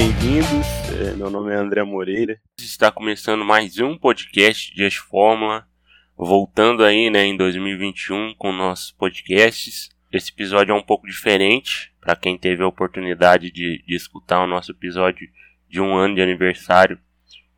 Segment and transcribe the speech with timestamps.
[0.00, 0.66] bem-vindos.
[0.98, 2.40] É, meu nome é André Moreira.
[2.58, 5.68] Está começando mais um podcast de Fórmula.
[6.16, 9.90] Voltando aí, né, em 2021 com nossos podcasts.
[10.10, 14.46] Esse episódio é um pouco diferente para quem teve a oportunidade de, de escutar o
[14.46, 15.28] nosso episódio
[15.68, 16.98] de um ano de aniversário.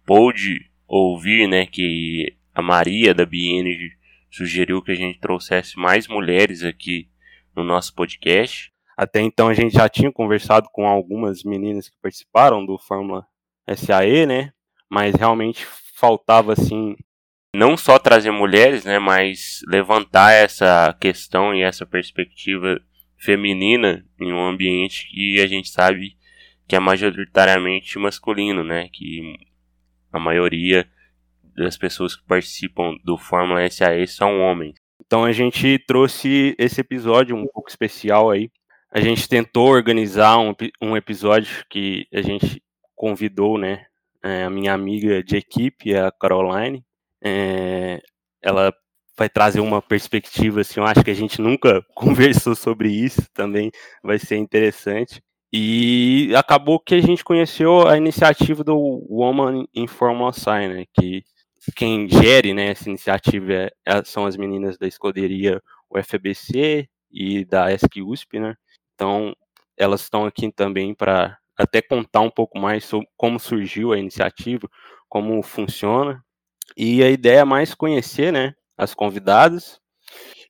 [0.05, 3.93] Pôde ouvir, né, que a Maria da BN
[4.29, 7.09] sugeriu que a gente trouxesse mais mulheres aqui
[7.55, 8.72] no nosso podcast.
[9.03, 13.27] Até então a gente já tinha conversado com algumas meninas que participaram do Fórmula
[13.75, 14.53] SAE, né?
[14.89, 15.67] Mas realmente
[15.97, 16.95] faltava assim
[17.53, 22.81] não só trazer mulheres, né, mas levantar essa questão e essa perspectiva
[23.19, 26.17] feminina em um ambiente que a gente sabe
[26.67, 29.37] que é majoritariamente masculino, né, que
[30.13, 30.89] a maioria
[31.57, 34.77] das pessoas que participam do Fórmula SAE são homens.
[35.05, 38.49] Então a gente trouxe esse episódio um pouco especial aí
[38.93, 42.63] a gente tentou organizar um, um episódio que a gente
[42.95, 43.87] convidou, né,
[44.23, 46.85] é, a minha amiga de equipe, a Caroline.
[47.25, 48.01] É,
[48.43, 48.73] ela
[49.17, 53.71] vai trazer uma perspectiva, assim, eu acho que a gente nunca conversou sobre isso, também
[54.03, 55.23] vai ser interessante.
[55.51, 58.77] E acabou que a gente conheceu a iniciativa do
[59.09, 61.25] Woman in Formula Sign, né, que
[61.75, 67.73] quem gere né, essa iniciativa é, é são as meninas da escuderia UFBC e da
[67.73, 68.55] ESC USP, né?
[69.03, 69.35] Então,
[69.77, 74.69] elas estão aqui também para até contar um pouco mais sobre como surgiu a iniciativa,
[75.09, 76.25] como funciona.
[76.77, 79.81] E a ideia é mais conhecer, né, as convidadas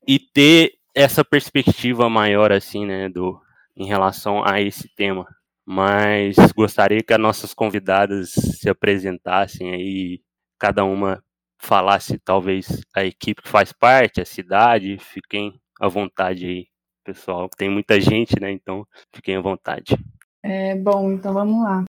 [0.06, 3.40] e ter essa perspectiva maior assim, né, do
[3.74, 5.26] em relação a esse tema.
[5.64, 10.20] Mas gostaria que as nossas convidadas se apresentassem aí,
[10.58, 11.24] cada uma
[11.58, 16.71] falasse talvez a equipe que faz parte, a cidade, fiquem à vontade aí
[17.02, 17.48] pessoal.
[17.48, 18.50] Tem muita gente, né?
[18.50, 19.96] Então fiquem à vontade.
[20.42, 21.84] É, bom, então vamos lá.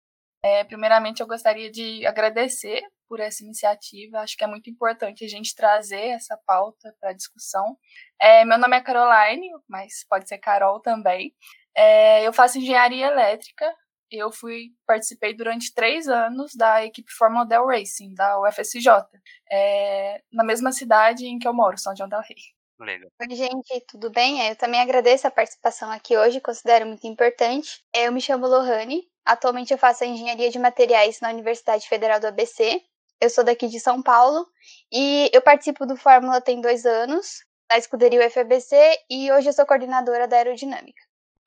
[0.46, 4.20] É, primeiramente, eu gostaria de agradecer por essa iniciativa.
[4.20, 7.78] Acho que é muito importante a gente trazer essa pauta para discussão.
[8.22, 11.34] É, meu nome é Caroline, mas pode ser Carol também.
[11.76, 13.66] É, eu faço engenharia elétrica.
[14.12, 18.88] Eu fui participei durante três anos da equipe Fórmula Del Racing da UFSJ,
[19.52, 22.38] é, na mesma cidade em que eu moro, São João del Rei.
[22.84, 23.10] Legal.
[23.22, 24.46] Oi, gente, tudo bem?
[24.50, 27.82] Eu também agradeço a participação aqui hoje, considero muito importante.
[27.96, 32.82] Eu me chamo Lohane, atualmente eu faço engenharia de materiais na Universidade Federal do ABC.
[33.22, 34.46] Eu sou daqui de São Paulo
[34.92, 38.76] e eu participo do Fórmula tem dois anos, da escuderia UFABC,
[39.10, 41.02] e hoje eu sou coordenadora da aerodinâmica.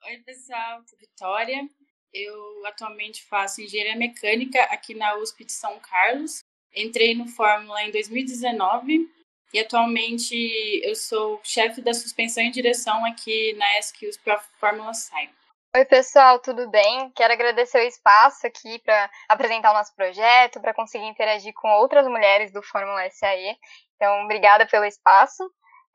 [0.05, 1.69] Oi, pessoal, sou Vitória.
[2.11, 6.39] Eu atualmente faço engenharia mecânica aqui na USP de São Carlos.
[6.75, 9.17] Entrei no Fórmula em 2019
[9.53, 10.35] e atualmente
[10.83, 15.29] eu sou chefe da suspensão e direção aqui na SQs para Fórmula Sai.
[15.75, 17.11] Oi, pessoal, tudo bem?
[17.11, 22.07] Quero agradecer o espaço aqui para apresentar o nosso projeto, para conseguir interagir com outras
[22.07, 23.55] mulheres do Fórmula SAE.
[23.95, 25.43] Então, obrigada pelo espaço.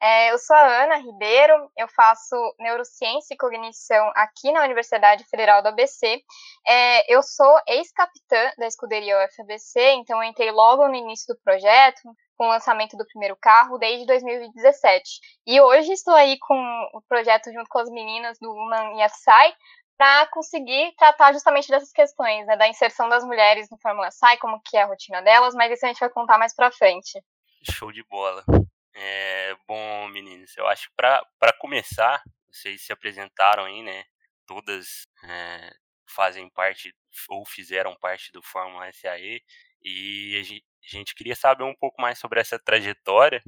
[0.05, 5.63] É, eu sou a Ana Ribeiro, eu faço neurociência e cognição aqui na Universidade Federal
[5.63, 6.21] do ABC.
[6.67, 12.01] É, eu sou ex-capitã da escuderia UFABC, então entrei logo no início do projeto,
[12.37, 15.21] com o lançamento do primeiro carro, desde 2017.
[15.47, 16.57] E hoje estou aí com
[16.95, 19.55] o projeto junto com as meninas do Woman EFSI
[19.97, 24.61] para conseguir tratar justamente dessas questões, né, da inserção das mulheres no Fórmula SAI, como
[24.65, 27.23] que é a rotina delas, mas isso a gente vai contar mais para frente.
[27.63, 28.43] Show de bola.
[28.95, 34.05] É, bom, meninos, eu acho que para começar, vocês se apresentaram aí, né?
[34.47, 35.75] Todas é,
[36.07, 36.95] fazem parte
[37.29, 39.43] ou fizeram parte do Fórmula SAE
[39.83, 43.43] e a gente queria saber um pouco mais sobre essa trajetória.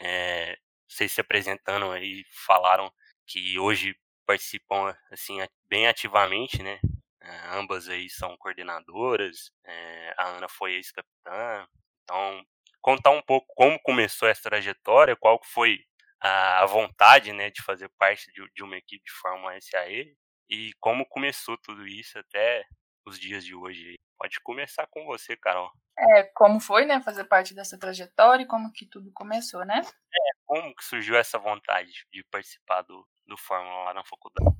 [0.00, 0.56] É,
[0.88, 2.92] vocês se apresentando aí falaram
[3.26, 3.94] que hoje
[4.26, 6.80] participam assim bem ativamente, né?
[7.20, 9.50] É, ambas aí são coordenadoras.
[9.64, 11.66] É, a Ana foi ex-capitã.
[12.04, 12.42] Então
[12.86, 15.80] contar um pouco como começou essa trajetória, qual foi
[16.20, 20.16] a vontade né, de fazer parte de, de uma equipe de Fórmula SAE
[20.48, 22.64] e como começou tudo isso até
[23.04, 23.96] os dias de hoje.
[24.16, 25.68] Pode começar com você, Carol.
[25.98, 29.80] É, como foi, né, fazer parte dessa trajetória e como que tudo começou, né?
[29.80, 34.56] É, como que surgiu essa vontade de participar do, do Fórmula lá na faculdade?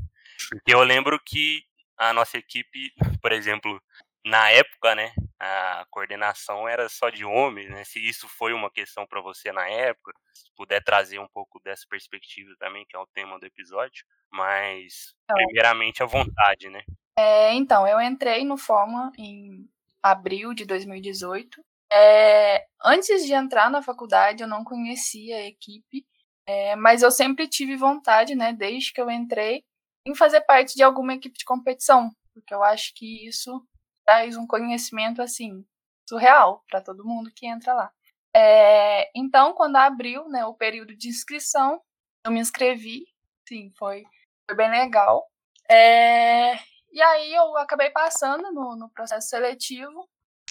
[0.51, 1.63] Porque eu lembro que
[1.97, 3.81] a nossa equipe, por exemplo,
[4.25, 7.85] na época, né, a coordenação era só de homens, né?
[7.85, 11.85] Se isso foi uma questão para você na época, se puder trazer um pouco dessa
[11.89, 16.83] perspectiva também, que é o tema do episódio, mas então, primeiramente a vontade, né?
[17.19, 19.69] É, então, eu entrei no Fórmula em
[20.03, 21.63] abril de 2018.
[21.93, 26.05] É, antes de entrar na faculdade, eu não conhecia a equipe,
[26.47, 29.65] é, mas eu sempre tive vontade, né, desde que eu entrei,
[30.07, 33.67] em fazer parte de alguma equipe de competição, porque eu acho que isso
[34.07, 35.67] traz um conhecimento assim
[36.09, 37.93] surreal para todo mundo que entra lá.
[38.35, 41.81] É, então, quando abriu né, o período de inscrição,
[42.25, 43.07] eu me inscrevi,
[43.49, 44.05] sim, foi,
[44.47, 45.27] foi bem legal.
[45.69, 46.55] É,
[46.93, 50.09] e aí eu acabei passando no, no processo seletivo,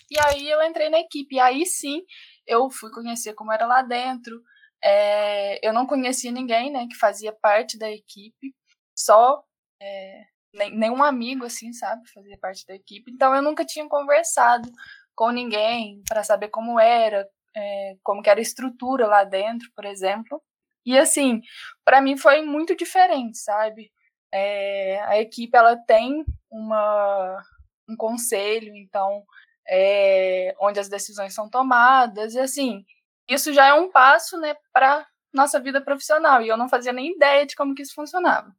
[0.10, 1.36] e aí eu entrei na equipe.
[1.36, 2.02] E aí sim,
[2.46, 4.42] eu fui conhecer como era lá dentro.
[4.84, 8.54] É, eu não conhecia ninguém né, que fazia parte da equipe,
[8.96, 9.44] só
[9.82, 10.24] é,
[10.72, 13.12] nenhum amigo, assim, sabe, fazia parte da equipe.
[13.12, 14.70] Então eu nunca tinha conversado
[15.16, 20.42] com ninguém para saber como era, é, como era a estrutura lá dentro, por exemplo.
[20.86, 21.42] E assim,
[21.84, 23.92] para mim foi muito diferente, sabe?
[24.32, 27.42] É, a equipe ela tem uma,
[27.90, 29.24] um conselho, então
[29.68, 32.86] é, onde as decisões são tomadas e assim
[33.28, 37.14] isso já é um passo, né, para nossa vida profissional e eu não fazia nem
[37.14, 38.56] ideia de como que isso funcionava.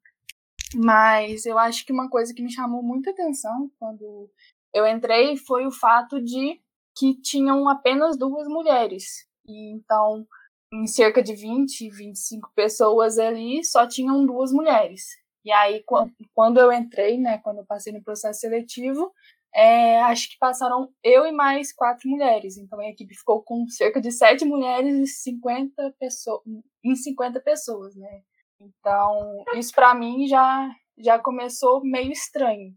[0.79, 4.31] Mas eu acho que uma coisa que me chamou muita atenção quando
[4.75, 6.61] eu entrei foi o fato de
[6.95, 9.27] que tinham apenas duas mulheres.
[9.49, 10.27] E então,
[10.71, 15.03] em cerca de 20, 25 pessoas ali, só tinham duas mulheres.
[15.43, 15.83] E aí,
[16.35, 19.11] quando eu entrei, né, quando eu passei no processo seletivo,
[19.55, 22.59] é, acho que passaram eu e mais quatro mulheres.
[22.59, 26.43] Então, a equipe ficou com cerca de sete mulheres e 50 pessoas,
[26.85, 28.23] em 50 pessoas, né?
[28.61, 32.75] Então, isso para mim já, já começou meio estranho.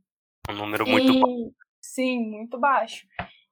[0.50, 1.56] Um número muito e, baixo.
[1.82, 3.08] Sim, muito baixo.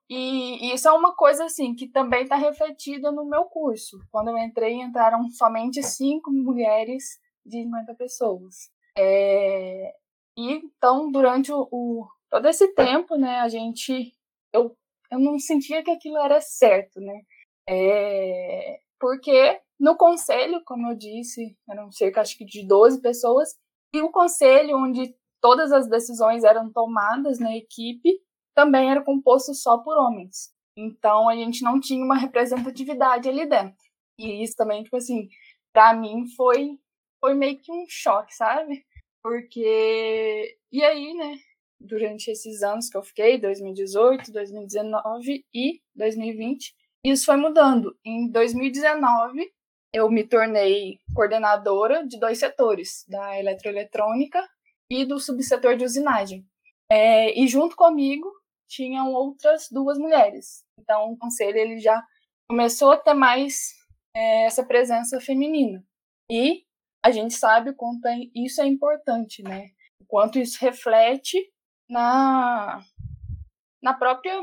[0.09, 3.97] E, isso é uma coisa assim que também está refletida no meu curso.
[4.12, 8.69] Quando eu entrei, entraram somente cinco mulheres de 50 pessoas.
[8.97, 9.94] É,
[10.38, 14.13] e então, durante o, o, todo esse tempo, né, a gente.
[14.53, 14.75] Eu,
[15.12, 17.21] eu não sentia que aquilo era certo, né?
[17.69, 23.50] É, porque no conselho, como eu disse, eram cerca acho que de 12 pessoas,
[23.94, 28.19] e o conselho onde todas as decisões eram tomadas na equipe
[28.56, 30.51] também era composto só por homens.
[30.75, 33.77] Então a gente não tinha uma representatividade ali dentro.
[34.19, 35.27] E isso também, tipo assim,
[35.74, 36.80] para mim foi
[37.19, 38.85] foi meio que um choque, sabe?
[39.23, 41.38] Porque e aí, né,
[41.80, 47.95] durante esses anos que eu fiquei, 2018, 2019 e 2020, isso foi mudando.
[48.06, 49.51] Em 2019,
[49.97, 54.47] eu me tornei coordenadora de dois setores, da eletroeletrônica
[54.91, 56.45] e do subsetor de usinagem.
[56.89, 58.31] É, e junto comigo
[58.69, 60.63] tinham outras duas mulheres.
[60.79, 61.99] Então o conselho ele já
[62.47, 63.73] começou a ter mais
[64.15, 65.83] é, essa presença feminina.
[66.29, 66.63] E
[67.03, 69.71] a gente sabe o quanto é, isso é importante, né?
[69.99, 71.51] O quanto isso reflete
[71.89, 72.81] na,
[73.81, 74.39] na própria.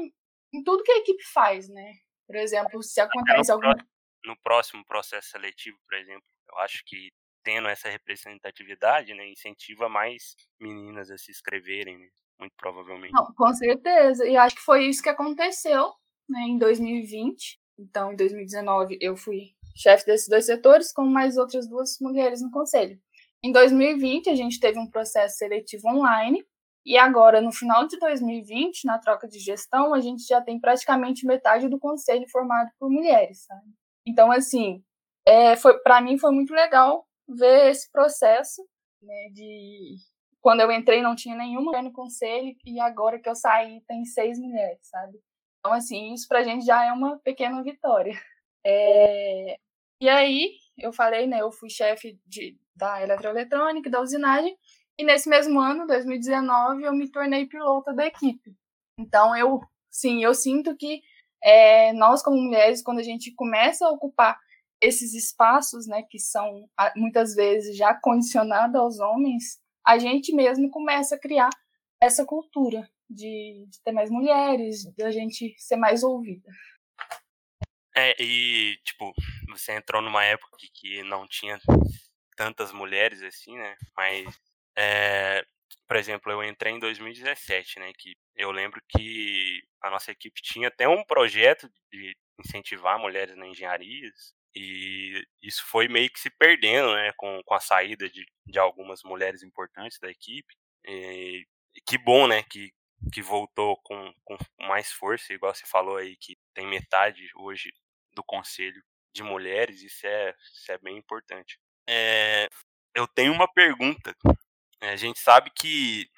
[0.52, 1.92] em tudo que a equipe faz, né?
[2.26, 3.84] Por exemplo, se acontece no algum.
[4.24, 7.10] No próximo processo seletivo, por exemplo, eu acho que
[7.42, 12.08] tendo essa representatividade, né, incentiva mais meninas a se inscreverem, né?
[12.38, 13.12] muito provavelmente.
[13.12, 14.26] Não, com certeza.
[14.26, 15.92] E acho que foi isso que aconteceu
[16.28, 17.60] né, em 2020.
[17.78, 22.50] Então, em 2019, eu fui chefe desses dois setores, com mais outras duas mulheres no
[22.50, 22.98] conselho.
[23.42, 26.44] Em 2020, a gente teve um processo seletivo online.
[26.86, 31.26] E agora, no final de 2020, na troca de gestão, a gente já tem praticamente
[31.26, 33.64] metade do conselho formado por mulheres, sabe?
[34.06, 34.82] Então, assim,
[35.26, 38.62] é, foi para mim foi muito legal ver esse processo
[39.02, 39.96] né, de
[40.40, 44.04] quando eu entrei não tinha nenhuma mulher no conselho e agora que eu saí tem
[44.04, 45.18] seis mulheres, sabe?
[45.58, 48.12] Então, assim, isso pra gente já é uma pequena vitória.
[48.66, 49.58] É...
[50.00, 54.56] E aí, eu falei, né, eu fui chefe de, da eletroeletrônica, da usinagem,
[54.98, 58.54] e nesse mesmo ano, 2019, eu me tornei pilota da equipe.
[58.98, 61.02] Então, eu, sim, eu sinto que
[61.44, 64.38] é, nós, como mulheres, quando a gente começa a ocupar
[64.80, 71.16] esses espaços, né, que são muitas vezes já condicionados aos homens, a gente mesmo começa
[71.16, 71.50] a criar
[72.00, 76.50] essa cultura de, de ter mais mulheres, da gente ser mais ouvida.
[77.96, 79.12] É, e, tipo,
[79.48, 81.58] você entrou numa época que não tinha
[82.36, 83.76] tantas mulheres assim, né?
[83.96, 84.40] Mas,
[84.76, 85.46] é,
[85.94, 87.92] por exemplo, eu entrei em 2017, né?
[87.96, 93.46] Que eu lembro que a nossa equipe tinha até um projeto de incentivar mulheres na
[93.46, 94.10] engenharia,
[94.56, 99.04] e isso foi meio que se perdendo, né, com, com a saída de, de algumas
[99.04, 100.52] mulheres importantes da equipe.
[100.84, 101.46] E,
[101.86, 102.72] que bom, né, que,
[103.12, 104.36] que voltou com, com
[104.66, 107.72] mais força, igual você falou aí, que tem metade hoje
[108.16, 108.82] do conselho
[109.14, 111.56] de mulheres, isso é, isso é bem importante.
[111.88, 112.48] É,
[112.96, 114.12] eu tenho uma pergunta.
[114.80, 116.08] É, a gente sabe que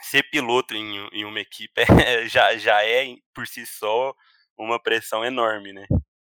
[0.00, 1.84] ser piloto em, em uma equipe é,
[2.28, 4.14] já, já é, por si só,
[4.56, 5.86] uma pressão enorme, né?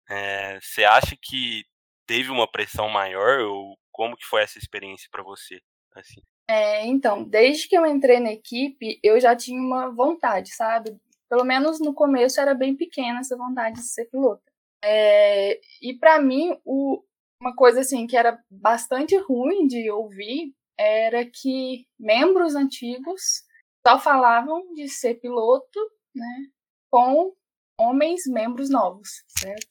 [0.08, 1.64] É, você acha que
[2.06, 5.60] teve uma pressão maior ou como que foi essa experiência para você?
[5.94, 6.20] Assim?
[6.48, 10.96] É, então, desde que eu entrei na equipe, eu já tinha uma vontade, sabe?
[11.28, 14.42] Pelo menos no começo era bem pequena essa vontade de ser piloto.
[14.82, 17.04] É, e para mim, o,
[17.40, 23.42] uma coisa assim que era bastante ruim de ouvir era que membros antigos
[23.86, 25.78] só falavam de ser piloto,
[26.14, 26.46] né,
[26.90, 27.34] com
[27.78, 29.08] homens membros novos,
[29.38, 29.68] certo?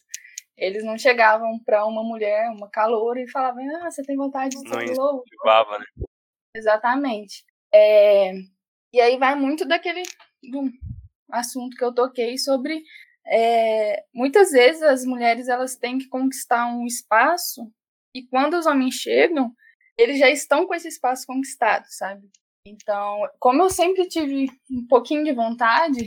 [0.56, 4.68] Eles não chegavam para uma mulher, uma caloura, e falavam: Ah, você tem vontade de
[4.68, 5.24] ser não piloto?
[5.25, 5.86] Incentivava, né?
[6.56, 7.46] Exatamente.
[7.74, 8.34] É,
[8.94, 10.04] e aí vai muito daquele
[10.51, 10.70] do
[11.32, 12.84] assunto que eu toquei sobre
[13.25, 17.72] é, muitas vezes as mulheres elas têm que conquistar um espaço
[18.16, 19.54] e quando os homens chegam
[20.00, 22.29] eles já estão com esse espaço conquistado, sabe?
[22.65, 26.06] Então, como eu sempre tive um pouquinho de vontade,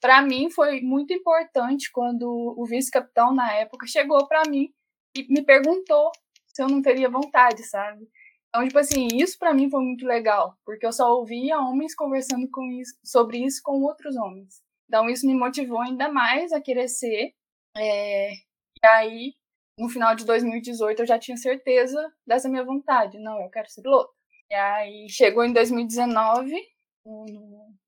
[0.00, 4.72] para mim foi muito importante quando o vice-capitão na época chegou para mim
[5.16, 6.12] e me perguntou
[6.46, 8.08] se eu não teria vontade, sabe?
[8.48, 12.48] Então, tipo assim, isso para mim foi muito legal, porque eu só ouvia homens conversando
[12.48, 14.62] com isso, sobre isso com outros homens.
[14.86, 17.34] Então, isso me motivou ainda mais a querer ser.
[17.76, 18.32] É...
[18.32, 19.34] E aí,
[19.78, 23.18] no final de 2018, eu já tinha certeza dessa minha vontade.
[23.18, 24.12] Não, eu quero ser piloto.
[24.50, 26.54] E aí, chegou em 2019,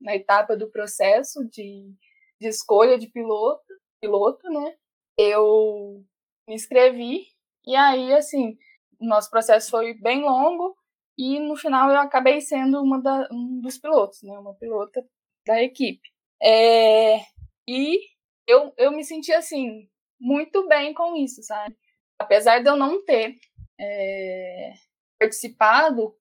[0.00, 1.94] na etapa do processo de,
[2.40, 3.64] de escolha de piloto,
[4.00, 4.76] piloto, né?
[5.18, 6.04] Eu
[6.48, 7.26] me inscrevi.
[7.66, 8.58] E aí, assim,
[9.00, 10.76] nosso processo foi bem longo
[11.18, 15.04] e no final eu acabei sendo uma da, um dos pilotos, né, uma pilota
[15.46, 16.08] da equipe.
[16.42, 17.20] É,
[17.66, 18.00] e
[18.46, 19.88] eu, eu me senti assim
[20.18, 21.76] muito bem com isso, sabe?
[22.18, 23.36] Apesar de eu não ter
[23.78, 24.72] é,
[25.18, 26.14] participado,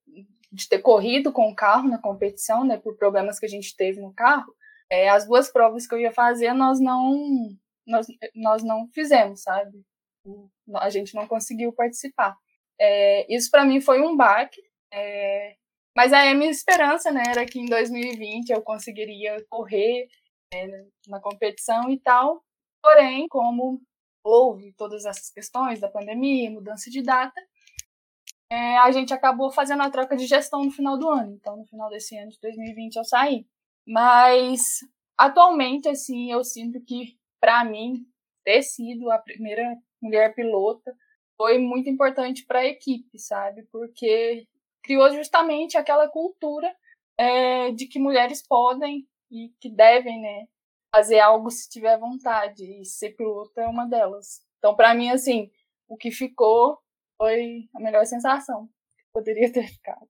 [0.51, 4.01] de ter corrido com o carro na competição, né, por problemas que a gente teve
[4.01, 4.53] no carro,
[4.89, 9.83] é, as duas provas que eu ia fazer nós não nós, nós não fizemos, sabe?
[10.75, 12.35] A gente não conseguiu participar.
[12.79, 14.61] É, isso para mim foi um baque,
[14.91, 15.55] é,
[15.95, 20.07] mas aí a minha esperança né, era que em 2020 eu conseguiria correr
[20.53, 20.67] é,
[21.07, 22.43] na competição e tal.
[22.85, 23.81] Porém, como
[24.23, 27.41] houve todas essas questões da pandemia, mudança de data,
[28.47, 31.33] é, a gente acabou fazendo a troca de gestão no final do ano.
[31.33, 33.47] Então, no final desse ano de 2020 eu saí.
[33.87, 34.81] Mas
[35.17, 38.05] atualmente, assim, eu sinto que para mim
[38.43, 40.95] ter sido a primeira mulher pilota
[41.35, 43.63] foi muito importante para a equipe, sabe?
[43.71, 44.47] Porque
[44.83, 46.71] criou justamente aquela cultura
[47.17, 50.47] é, de que mulheres podem e que devem, né,
[50.95, 54.41] fazer algo se tiver vontade e ser piloto é uma delas.
[54.57, 55.51] Então, para mim, assim,
[55.89, 56.81] o que ficou
[57.17, 60.07] foi a melhor sensação que poderia ter ficado.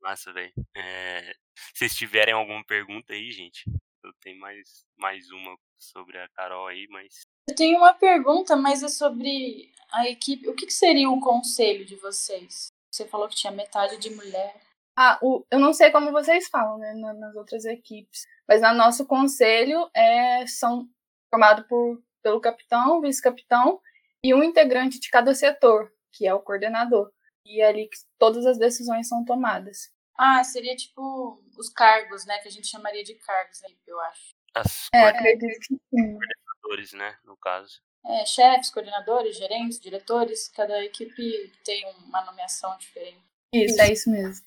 [0.00, 0.52] Massa, velho.
[0.76, 1.32] É...
[1.54, 3.64] Se vocês tiverem alguma pergunta aí, gente,
[4.04, 7.22] eu tenho mais, mais uma sobre a Carol aí, mas.
[7.48, 10.46] Eu tenho uma pergunta, mas é sobre a equipe.
[10.46, 12.68] O que, que seria o conselho de vocês?
[12.92, 14.60] Você falou que tinha metade de mulher.
[14.96, 19.04] Ah, o, eu não sei como vocês falam, né, nas outras equipes, mas no nosso
[19.04, 20.88] conselho é, são
[21.30, 23.78] formados por, pelo capitão, vice-capitão
[24.24, 27.12] e um integrante de cada setor, que é o coordenador.
[27.44, 29.92] E é ali que todas as decisões são tomadas.
[30.16, 32.38] Ah, seria tipo os cargos, né?
[32.38, 34.34] Que a gente chamaria de cargos, né, eu acho.
[34.54, 35.12] As é.
[35.12, 37.18] Coordenadores, né?
[37.22, 37.82] No caso.
[38.04, 43.22] É, chefes, coordenadores, gerentes, diretores, cada equipe tem uma nomeação diferente.
[43.52, 44.44] Isso, é isso mesmo.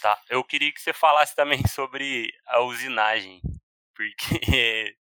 [0.00, 3.40] Tá, eu queria que você falasse também sobre a usinagem,
[3.94, 4.16] porque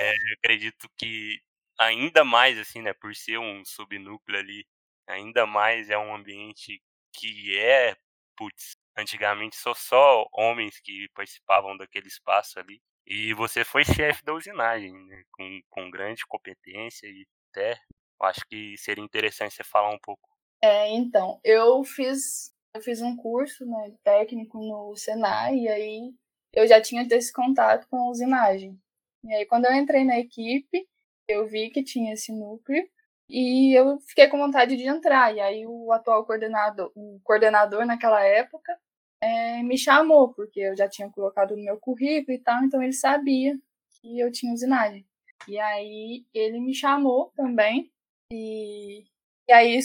[0.00, 1.40] é, eu acredito que
[1.78, 4.66] ainda mais, assim, né, por ser um subnúcleo ali,
[5.06, 6.80] ainda mais é um ambiente
[7.12, 7.96] que é
[8.36, 12.80] putz, antigamente só só homens que participavam daquele espaço ali.
[13.06, 13.84] E você foi
[14.20, 15.22] chefe da usinagem, né?
[15.32, 17.80] com, com grande competência e até
[18.22, 20.28] acho que seria interessante você falar um pouco.
[20.62, 26.14] É, então, eu fiz eu fiz um curso né, técnico no Senai e aí
[26.52, 28.78] eu já tinha esse contato com a usinagem.
[29.24, 30.86] E aí quando eu entrei na equipe,
[31.28, 32.86] eu vi que tinha esse núcleo
[33.28, 35.34] e eu fiquei com vontade de entrar.
[35.34, 38.78] E aí o atual coordenador, o coordenador naquela época,
[39.20, 42.92] é, me chamou, porque eu já tinha colocado no meu currículo e tal, então ele
[42.92, 43.58] sabia
[43.90, 45.06] que eu tinha usinagem.
[45.48, 47.90] E aí ele me chamou também.
[48.32, 49.04] E,
[49.48, 49.78] e aí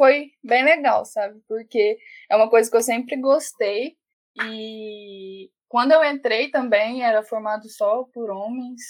[0.00, 1.38] foi bem legal, sabe?
[1.46, 1.98] Porque
[2.30, 3.98] é uma coisa que eu sempre gostei.
[4.42, 8.80] E quando eu entrei também era formado só por homens.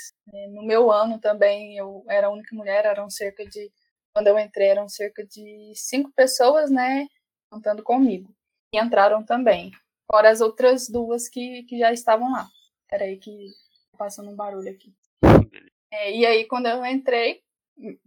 [0.52, 3.72] No meu ano também eu era a única mulher, eram cerca de
[4.14, 7.08] quando eu entrei, eram cerca de cinco pessoas, né?
[7.50, 8.32] Contando comigo.
[8.72, 9.72] E entraram também.
[10.08, 12.46] Fora as outras duas que, que já estavam lá.
[12.88, 13.48] Era aí que
[13.90, 14.94] tá passando um barulho aqui.
[15.92, 17.42] É, e aí, quando eu entrei,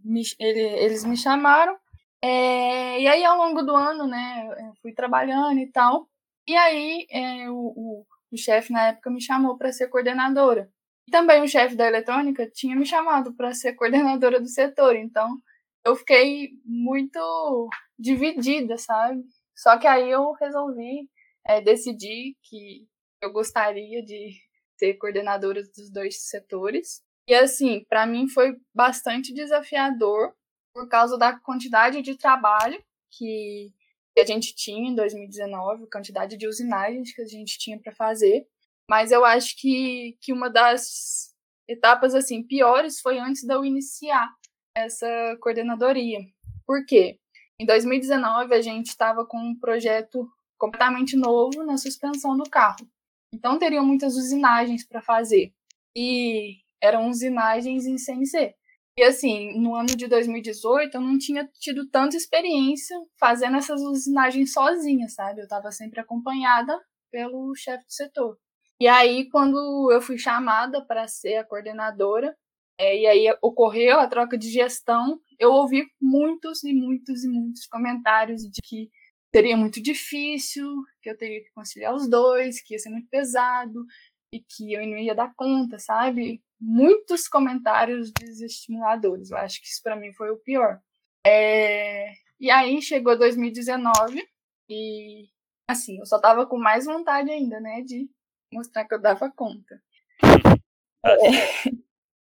[0.02, 1.78] me, ele, eles me chamaram.
[2.26, 6.08] É, e aí, ao longo do ano, né, eu fui trabalhando e tal.
[6.48, 10.70] E aí, é, o, o, o chefe na época me chamou para ser coordenadora.
[11.06, 14.96] E também o chefe da eletrônica tinha me chamado para ser coordenadora do setor.
[14.96, 15.36] Então,
[15.84, 19.22] eu fiquei muito dividida, sabe?
[19.54, 21.06] Só que aí eu resolvi
[21.46, 22.86] é, decidir que
[23.20, 24.30] eu gostaria de
[24.78, 27.02] ser coordenadora dos dois setores.
[27.28, 30.34] E assim, para mim foi bastante desafiador
[30.74, 33.72] por causa da quantidade de trabalho que
[34.18, 38.46] a gente tinha em 2019, a quantidade de usinagens que a gente tinha para fazer.
[38.90, 41.32] Mas eu acho que, que uma das
[41.68, 44.28] etapas assim piores foi antes de eu iniciar
[44.76, 45.06] essa
[45.40, 46.18] coordenadoria.
[46.66, 47.18] Por quê?
[47.58, 50.28] Em 2019 a gente estava com um projeto
[50.58, 52.88] completamente novo na suspensão do carro.
[53.32, 55.52] Então teriam muitas usinagens para fazer.
[55.96, 58.54] E eram usinagens em CNC.
[58.96, 64.52] E assim, no ano de 2018 eu não tinha tido tanta experiência fazendo essas usinagens
[64.52, 65.40] sozinha, sabe?
[65.40, 68.38] Eu estava sempre acompanhada pelo chefe do setor.
[68.80, 72.36] E aí, quando eu fui chamada para ser a coordenadora,
[72.78, 77.66] é, e aí ocorreu a troca de gestão, eu ouvi muitos e muitos e muitos
[77.66, 78.90] comentários de que
[79.34, 80.66] seria muito difícil,
[81.02, 83.84] que eu teria que conciliar os dois, que ia ser muito pesado
[84.32, 86.42] e que eu não ia dar conta, sabe?
[86.66, 89.30] Muitos comentários desestimuladores.
[89.30, 90.80] Eu acho que isso para mim foi o pior.
[91.26, 92.12] É...
[92.40, 94.26] E aí chegou 2019
[94.68, 95.28] e
[95.68, 98.08] assim, eu só tava com mais vontade ainda, né, de
[98.52, 99.80] mostrar que eu dava conta.
[101.06, 101.70] É.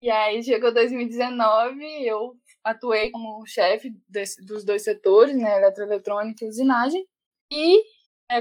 [0.03, 6.49] E aí chegou 2019, eu atuei como chefe desse, dos dois setores, né, eletroeletrônica e
[6.49, 7.07] usinagem.
[7.53, 7.81] E,
[8.29, 8.41] é,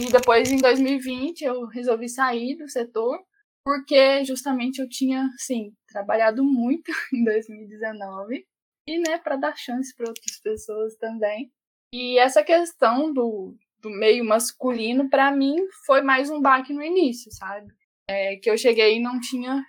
[0.00, 3.18] e depois, em 2020, eu resolvi sair do setor,
[3.68, 8.46] porque justamente eu tinha, assim, trabalhado muito em 2019,
[8.88, 11.52] e, né, para dar chance para outras pessoas também.
[11.92, 17.30] E essa questão do, do meio masculino, para mim, foi mais um baque no início,
[17.30, 17.70] sabe?
[18.08, 19.62] É, que eu cheguei e não tinha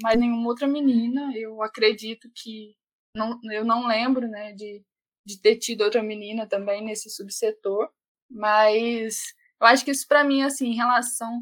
[0.00, 1.32] mais nenhuma outra menina.
[1.34, 2.76] Eu acredito que.
[3.16, 4.84] Não, eu não lembro, né, de,
[5.26, 7.90] de ter tido outra menina também nesse subsetor,
[8.30, 9.16] mas
[9.60, 11.40] eu acho que isso para mim, assim, em relação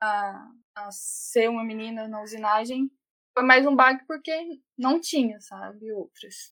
[0.00, 2.90] a, a ser uma menina na usinagem,
[3.32, 4.32] foi mais um baque porque
[4.76, 6.54] não tinha, sabe, outras.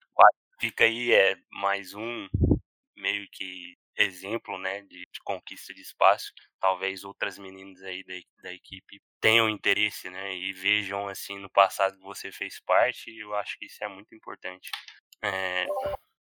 [0.61, 2.29] Fica aí é mais um
[2.95, 6.33] meio que exemplo, né, de, de, conquista de espaço.
[6.61, 11.97] Talvez outras meninas aí da, da equipe tenham interesse, né, e vejam assim no passado
[11.97, 13.11] que você fez parte.
[13.17, 14.71] Eu acho que isso é muito importante.
[15.23, 15.67] É,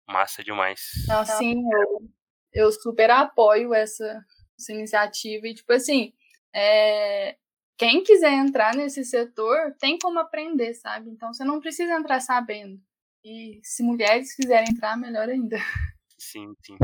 [0.08, 0.92] massa demais.
[1.10, 2.10] Assim, eu,
[2.52, 4.26] eu super apoio essa,
[4.60, 6.14] essa iniciativa e tipo assim,
[6.54, 7.38] é,
[7.78, 11.10] quem quiser entrar nesse setor tem como aprender, sabe?
[11.10, 12.82] Então você não precisa entrar sabendo.
[13.24, 15.58] E se mulheres quiserem entrar, melhor ainda.
[16.18, 16.78] Sim, sim.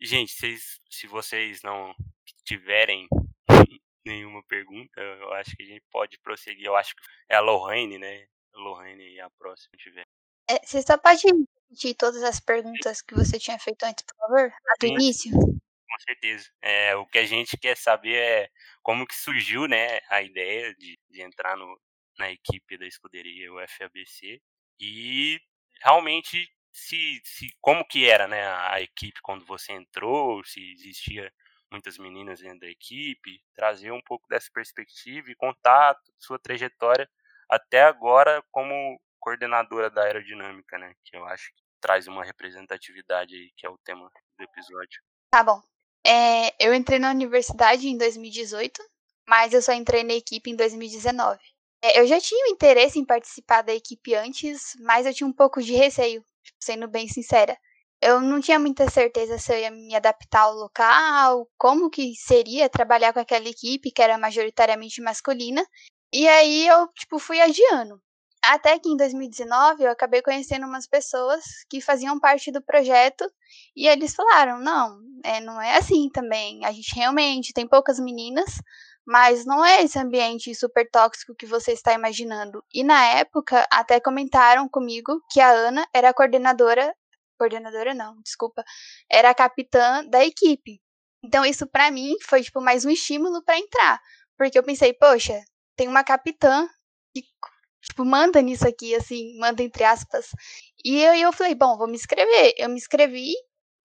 [0.00, 1.94] Gente, vocês, se vocês não
[2.44, 3.06] tiverem
[4.04, 6.66] nenhuma pergunta, eu acho que a gente pode prosseguir.
[6.66, 8.26] Eu acho que é a Lohane, né?
[8.54, 10.04] A Lohane e a próxima tiver.
[10.48, 14.50] É, você só pode repetir todas as perguntas que você tinha feito antes, por favor?
[14.80, 15.59] Do Sim, início?
[16.00, 16.48] Certeza.
[16.62, 18.48] É, o que a gente quer saber é
[18.82, 21.80] como que surgiu né, a ideia de, de entrar no,
[22.18, 24.40] na equipe da escuderia UFABC
[24.80, 25.38] e
[25.82, 31.32] realmente se, se como que era né, a equipe quando você entrou, se existia
[31.70, 37.08] muitas meninas dentro da equipe, trazer um pouco dessa perspectiva e contato, sua trajetória
[37.48, 40.94] até agora como coordenadora da aerodinâmica, né?
[41.04, 45.02] Que eu acho que traz uma representatividade aí, que é o tema do episódio.
[45.30, 45.60] Tá bom.
[46.06, 48.82] É, eu entrei na universidade em 2018,
[49.28, 51.38] mas eu só entrei na equipe em 2019.
[51.82, 55.32] É, eu já tinha um interesse em participar da equipe antes, mas eu tinha um
[55.32, 56.24] pouco de receio
[56.60, 57.56] sendo bem sincera.
[58.02, 62.68] Eu não tinha muita certeza se eu ia me adaptar ao local, como que seria
[62.68, 65.64] trabalhar com aquela equipe que era majoritariamente masculina.
[66.12, 68.00] E aí eu, tipo, fui adiando.
[68.42, 73.30] Até que em 2019 eu acabei conhecendo umas pessoas que faziam parte do projeto
[73.76, 76.64] e eles falaram: não, é, não é assim também.
[76.64, 78.60] A gente realmente tem poucas meninas,
[79.06, 82.64] mas não é esse ambiente super tóxico que você está imaginando.
[82.72, 86.94] E na época, até comentaram comigo que a Ana era a coordenadora.
[87.38, 88.64] Coordenadora não, desculpa.
[89.10, 90.80] Era a capitã da equipe.
[91.22, 94.00] Então isso para mim foi tipo mais um estímulo para entrar,
[94.38, 95.38] porque eu pensei, poxa,
[95.76, 96.66] tem uma capitã
[97.14, 97.22] que
[97.82, 100.26] tipo manda nisso aqui assim, manda entre aspas.
[100.84, 102.54] E eu, eu falei, bom, vou me inscrever.
[102.58, 103.34] Eu me inscrevi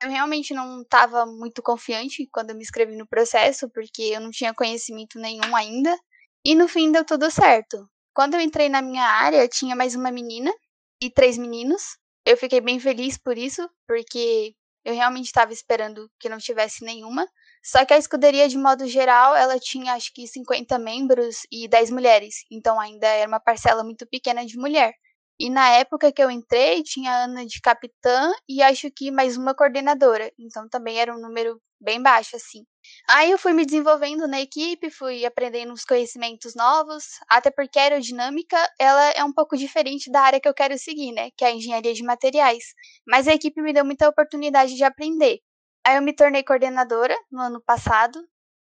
[0.02, 4.30] eu realmente não estava muito confiante quando eu me inscrevi no processo, porque eu não
[4.30, 5.98] tinha conhecimento nenhum ainda.
[6.44, 7.90] E no fim deu tudo certo.
[8.14, 10.54] Quando eu entrei na minha área, tinha mais uma menina
[11.02, 11.98] e três meninos.
[12.26, 14.54] Eu fiquei bem feliz por isso, porque
[14.84, 17.28] eu realmente estava esperando que não tivesse nenhuma.
[17.66, 21.90] Só que a escuderia, de modo geral, ela tinha acho que 50 membros e 10
[21.90, 22.36] mulheres.
[22.52, 24.94] Então ainda era uma parcela muito pequena de mulher.
[25.40, 29.36] E na época que eu entrei, tinha a Ana de capitã e acho que mais
[29.38, 30.32] uma coordenadora.
[30.40, 32.64] Então também era um número bem baixo, assim.
[33.10, 37.84] Aí eu fui me desenvolvendo na equipe, fui aprendendo uns conhecimentos novos, até porque a
[37.84, 41.50] aerodinâmica, ela é um pouco diferente da área que eu quero seguir, né, que é
[41.50, 42.64] a engenharia de materiais.
[43.08, 45.40] Mas a equipe me deu muita oportunidade de aprender.
[45.86, 48.20] Aí eu me tornei coordenadora no ano passado,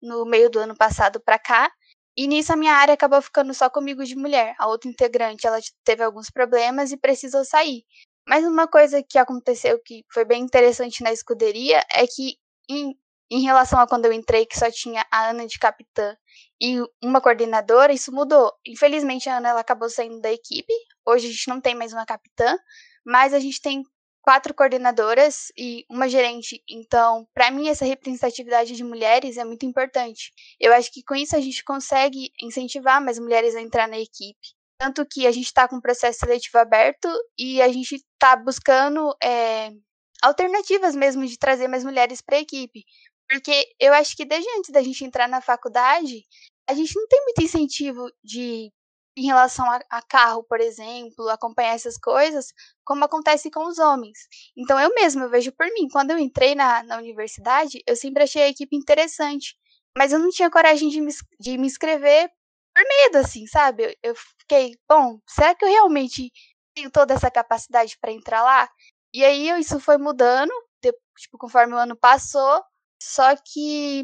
[0.02, 1.72] no meio do ano passado para cá,
[2.16, 4.56] e nisso a minha área acabou ficando só comigo de mulher.
[4.60, 7.84] A outra integrante, ela teve alguns problemas e precisou sair.
[8.28, 12.36] Mas uma coisa que aconteceu que foi bem interessante na escuderia é que
[12.70, 12.96] em,
[13.32, 16.16] em relação a quando eu entrei, que só tinha a Ana de capitã
[16.62, 18.52] e uma coordenadora, isso mudou.
[18.66, 20.74] Infelizmente a Ana ela acabou saindo da equipe.
[21.06, 22.58] Hoje a gente não tem mais uma capitã,
[23.06, 23.84] mas a gente tem
[24.28, 26.62] quatro coordenadoras e uma gerente.
[26.70, 30.34] Então, para mim, essa representatividade de mulheres é muito importante.
[30.60, 34.38] Eu acho que com isso a gente consegue incentivar mais mulheres a entrar na equipe.
[34.78, 37.08] Tanto que a gente está com o processo seletivo aberto
[37.40, 39.72] e a gente está buscando é,
[40.22, 42.84] alternativas mesmo de trazer mais mulheres para a equipe.
[43.30, 46.26] Porque eu acho que desde antes da gente entrar na faculdade,
[46.70, 48.74] a gente não tem muito incentivo de
[49.18, 52.54] em relação a, a, carro, por exemplo, acompanhar essas coisas,
[52.86, 54.20] como acontece com os homens.
[54.56, 58.24] Então eu mesma eu vejo por mim, quando eu entrei na, na universidade, eu sempre
[58.24, 59.56] achei a equipe interessante,
[59.98, 62.30] mas eu não tinha coragem de me, de me inscrever
[62.76, 63.86] por medo, assim, sabe?
[63.86, 66.32] Eu, eu fiquei, bom, será que eu realmente
[66.76, 68.70] tenho toda essa capacidade para entrar lá?
[69.12, 70.52] E aí isso foi mudando,
[71.18, 72.64] tipo, conforme o ano passou,
[73.02, 74.04] só que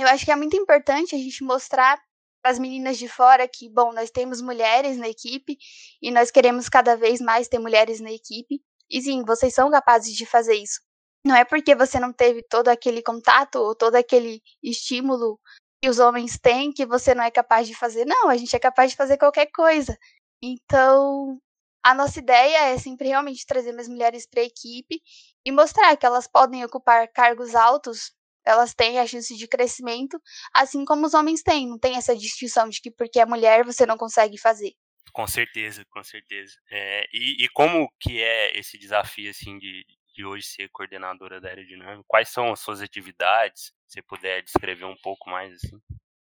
[0.00, 2.00] eu acho que é muito importante a gente mostrar
[2.46, 5.58] as meninas de fora que, bom, nós temos mulheres na equipe
[6.00, 8.62] e nós queremos cada vez mais ter mulheres na equipe.
[8.90, 10.80] E sim, vocês são capazes de fazer isso.
[11.24, 15.40] Não é porque você não teve todo aquele contato ou todo aquele estímulo
[15.82, 18.04] que os homens têm que você não é capaz de fazer.
[18.04, 19.98] Não, a gente é capaz de fazer qualquer coisa.
[20.42, 21.40] Então,
[21.82, 25.00] a nossa ideia é sempre realmente trazer mais mulheres para a equipe
[25.44, 28.12] e mostrar que elas podem ocupar cargos altos
[28.46, 30.20] elas têm a chance de crescimento,
[30.54, 31.68] assim como os homens têm.
[31.68, 34.72] Não tem essa distinção de que porque é mulher você não consegue fazer.
[35.12, 36.54] Com certeza, com certeza.
[36.70, 41.48] É, e, e, como que é esse desafio assim de, de hoje ser coordenadora da
[41.48, 42.04] aerodinâmica?
[42.06, 43.72] Quais são as suas atividades?
[43.88, 45.80] Se puder descrever um pouco mais assim.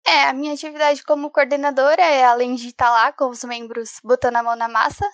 [0.06, 4.38] É, a minha atividade como coordenadora é, além de estar lá com os membros botando
[4.38, 5.06] a mão na massa,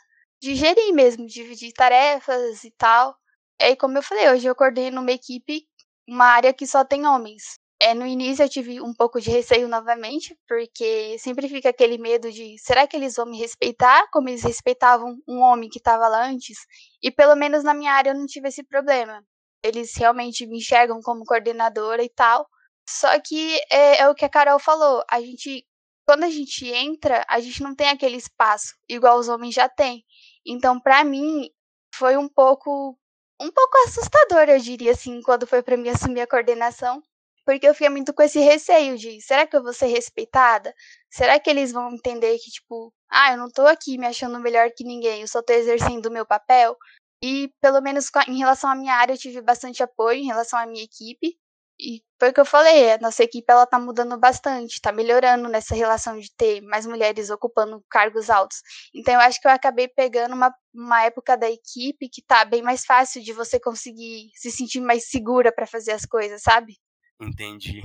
[0.41, 3.17] de gerir mesmo, dividir tarefas e tal.
[3.59, 5.67] E como eu falei, hoje eu coordeno uma equipe
[6.07, 7.59] uma área que só tem homens.
[7.79, 12.31] É, no início eu tive um pouco de receio novamente, porque sempre fica aquele medo
[12.31, 16.27] de será que eles vão me respeitar como eles respeitavam um homem que estava lá
[16.27, 16.57] antes?
[17.03, 19.23] E pelo menos na minha área eu não tive esse problema.
[19.63, 22.47] Eles realmente me enxergam como coordenadora e tal.
[22.89, 25.65] Só que é, é o que a Carol falou, a gente
[26.07, 30.05] quando a gente entra, a gente não tem aquele espaço igual os homens já têm.
[30.45, 31.49] Então, para mim,
[31.93, 32.97] foi um pouco
[33.39, 37.01] um pouco assustador, eu diria assim, quando foi para mim assumir a coordenação,
[37.45, 40.73] porque eu fiquei muito com esse receio de, será que eu vou ser respeitada?
[41.09, 44.69] Será que eles vão entender que tipo, ah, eu não tô aqui me achando melhor
[44.75, 46.75] que ninguém, eu só tô exercendo o meu papel?
[47.23, 50.65] E pelo menos em relação à minha área eu tive bastante apoio em relação à
[50.65, 51.37] minha equipe.
[51.79, 55.47] E foi o que eu falei, a nossa equipe ela tá mudando bastante, tá melhorando
[55.47, 58.61] nessa relação de ter mais mulheres ocupando cargos altos.
[58.95, 62.63] Então eu acho que eu acabei pegando uma, uma época da equipe que tá bem
[62.63, 66.73] mais fácil de você conseguir se sentir mais segura para fazer as coisas, sabe?
[67.21, 67.81] Entendi.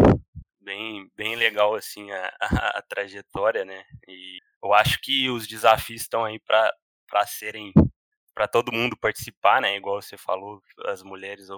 [0.58, 3.84] Bem, bem legal assim a, a, a trajetória, né?
[4.08, 7.72] E eu acho que os desafios estão aí para serem
[8.34, 9.76] para todo mundo participar, né?
[9.76, 11.48] Igual você falou, as mulheres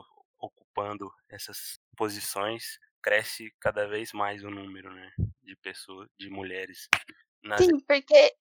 [0.44, 5.10] ocupando essas posições, cresce cada vez mais o número, né,
[5.42, 6.88] de pessoas, de mulheres.
[7.42, 7.60] Nas...
[7.60, 8.34] Sim, porque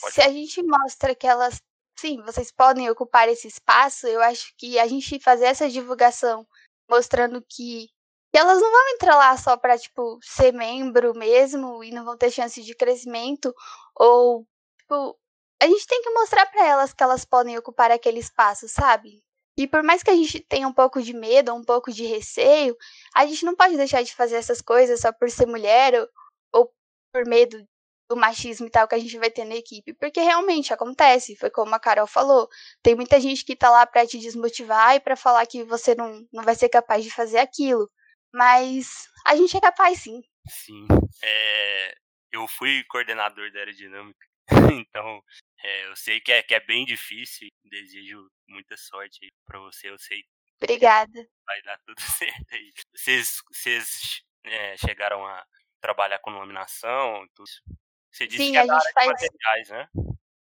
[0.00, 1.62] Pode se a gente mostra que elas,
[1.98, 6.46] sim, vocês podem ocupar esse espaço, eu acho que a gente fazer essa divulgação
[6.88, 7.88] mostrando que,
[8.32, 12.16] que elas não vão entrar lá só para tipo ser membro mesmo e não vão
[12.16, 13.54] ter chance de crescimento
[13.94, 14.46] ou
[14.78, 15.18] tipo
[15.62, 19.22] a gente tem que mostrar para elas que elas podem ocupar aquele espaço, sabe?
[19.60, 22.74] E por mais que a gente tenha um pouco de medo, um pouco de receio,
[23.14, 26.08] a gente não pode deixar de fazer essas coisas só por ser mulher ou,
[26.54, 26.74] ou
[27.12, 27.62] por medo
[28.08, 31.50] do machismo e tal que a gente vai ter na equipe, porque realmente acontece, foi
[31.50, 32.48] como a Carol falou,
[32.82, 36.26] tem muita gente que tá lá para te desmotivar e para falar que você não,
[36.32, 37.88] não vai ser capaz de fazer aquilo,
[38.34, 40.22] mas a gente é capaz sim.
[40.48, 40.88] Sim,
[41.22, 41.94] é,
[42.32, 44.30] eu fui coordenador da aerodinâmica
[44.74, 45.22] então,
[45.62, 47.48] é, eu sei que é, que é bem difícil.
[47.64, 49.88] Desejo muita sorte aí pra você.
[49.88, 50.24] Eu sei
[50.62, 51.26] Obrigada.
[51.46, 51.96] Vai dar tudo
[52.44, 52.70] certo aí.
[52.94, 55.46] Vocês, vocês é, chegaram a
[55.80, 57.26] trabalhar com nominação?
[57.34, 57.48] Tudo.
[58.12, 59.08] Você disse Sim, que é a gente faz.
[59.08, 59.88] materiais, né?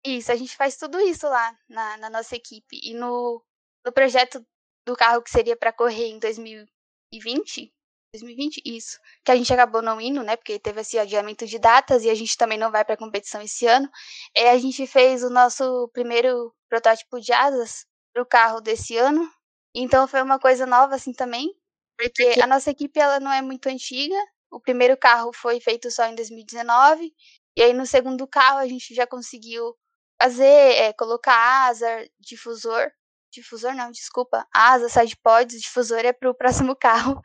[0.05, 2.79] Isso, a gente faz tudo isso lá na, na nossa equipe.
[2.83, 3.43] E no,
[3.85, 4.45] no projeto
[4.85, 7.74] do carro que seria para correr em 2020,
[8.15, 12.05] 2020, isso, que a gente acabou não indo, né, porque teve esse adiamento de datas
[12.05, 13.89] e a gente também não vai para a competição esse ano.
[14.35, 19.29] É, a gente fez o nosso primeiro protótipo de asas para o carro desse ano.
[19.75, 21.53] Então foi uma coisa nova assim também,
[21.99, 24.17] porque a nossa equipe ela não é muito antiga.
[24.51, 27.13] O primeiro carro foi feito só em 2019
[27.57, 29.75] e aí no segundo carro a gente já conseguiu
[30.21, 31.87] fazer, é, colocar asa,
[32.21, 32.91] difusor,
[33.33, 37.21] difusor não, desculpa, asa, side pods, difusor é para o próximo carro.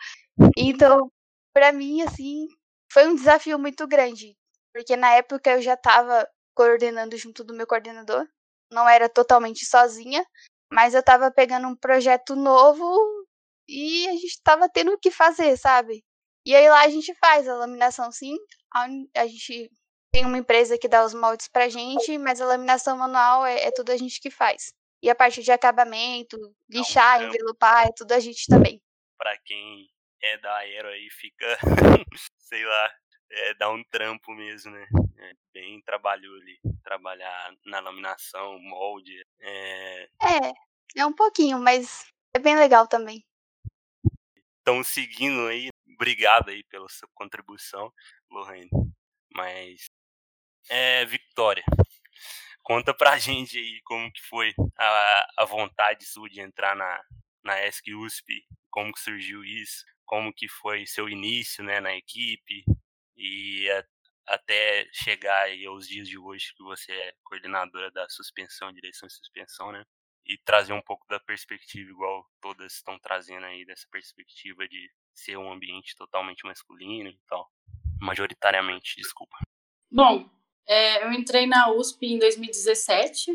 [0.57, 1.11] Então,
[1.53, 2.47] para mim, assim,
[2.91, 4.35] foi um desafio muito grande,
[4.73, 8.27] porque na época eu já estava coordenando junto do meu coordenador,
[8.71, 10.25] não era totalmente sozinha,
[10.71, 12.85] mas eu estava pegando um projeto novo
[13.67, 16.03] e a gente estava tendo o que fazer, sabe?
[16.45, 18.35] E aí lá a gente faz a laminação sim,
[18.73, 19.69] a, a gente
[20.11, 23.71] tem uma empresa que dá os moldes pra gente, mas a laminação manual é, é
[23.71, 24.73] tudo a gente que faz.
[25.01, 26.37] E a parte de acabamento,
[26.69, 28.81] lixar, envelopar, é tudo a gente também.
[29.17, 29.87] Pra quem
[30.21, 31.57] é da Aero aí, fica,
[32.39, 32.91] sei lá,
[33.31, 34.87] é, dá um trampo mesmo, né?
[35.17, 39.23] É bem trabalho ali, trabalhar na laminação, molde.
[39.39, 40.03] É...
[40.03, 40.53] é,
[40.97, 43.25] é um pouquinho, mas é bem legal também.
[44.57, 47.91] Estão seguindo aí, obrigado aí pela sua contribuição,
[48.31, 48.69] Lohane.
[49.35, 49.85] Mas,
[50.69, 51.63] é, Victoria,
[52.63, 57.03] conta pra gente aí como que foi a, a vontade sua de entrar na,
[57.43, 62.65] na ESC USP, como que surgiu isso, como que foi seu início né, na equipe
[63.15, 63.85] e a,
[64.33, 69.11] até chegar aí aos dias de hoje que você é coordenadora da suspensão, direção e
[69.11, 69.83] suspensão, né?
[70.25, 75.37] E trazer um pouco da perspectiva, igual todas estão trazendo aí, dessa perspectiva de ser
[75.37, 77.47] um ambiente totalmente masculino e tal.
[78.01, 79.37] Majoritariamente, desculpa.
[79.91, 80.27] Bom,
[80.67, 83.31] é, eu entrei na USP em 2017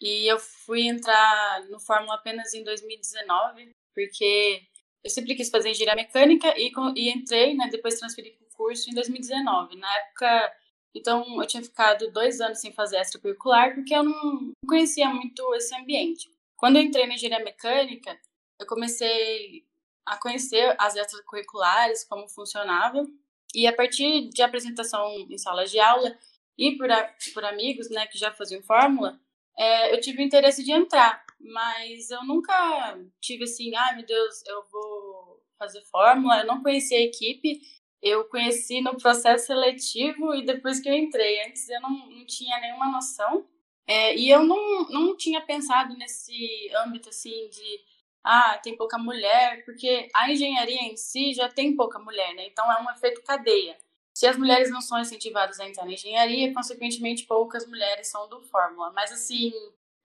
[0.00, 4.66] e eu fui entrar no Fórmula apenas em 2019, porque
[5.06, 8.90] eu sempre quis fazer engenharia mecânica e, e entrei, né, depois transferi para o curso
[8.90, 9.76] em 2019.
[9.76, 10.52] Na época,
[10.92, 15.72] então, eu tinha ficado dois anos sem fazer extracurricular porque eu não conhecia muito esse
[15.76, 16.28] ambiente.
[16.56, 18.18] Quando eu entrei na engenharia mecânica,
[18.58, 19.64] eu comecei
[20.04, 23.06] a conhecer as extracurriculares, como funcionava,
[23.54, 26.18] e a partir de apresentação em salas de aula
[26.58, 29.20] e por, a, por amigos né, que já faziam fórmula,
[29.56, 34.06] é, eu tive o interesse de entrar, mas eu nunca tive assim, ai ah, meu
[34.06, 37.60] Deus, eu vou fazer fórmula, eu não conhecia a equipe,
[38.02, 41.44] eu conheci no processo seletivo e depois que eu entrei.
[41.46, 43.46] Antes eu não, não tinha nenhuma noção.
[43.86, 47.80] É, e eu não, não tinha pensado nesse âmbito assim de
[48.24, 52.46] ah, tem pouca mulher, porque a engenharia em si já tem pouca mulher, né?
[52.48, 53.78] Então é um efeito cadeia.
[54.12, 58.40] Se as mulheres não são incentivadas a entrar na engenharia, consequentemente poucas mulheres são do
[58.42, 58.90] Fórmula.
[58.92, 59.52] Mas assim,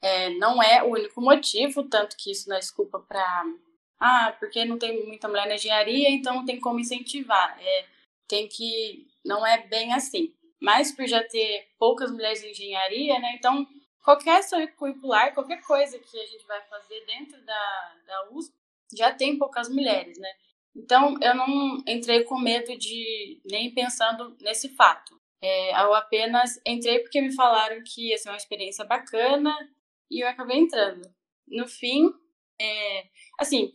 [0.02, 3.44] é, não é o único motivo, tanto que isso não é desculpa para.
[4.00, 7.58] Ah, porque não tem muita mulher na engenharia, então não tem como incentivar.
[7.62, 7.86] É,
[8.28, 9.08] tem que.
[9.24, 10.34] Não é bem assim.
[10.60, 13.36] Mas por já ter poucas mulheres em engenharia, né?
[13.36, 13.68] Então,
[14.04, 18.54] qualquer ação curricular, qualquer coisa que a gente vai fazer dentro da, da USP,
[18.96, 20.30] já tem poucas mulheres, né?
[20.76, 25.20] Então, eu não entrei com medo de nem pensando nesse fato.
[25.44, 29.54] É, eu apenas entrei porque me falaram que ia ser uma experiência bacana
[30.12, 31.02] e eu acabei entrando.
[31.48, 32.14] No fim,
[32.60, 33.08] é,
[33.40, 33.72] assim,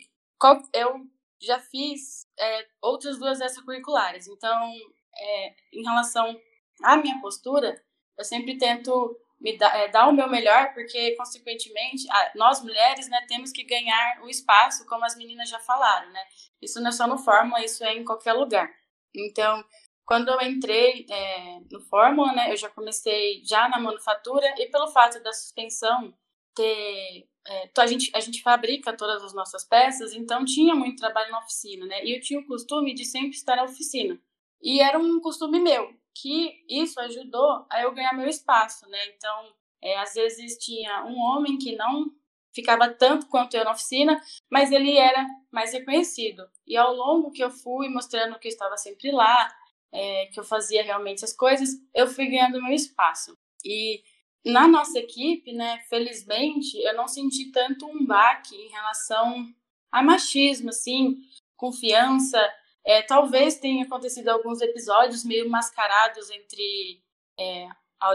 [0.73, 1.01] eu
[1.41, 4.73] já fiz é, outras duas extracurriculares, então,
[5.19, 6.39] é, em relação
[6.83, 7.83] à minha postura,
[8.19, 13.25] eu sempre tento me dar, é, dar o meu melhor, porque, consequentemente, nós mulheres né,
[13.29, 16.21] temos que ganhar o espaço, como as meninas já falaram, né?
[16.61, 18.71] Isso não é só no Fórmula, isso é em qualquer lugar.
[19.15, 19.63] Então,
[20.07, 24.89] quando eu entrei é, no Fórmula, né, eu já comecei já na manufatura, e pelo
[24.89, 26.15] fato da suspensão
[26.57, 27.29] ter.
[27.49, 31.39] É, a, gente, a gente fabrica todas as nossas peças, então tinha muito trabalho na
[31.39, 32.05] oficina, né?
[32.05, 34.21] E eu tinha o costume de sempre estar na oficina.
[34.61, 38.99] E era um costume meu, que isso ajudou a eu ganhar meu espaço, né?
[39.15, 42.11] Então, é, às vezes tinha um homem que não
[42.53, 46.43] ficava tanto quanto eu na oficina, mas ele era mais reconhecido.
[46.67, 49.55] E ao longo que eu fui mostrando que eu estava sempre lá,
[49.93, 53.37] é, que eu fazia realmente as coisas, eu fui ganhando meu espaço.
[53.65, 54.03] E
[54.47, 59.53] na nossa equipe, né, felizmente, eu não senti tanto um baque em relação
[59.91, 61.19] a machismo, assim,
[61.57, 62.41] confiança,
[62.85, 67.03] é, talvez tenha acontecido alguns episódios meio mascarados entre
[67.39, 67.69] é,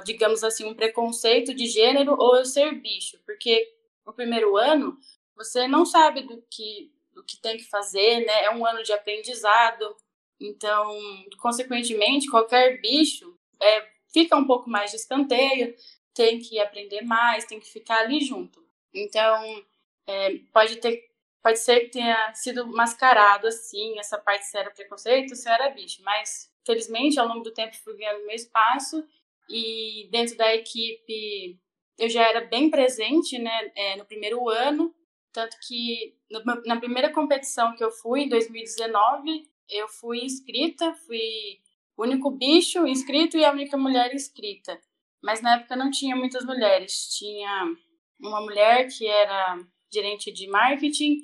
[0.05, 3.67] digamos assim, um preconceito de gênero ou eu ser bicho, porque
[4.05, 4.97] no primeiro ano
[5.35, 8.45] você não sabe do que do que tem que fazer, né?
[8.45, 9.95] É um ano de aprendizado,
[10.39, 10.97] então,
[11.39, 15.75] consequentemente, qualquer bicho é, fica um pouco mais de escanteio,
[16.13, 18.63] tem que aprender mais, tem que ficar ali junto.
[18.93, 19.65] Então,
[20.07, 21.09] é, pode ter
[21.43, 26.03] pode ser que tenha sido mascarado assim, essa parte se era preconceito, se era bicho,
[26.03, 29.03] mas felizmente ao longo do tempo fui ganhando meu espaço
[29.49, 31.59] e dentro da equipe
[31.97, 34.93] eu já era bem presente, né, é, no primeiro ano,
[35.31, 41.59] tanto que no, na primeira competição que eu fui, em 2019, eu fui inscrita, fui
[41.95, 44.79] o único bicho inscrito e a única mulher inscrita.
[45.21, 47.65] Mas na época não tinha muitas mulheres, tinha
[48.19, 49.59] uma mulher que era
[49.93, 51.17] gerente de marketing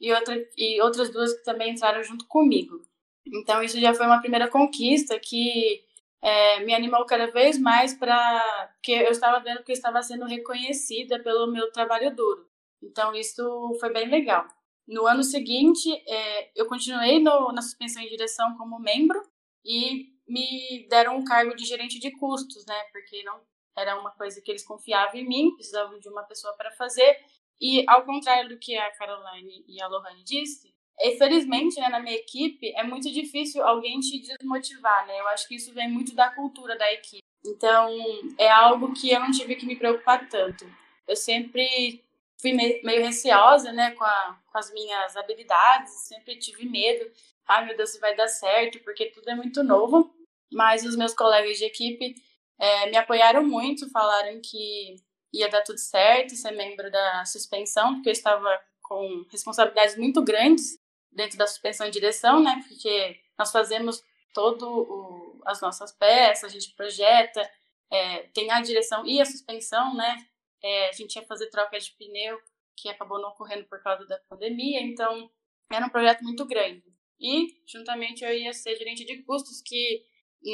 [0.00, 2.80] e, outra, e outras duas que também entraram junto comigo.
[3.26, 5.82] Então, isso já foi uma primeira conquista que
[6.22, 8.68] é, me animou cada vez mais para.
[8.74, 12.46] Porque eu estava vendo que eu estava sendo reconhecida pelo meu trabalho duro.
[12.82, 14.46] Então, isso foi bem legal.
[14.86, 19.22] No ano seguinte, é, eu continuei no, na suspensão em direção como membro
[19.64, 22.84] e me deram um cargo de gerente de custos, né?
[22.92, 23.40] Porque não
[23.76, 27.18] era uma coisa que eles confiavam em mim, precisavam de uma pessoa para fazer.
[27.60, 32.16] E ao contrário do que a Caroline e a Lohane disse, infelizmente, né, na minha
[32.16, 35.18] equipe, é muito difícil alguém te desmotivar, né?
[35.20, 37.22] Eu acho que isso vem muito da cultura da equipe.
[37.44, 37.90] Então,
[38.38, 40.64] é algo que eu não tive que me preocupar tanto.
[41.06, 42.03] Eu sempre
[42.44, 47.10] fui meio receosa, né, com, a, com as minhas habilidades, sempre tive medo.
[47.48, 50.14] Ai, meu Deus, se vai dar certo, porque tudo é muito novo.
[50.52, 52.14] Mas os meus colegas de equipe
[52.58, 54.96] é, me apoiaram muito, falaram que
[55.32, 60.78] ia dar tudo certo, ser membro da suspensão, porque eu estava com responsabilidades muito grandes
[61.10, 62.62] dentro da suspensão e direção, né?
[62.68, 64.04] Porque nós fazemos
[64.34, 67.50] todo as nossas peças, a gente projeta,
[67.90, 70.26] é, tem a direção e a suspensão, né?
[70.64, 72.40] É, a gente ia fazer troca de pneu,
[72.74, 75.30] que acabou não ocorrendo por causa da pandemia, então
[75.70, 76.82] era um projeto muito grande.
[77.20, 80.02] E, juntamente, eu ia ser gerente de custos, que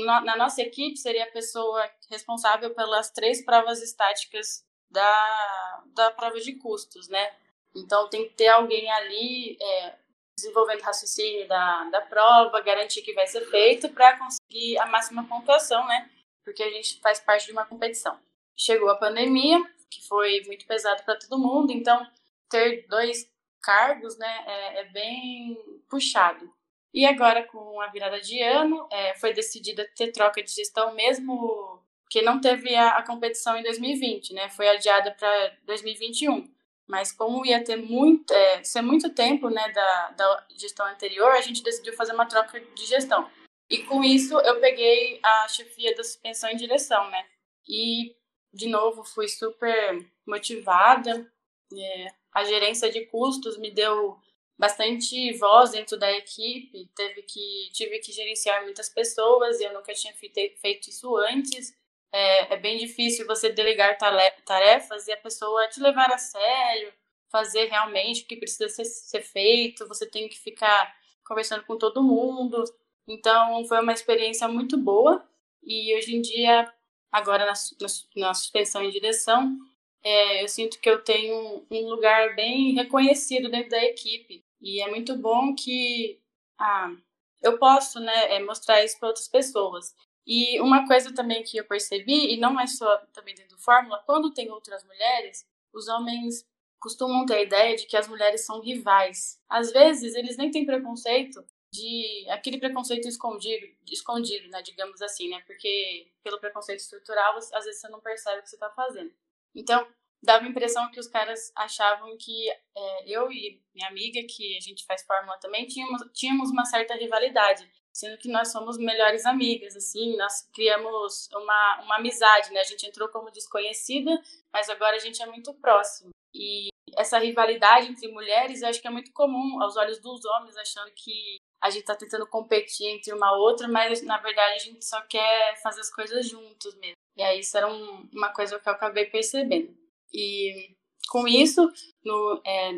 [0.04, 6.54] na nossa equipe seria a pessoa responsável pelas três provas estáticas da, da prova de
[6.56, 7.32] custos, né?
[7.74, 9.94] Então tem que ter alguém ali é,
[10.36, 15.86] desenvolvendo raciocínio da, da prova, garantir que vai ser feito para conseguir a máxima pontuação,
[15.86, 16.10] né?
[16.44, 18.18] Porque a gente faz parte de uma competição.
[18.56, 22.06] Chegou a pandemia, que foi muito pesado para todo mundo, então
[22.48, 23.28] ter dois
[23.62, 26.50] cargos, né, é, é, bem puxado.
[26.92, 31.80] E agora, com a virada de ano, é, foi decidida ter troca de gestão mesmo
[32.10, 34.50] porque não teve a, a competição em 2020, né?
[34.50, 36.52] Foi adiada para 2021.
[36.88, 41.40] Mas como ia ter muito, é, ser muito tempo, né, da, da gestão anterior, a
[41.40, 43.30] gente decidiu fazer uma troca de gestão.
[43.70, 47.24] E com isso eu peguei a chefia da suspensão em direção, né?
[47.68, 48.16] E
[48.52, 51.30] de novo fui super motivada.
[51.72, 54.18] É, a gerência de custos me deu
[54.58, 56.90] bastante voz dentro da equipe.
[56.94, 61.78] Teve que tive que gerenciar muitas pessoas e eu nunca tinha feito isso antes
[62.12, 63.96] é, é bem difícil você delegar
[64.44, 66.92] tarefas e a pessoa te levar a sério,
[67.28, 72.02] fazer realmente o que precisa ser, ser feito, você tem que ficar conversando com todo
[72.02, 72.64] mundo.
[73.06, 75.24] Então, foi uma experiência muito boa
[75.62, 76.72] e hoje em dia,
[77.10, 79.56] agora na, na, na suspensão e direção,
[80.02, 84.44] é, eu sinto que eu tenho um lugar bem reconhecido dentro da equipe.
[84.60, 86.20] E é muito bom que
[86.58, 86.94] ah,
[87.42, 89.94] eu posso né, é, mostrar isso para outras pessoas.
[90.26, 94.02] E uma coisa também que eu percebi, e não é só também dentro do Fórmula,
[94.06, 96.46] quando tem outras mulheres, os homens
[96.78, 99.40] costumam ter a ideia de que as mulheres são rivais.
[99.48, 105.40] Às vezes, eles nem têm preconceito de aquele preconceito escondido, escondido, né, digamos assim, né?
[105.46, 109.12] Porque pelo preconceito estrutural, às vezes você não percebe o que você está fazendo.
[109.54, 109.86] Então,
[110.22, 114.60] dava a impressão que os caras achavam que é, eu e minha amiga, que a
[114.60, 119.76] gente faz fórmula também, tínhamos, tínhamos uma certa rivalidade sendo que nós somos melhores amigas,
[119.76, 122.60] assim, nós criamos uma, uma amizade, né?
[122.60, 124.10] A gente entrou como desconhecida,
[124.52, 126.10] mas agora a gente é muito próximo.
[126.32, 130.56] E essa rivalidade entre mulheres, eu acho que é muito comum aos olhos dos homens,
[130.56, 134.84] achando que a gente está tentando competir entre uma outra, mas na verdade a gente
[134.84, 136.96] só quer fazer as coisas juntos mesmo.
[137.16, 139.76] E aí isso era um, uma coisa que eu acabei percebendo.
[140.12, 140.74] E
[141.08, 141.70] com isso,
[142.04, 142.70] no, é,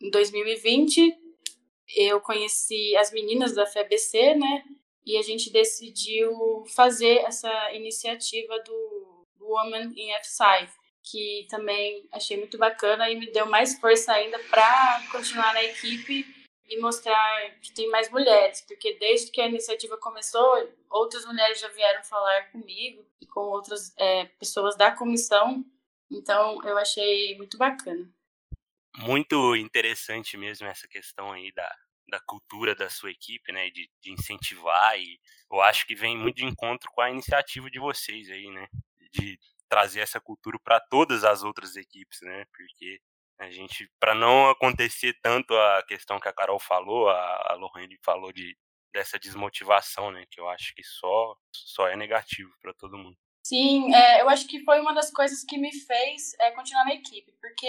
[0.00, 1.14] em 2020,
[1.96, 4.64] eu conheci as meninas da FEBC, né?
[5.04, 9.02] E a gente decidiu fazer essa iniciativa do,
[9.42, 10.68] Woman in FSI,
[11.02, 16.24] que também achei muito bacana e me deu mais força ainda para continuar na equipe
[16.68, 21.68] e mostrar que tem mais mulheres, porque desde que a iniciativa começou, outras mulheres já
[21.68, 25.64] vieram falar comigo e com outras é, pessoas da comissão,
[26.10, 28.08] então eu achei muito bacana.
[28.96, 31.74] Muito interessante mesmo essa questão aí da,
[32.08, 35.18] da cultura da sua equipe, né, de, de incentivar e
[35.50, 38.66] eu acho que vem muito de encontro com a iniciativa de vocês aí, né,
[39.12, 39.38] de
[39.68, 43.00] trazer essa cultura para todas as outras equipes, né, porque
[43.42, 47.98] a gente, para não acontecer tanto a questão que a Carol falou, a, a Lohane
[48.04, 48.56] falou de
[48.94, 53.16] dessa desmotivação, né, que eu acho que só só é negativo para todo mundo.
[53.42, 56.94] Sim, é, eu acho que foi uma das coisas que me fez é, continuar na
[56.94, 57.66] equipe, porque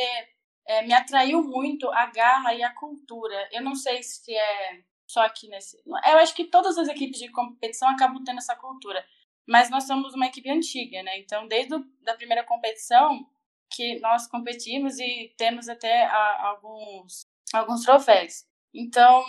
[0.67, 3.49] é, me atraiu muito a garra e a cultura.
[3.51, 5.81] Eu não sei se é só aqui nesse.
[5.85, 9.03] Eu acho que todas as equipes de competição acabam tendo essa cultura.
[9.47, 11.17] Mas nós somos uma equipe antiga, né?
[11.19, 13.27] Então, desde a primeira competição
[13.73, 18.45] que nós competimos e temos até a, alguns, alguns troféus.
[18.73, 19.23] Então,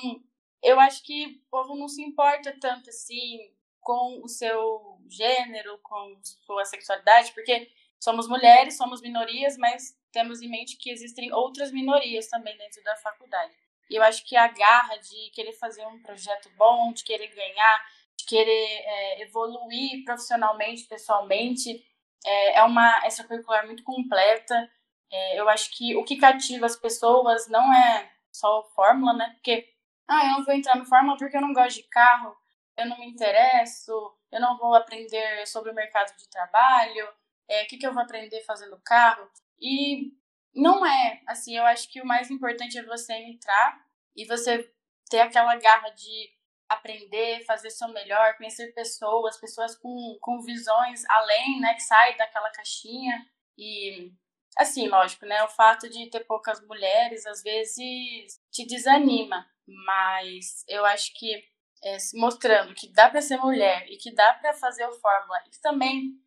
[0.63, 6.19] eu acho que o povo não se importa tanto assim com o seu gênero, com
[6.23, 7.71] sua sexualidade, porque
[8.01, 12.97] somos mulheres, somos minorias, mas temos em mente que existem outras minorias também dentro da
[12.97, 13.53] faculdade.
[13.91, 17.85] E eu acho que a garra de querer fazer um projeto bom, de querer ganhar,
[18.17, 21.85] de querer é, evoluir profissionalmente, pessoalmente,
[22.25, 24.71] é, é uma extracurricular muito completa.
[25.11, 29.31] É, eu acho que o que cativa as pessoas não é só fórmula, né?
[29.35, 29.69] Porque,
[30.09, 32.37] ah, eu não vou entrar no fórmula porque eu não gosto de carro,
[32.77, 33.93] eu não me interesso,
[34.33, 37.09] eu não vou aprender sobre o mercado de trabalho,
[37.49, 39.29] é, o que, que eu vou aprender fazendo carro.
[39.61, 40.13] E
[40.55, 43.85] não é, assim, eu acho que o mais importante é você entrar
[44.17, 44.71] e você
[45.09, 46.31] ter aquela garra de
[46.69, 52.51] aprender, fazer seu melhor, conhecer pessoas, pessoas com, com visões além, né, que saem daquela
[52.51, 53.27] caixinha.
[53.57, 54.13] E,
[54.57, 60.85] assim, lógico, né, o fato de ter poucas mulheres às vezes te desanima, mas eu
[60.85, 61.45] acho que
[61.83, 65.51] é, mostrando que dá para ser mulher e que dá para fazer o Fórmula e
[65.51, 66.19] que também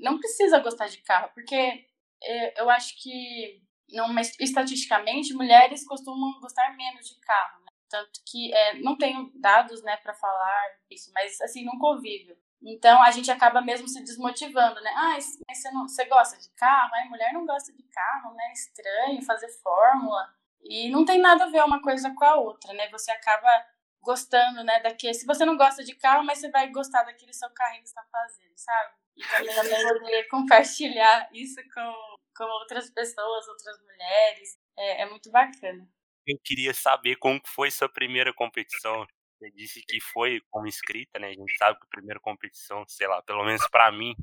[0.00, 1.86] não precisa gostar de carro, porque
[2.22, 7.69] é, eu acho que, não, mas estatisticamente, mulheres costumam gostar menos de carro, né?
[7.90, 12.36] Tanto que é, não tenho dados né, para falar isso, mas assim, num convívio.
[12.62, 14.92] Então a gente acaba mesmo se desmotivando, né?
[14.94, 16.94] Ah, você, não, você gosta de carro?
[16.94, 18.44] A mulher não gosta de carro, né?
[18.48, 20.32] É estranho fazer fórmula.
[20.62, 22.88] E não tem nada a ver uma coisa com a outra, né?
[22.90, 23.48] Você acaba
[24.02, 25.14] gostando, né, daquele.
[25.14, 28.04] Se você não gosta de carro, mas você vai gostar daquele seu carrinho que está
[28.10, 28.94] fazendo, sabe?
[29.16, 34.58] E também poder compartilhar isso com, com outras pessoas, outras mulheres.
[34.76, 35.88] É, é muito bacana.
[36.30, 39.06] Eu queria saber como foi sua primeira competição.
[39.38, 41.28] Você disse que foi como inscrita, né?
[41.28, 44.14] A gente sabe que a primeira competição, sei lá, pelo menos para mim,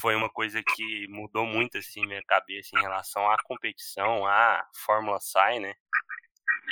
[0.00, 5.20] foi uma coisa que mudou muito assim minha cabeça em relação à competição, à Fórmula
[5.20, 5.74] Sai, né?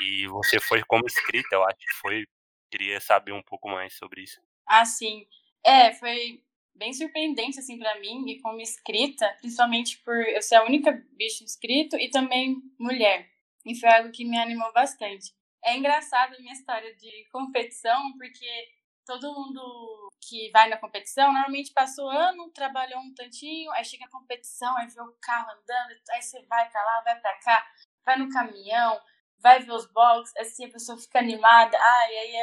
[0.01, 2.26] E você foi como inscrita, eu acho que foi.
[2.70, 4.41] Queria saber um pouco mais sobre isso.
[4.66, 5.26] Ah, sim.
[5.64, 6.43] É, foi
[6.74, 11.45] bem surpreendente assim para mim e como inscrita, principalmente por eu ser a única bicho
[11.45, 13.29] inscrito e também mulher.
[13.64, 15.32] E foi algo que me animou bastante.
[15.64, 18.68] É engraçado a minha história de competição, porque
[19.04, 24.11] todo mundo que vai na competição normalmente passou ano, trabalhou um tantinho, aí chega na
[24.11, 27.66] competição, aí vê o carro andando, aí você vai para lá, vai para cá,
[28.04, 29.00] vai no caminhão,
[29.38, 32.36] vai ver os boxes, assim a pessoa fica animada, ah, e aí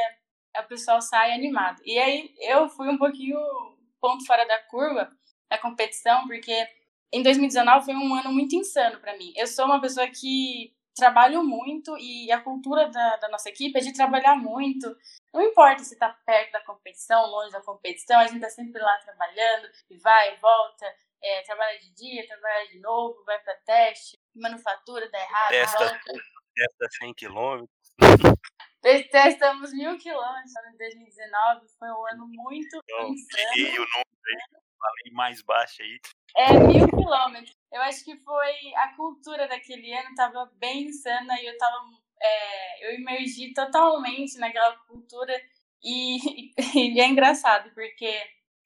[0.55, 1.81] é, o pessoal sai animado.
[1.85, 3.37] E aí eu fui um pouquinho
[3.99, 5.09] ponto fora da curva
[5.49, 6.67] na competição, porque
[7.11, 9.31] em 2019 foi um ano muito insano para mim.
[9.35, 13.81] Eu sou uma pessoa que trabalho muito e a cultura da, da, nossa equipe é
[13.81, 14.93] de trabalhar muito.
[15.33, 18.97] Não importa se está perto da competição, longe da competição, a gente está sempre lá
[18.97, 20.85] trabalhando e vai e volta,
[21.23, 26.01] é, trabalha de dia, trabalha de novo, vai para teste, manufatura, dá errado, testa,
[26.55, 27.77] testa 100 quilômetros.
[29.11, 33.51] Testamos mil quilômetros em 2019, foi um ano muito Não, insano.
[33.55, 35.99] o número falei mais baixo aí.
[36.35, 37.55] É, mil quilômetros.
[37.71, 41.77] Eu acho que foi a cultura daquele ano estava bem insana e eu tava.
[42.19, 45.33] É, eu emergi totalmente naquela cultura
[45.83, 48.11] e, e, é engraçado, porque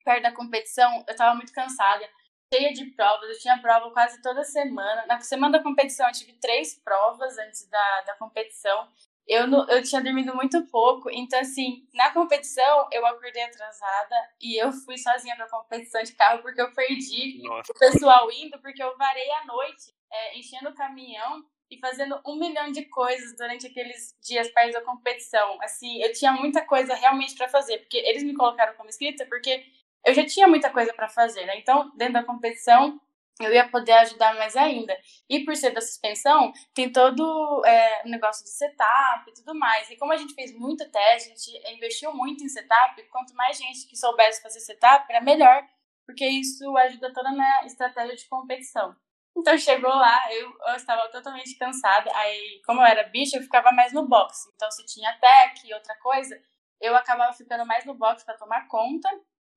[0.04, 2.08] perto da competição eu estava muito cansada,
[2.52, 5.06] cheia de provas, eu tinha prova quase toda semana.
[5.06, 8.88] Na semana da competição eu tive três provas antes da, da competição
[9.26, 14.62] eu, não, eu tinha dormido muito pouco, então, assim, na competição eu acordei atrasada e
[14.62, 17.72] eu fui sozinha pra competição de carro porque eu perdi Nossa.
[17.72, 22.36] o pessoal indo, porque eu varei a noite é, enchendo o caminhão e fazendo um
[22.38, 25.58] milhão de coisas durante aqueles dias perto da competição.
[25.62, 29.64] Assim, eu tinha muita coisa realmente para fazer, porque eles me colocaram como inscrita porque
[30.04, 31.56] eu já tinha muita coisa para fazer, né?
[31.56, 33.00] Então, dentro da competição,
[33.40, 34.96] eu ia poder ajudar mais ainda.
[35.28, 39.90] E por ser da suspensão, tem todo é, o negócio de setup e tudo mais.
[39.90, 43.56] E como a gente fez muito teste, a gente investiu muito em setup, quanto mais
[43.56, 45.66] gente que soubesse fazer setup, era melhor,
[46.06, 48.94] porque isso ajuda toda a minha estratégia de competição.
[49.36, 52.10] Então chegou lá, eu, eu, estava totalmente cansada.
[52.14, 54.50] Aí, como eu era bicha, eu ficava mais no box.
[54.54, 56.38] Então, se tinha tech e outra coisa,
[56.80, 59.08] eu acabava ficando mais no box para tomar conta.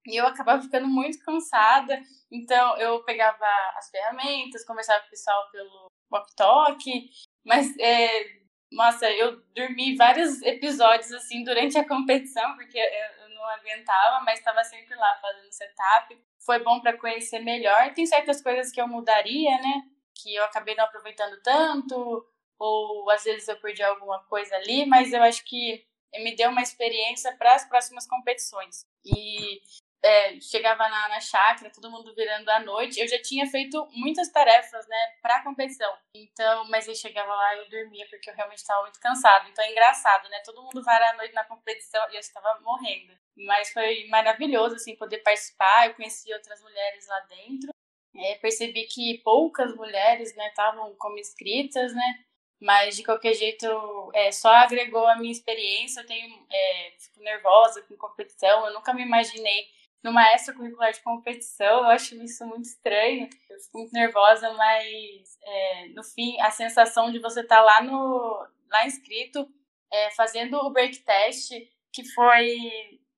[0.07, 1.99] E eu acabava ficando muito cansada.
[2.31, 3.45] Então, eu pegava
[3.77, 7.09] as ferramentas, conversava com o pessoal pelo walk-talk.
[7.43, 8.25] Mas, é,
[8.71, 14.63] nossa, eu dormi vários episódios assim durante a competição, porque eu não aguentava, mas estava
[14.63, 17.93] sempre lá fazendo setup foi bom para conhecer melhor.
[17.93, 19.83] Tem certas coisas que eu mudaria, né?
[20.13, 22.25] Que eu acabei não aproveitando tanto,
[22.59, 25.83] ou às vezes eu perdi alguma coisa ali, mas eu acho que
[26.23, 28.85] me deu uma experiência para as próximas competições.
[29.03, 29.61] E
[30.05, 32.99] é, chegava na, na chácara, todo mundo virando à noite.
[32.99, 35.91] Eu já tinha feito muitas tarefas, né, pra competição.
[36.13, 39.49] Então, mas eu chegava lá e eu dormia porque eu realmente estava muito cansado.
[39.49, 40.39] Então é engraçado, né?
[40.45, 43.17] Todo mundo vai à noite na competição e eu estava morrendo.
[43.35, 45.87] Mas foi maravilhoso, assim, poder participar.
[45.87, 47.69] Eu conheci outras mulheres lá dentro.
[48.15, 52.25] É, percebi que poucas mulheres, né, estavam como inscritas, né?
[52.61, 56.01] Mas de qualquer jeito, é, só agregou a minha experiência.
[56.01, 58.67] Eu tenho, é, fico nervosa com competição.
[58.67, 59.67] Eu nunca me imaginei
[60.05, 61.79] numa extracurricular de competição.
[61.79, 63.27] Eu acho isso muito estranho.
[63.49, 67.81] Eu fico muito nervosa, mas é, no fim, a sensação de você estar tá lá
[67.81, 69.49] no lá inscrito,
[69.91, 71.51] é, fazendo o break test,
[71.91, 72.55] que foi.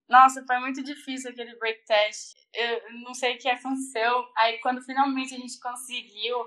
[0.08, 2.38] Nossa, foi muito difícil aquele break test.
[2.54, 4.26] Eu não sei o que aconteceu.
[4.38, 6.38] Aí, quando finalmente a gente conseguiu,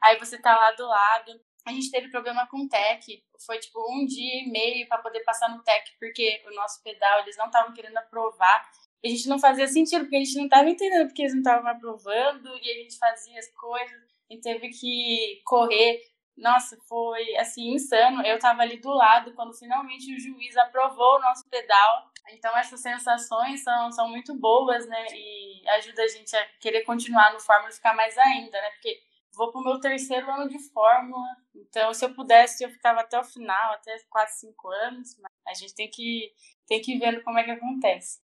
[0.00, 1.40] aí você tá lá do lado.
[1.66, 3.04] A gente teve problema com o tech.
[3.44, 7.20] Foi tipo um dia e meio para poder passar no tech, porque o nosso pedal
[7.20, 8.70] eles não estavam querendo aprovar
[9.04, 11.70] a gente não fazia sentido, porque a gente não estava entendendo porque eles não estavam
[11.70, 16.00] aprovando e a gente fazia as coisas e teve que correr.
[16.36, 18.24] Nossa, foi assim insano.
[18.24, 22.10] Eu estava ali do lado quando finalmente o juiz aprovou o nosso pedal.
[22.30, 25.06] Então essas sensações são, são muito boas, né?
[25.12, 28.70] E ajuda a gente a querer continuar no Fórmula e ficar mais ainda, né?
[28.70, 29.00] Porque
[29.34, 31.26] vou pro meu terceiro ano de Fórmula.
[31.54, 35.16] Então, se eu pudesse, eu ficava até o final, até 4, 5 anos.
[35.18, 36.32] Mas a gente tem que,
[36.66, 38.20] tem que vendo como é que acontece.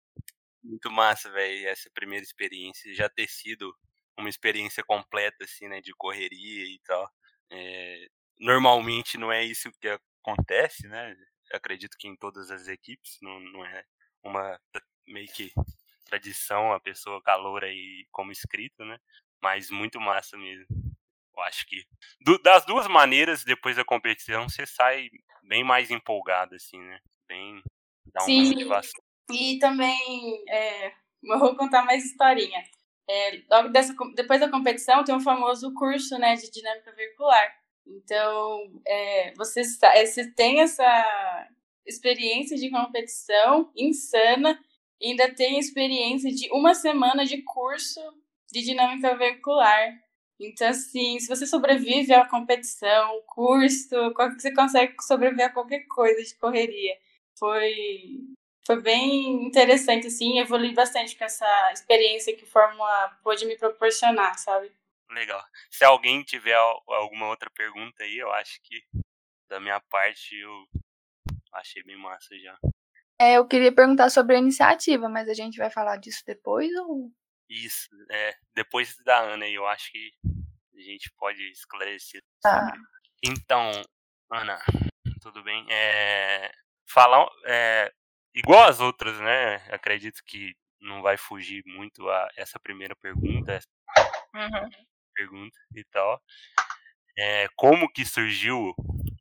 [0.63, 3.75] Muito massa, velho, essa primeira experiência, já ter sido
[4.17, 7.09] uma experiência completa, assim, né, de correria e tal.
[7.51, 8.07] É,
[8.39, 9.87] normalmente não é isso que
[10.23, 11.15] acontece, né?
[11.53, 13.83] Acredito que em todas as equipes não, não é
[14.23, 14.59] uma
[15.07, 15.51] meio que
[16.05, 18.99] tradição a pessoa calor aí como inscrito, né?
[19.41, 20.67] Mas muito massa mesmo.
[21.35, 21.83] Eu acho que
[22.21, 25.09] do, das duas maneiras, depois da competição, você sai
[25.43, 26.99] bem mais empolgado, assim, né?
[27.27, 27.61] Bem.
[28.13, 28.43] Dá uma Sim.
[28.43, 29.03] motivação.
[29.31, 30.91] E também, é,
[31.23, 32.63] vou contar mais historinha.
[33.09, 37.53] É, logo dessa, depois da competição, tem um famoso curso né, de dinâmica veicular.
[37.85, 41.49] Então, é, você, é, você tem essa
[41.85, 44.59] experiência de competição insana
[44.99, 47.99] e ainda tem experiência de uma semana de curso
[48.51, 49.99] de dinâmica veicular.
[50.39, 53.95] Então, assim, se você sobrevive à competição, curso,
[54.35, 56.95] você consegue sobreviver a qualquer coisa de correria.
[57.37, 58.21] Foi
[58.65, 64.71] foi bem interessante, assim, evolui bastante com essa experiência que Fórmula pôde me proporcionar, sabe?
[65.09, 65.43] Legal.
[65.69, 66.55] Se alguém tiver
[66.87, 68.81] alguma outra pergunta aí, eu acho que
[69.49, 70.65] da minha parte eu
[71.53, 72.57] achei bem massa já.
[73.19, 77.11] É, eu queria perguntar sobre a iniciativa, mas a gente vai falar disso depois ou?
[77.49, 80.11] Isso, é, depois da Ana, eu acho que
[80.75, 82.21] a gente pode esclarecer.
[82.41, 82.73] Tá.
[83.21, 83.69] Então,
[84.31, 84.57] Ana,
[85.21, 85.65] tudo bem?
[85.69, 86.51] É,
[86.89, 87.91] falar, é,
[88.33, 89.55] igual as outras, né?
[89.69, 93.67] Acredito que não vai fugir muito a essa primeira pergunta, essa
[94.33, 94.69] uhum.
[95.13, 96.21] pergunta e tal.
[97.17, 98.73] É, como que surgiu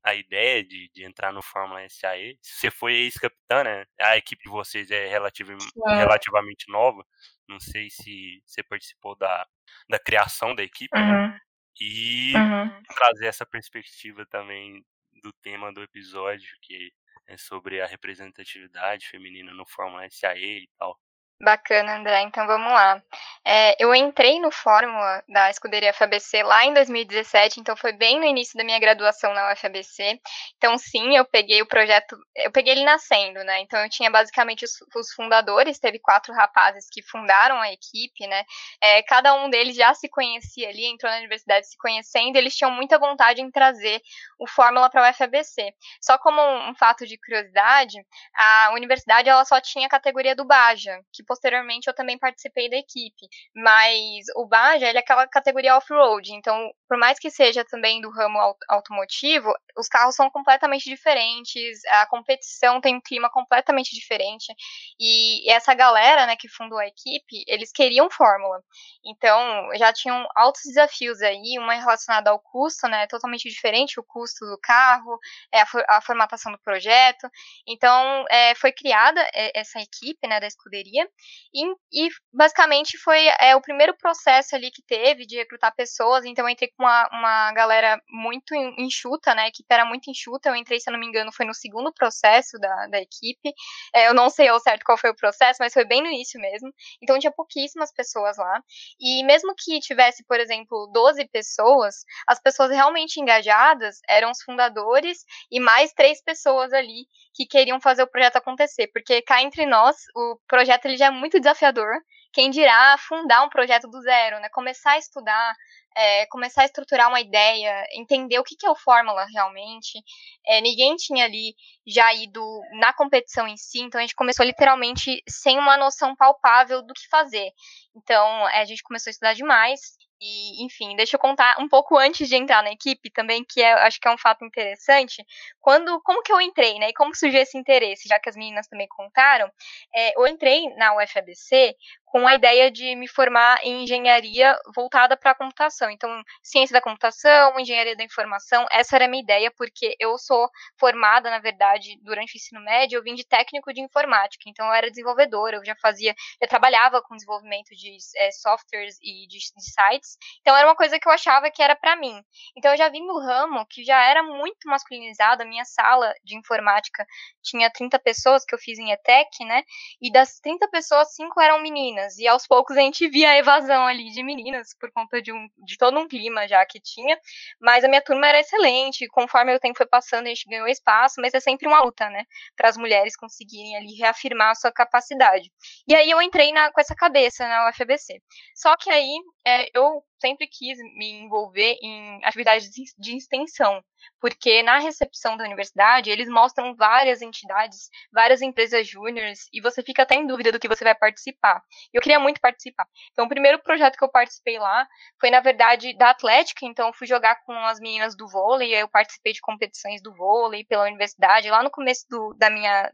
[0.02, 2.38] a ideia de, de entrar no Fórmula SAE?
[2.40, 3.84] Você foi ex-capitã, né?
[4.00, 5.94] A equipe de vocês é relativ é.
[5.96, 7.04] relativamente nova.
[7.48, 9.46] Não sei se você participou da,
[9.88, 11.02] da criação da equipe, né?
[11.02, 11.28] uhum.
[11.28, 11.40] né?
[11.80, 12.82] E uhum.
[12.94, 14.84] trazer essa perspectiva também
[15.22, 16.92] do tema do episódio, que
[17.31, 20.99] é sobre a representatividade feminina no Fórmula SAE e tal.
[21.43, 22.20] Bacana, André.
[22.22, 23.03] Então vamos lá.
[23.43, 28.26] É, eu entrei no Fórmula da escuderia FABC lá em 2017, então foi bem no
[28.26, 30.20] início da minha graduação na UFABC.
[30.59, 33.61] Então, sim, eu peguei o projeto, eu peguei ele nascendo, né?
[33.61, 38.45] Então, eu tinha basicamente os, os fundadores, teve quatro rapazes que fundaram a equipe, né?
[38.80, 42.70] É, cada um deles já se conhecia ali, entrou na universidade se conhecendo, eles tinham
[42.70, 44.03] muita vontade em trazer
[44.38, 45.74] o Fórmula para a UFABC.
[46.03, 47.97] Só como um, um fato de curiosidade,
[48.34, 52.76] a universidade ela só tinha a categoria do Baja, que posteriormente eu também participei da
[52.76, 53.28] equipe.
[53.55, 58.11] Mas o Baja, ele é aquela categoria off-road, então, por mais que seja também do
[58.11, 58.37] ramo
[58.68, 64.55] automotivo, os carros são completamente diferentes, a competição tem um clima completamente diferente.
[64.99, 68.62] E essa galera, né, que fundou a equipe, eles queriam Fórmula.
[69.05, 74.45] Então, já tinham altos desafios aí, uma relacionada ao custo, né, totalmente diferente, o custo
[74.45, 75.18] do carro,
[75.53, 75.66] é, a,
[75.97, 77.28] a formatação do projeto.
[77.66, 81.09] Então, é, foi criada é, essa equipe, né, da escuderia,
[81.55, 86.49] e, e basicamente foi é, o primeiro processo ali que teve de recrutar pessoas, então
[86.49, 90.81] entrei com uma, uma galera muito enxuta, né, a equipe era muito enxuta, eu entrei,
[90.81, 93.53] se eu não me engano, foi no segundo processo da, da equipe,
[93.95, 96.41] é, eu não sei ao certo qual foi o processo, mas foi bem no início
[96.41, 98.62] mesmo, então tinha pouquíssimas pessoas lá,
[99.01, 105.25] e mesmo que tivesse, por exemplo, 12 pessoas, as pessoas realmente engajadas eram os fundadores
[105.51, 109.97] e mais três pessoas ali que queriam fazer o projeto acontecer, porque cá entre nós,
[110.16, 111.95] o projeto ele já é muito desafiador,
[112.33, 114.49] quem dirá fundar um projeto do zero, né?
[114.51, 115.55] Começar a estudar,
[115.97, 120.03] é, começar a estruturar uma ideia, entender o que, que é o Fórmula realmente.
[120.47, 121.55] É, ninguém tinha ali
[121.87, 122.43] já ido
[122.78, 127.09] na competição em si, então a gente começou literalmente sem uma noção palpável do que
[127.09, 127.51] fazer.
[127.97, 129.81] Então é, a gente começou a estudar demais.
[130.22, 133.72] E, enfim, deixa eu contar um pouco antes de entrar na equipe também, que é,
[133.72, 135.24] acho que é um fato interessante.
[135.61, 136.91] Quando, como que eu entrei, né?
[136.91, 139.51] E como surgiu esse interesse, já que as meninas também contaram.
[139.95, 141.74] É, eu entrei na UFABC
[142.11, 145.88] com a ideia de me formar em engenharia voltada para a computação.
[145.88, 146.11] Então,
[146.42, 151.30] ciência da computação, engenharia da informação, essa era a minha ideia, porque eu sou formada,
[151.30, 154.90] na verdade, durante o ensino médio, eu vim de técnico de informática, então eu era
[154.90, 160.18] desenvolvedora, eu já fazia, eu trabalhava com desenvolvimento de é, softwares e de, de, sites,
[160.40, 162.20] então era uma coisa que eu achava que era para mim.
[162.56, 166.36] Então eu já vim no ramo que já era muito masculinizado, a minha sala de
[166.36, 167.06] informática
[167.40, 169.62] tinha 30 pessoas que eu fiz em ETEC, né?
[170.02, 172.18] E das 30 pessoas, 5 eram meninas meninas.
[172.18, 175.48] E aos poucos a gente via a evasão ali de meninas, por conta de, um,
[175.59, 177.18] de todo um clima já que tinha.
[177.61, 179.07] Mas a minha turma era excelente.
[179.09, 182.24] Conforme o tempo foi passando, a gente ganhou espaço, mas é sempre uma luta, né?
[182.57, 185.51] Para as mulheres conseguirem ali reafirmar a sua capacidade.
[185.86, 188.20] E aí eu entrei na, com essa cabeça na UFBC.
[188.55, 189.11] Só que aí
[189.46, 193.83] é, eu sempre quis me envolver em atividades de extensão
[194.21, 200.03] porque na recepção da universidade eles mostram várias entidades, várias empresas júniores, e você fica
[200.03, 201.62] até em dúvida do que você vai participar.
[201.93, 202.87] Eu queria muito participar.
[203.12, 204.87] Então, o primeiro projeto que eu participei lá
[205.18, 209.33] foi, na verdade, da Atlética, então fui jogar com as meninas do vôlei, eu participei
[209.33, 212.91] de competições do vôlei pela universidade, lá no começo do, da, minha,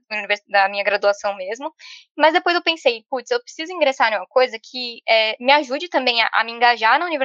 [0.48, 1.72] da minha graduação mesmo.
[2.16, 5.88] Mas depois eu pensei, putz, eu preciso ingressar em uma coisa que é, me ajude
[5.88, 7.15] também a, a me engajar na universidade,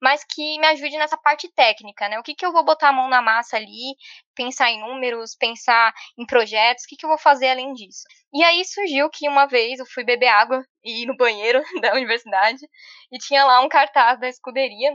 [0.00, 2.18] mas que me ajude nessa parte técnica, né?
[2.18, 3.94] O que, que eu vou botar a mão na massa ali,
[4.34, 8.02] pensar em números, pensar em projetos, o que, que eu vou fazer além disso?
[8.32, 11.92] E aí surgiu que uma vez eu fui beber água e ir no banheiro da
[11.94, 12.60] universidade
[13.12, 14.92] e tinha lá um cartaz da escuderia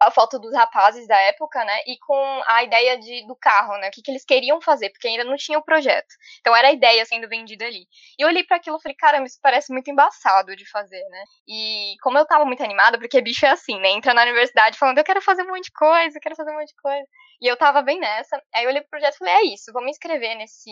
[0.00, 1.78] a foto dos rapazes da época, né?
[1.86, 3.88] E com a ideia de, do carro, né?
[3.88, 6.14] O que, que eles queriam fazer, porque ainda não tinha o projeto.
[6.40, 7.86] Então era a ideia sendo vendida ali.
[8.18, 11.24] E eu olhei para aquilo e falei, caramba, isso parece muito embaçado de fazer, né?
[11.48, 13.90] E como eu tava muito animada, porque bicho é assim, né?
[13.90, 16.58] Entra na universidade falando, eu quero fazer um monte de coisa, eu quero fazer um
[16.58, 17.06] monte de coisa.
[17.40, 18.40] E eu tava bem nessa.
[18.54, 20.70] Aí eu olhei pro projeto e falei, é isso, vou me inscrever nesse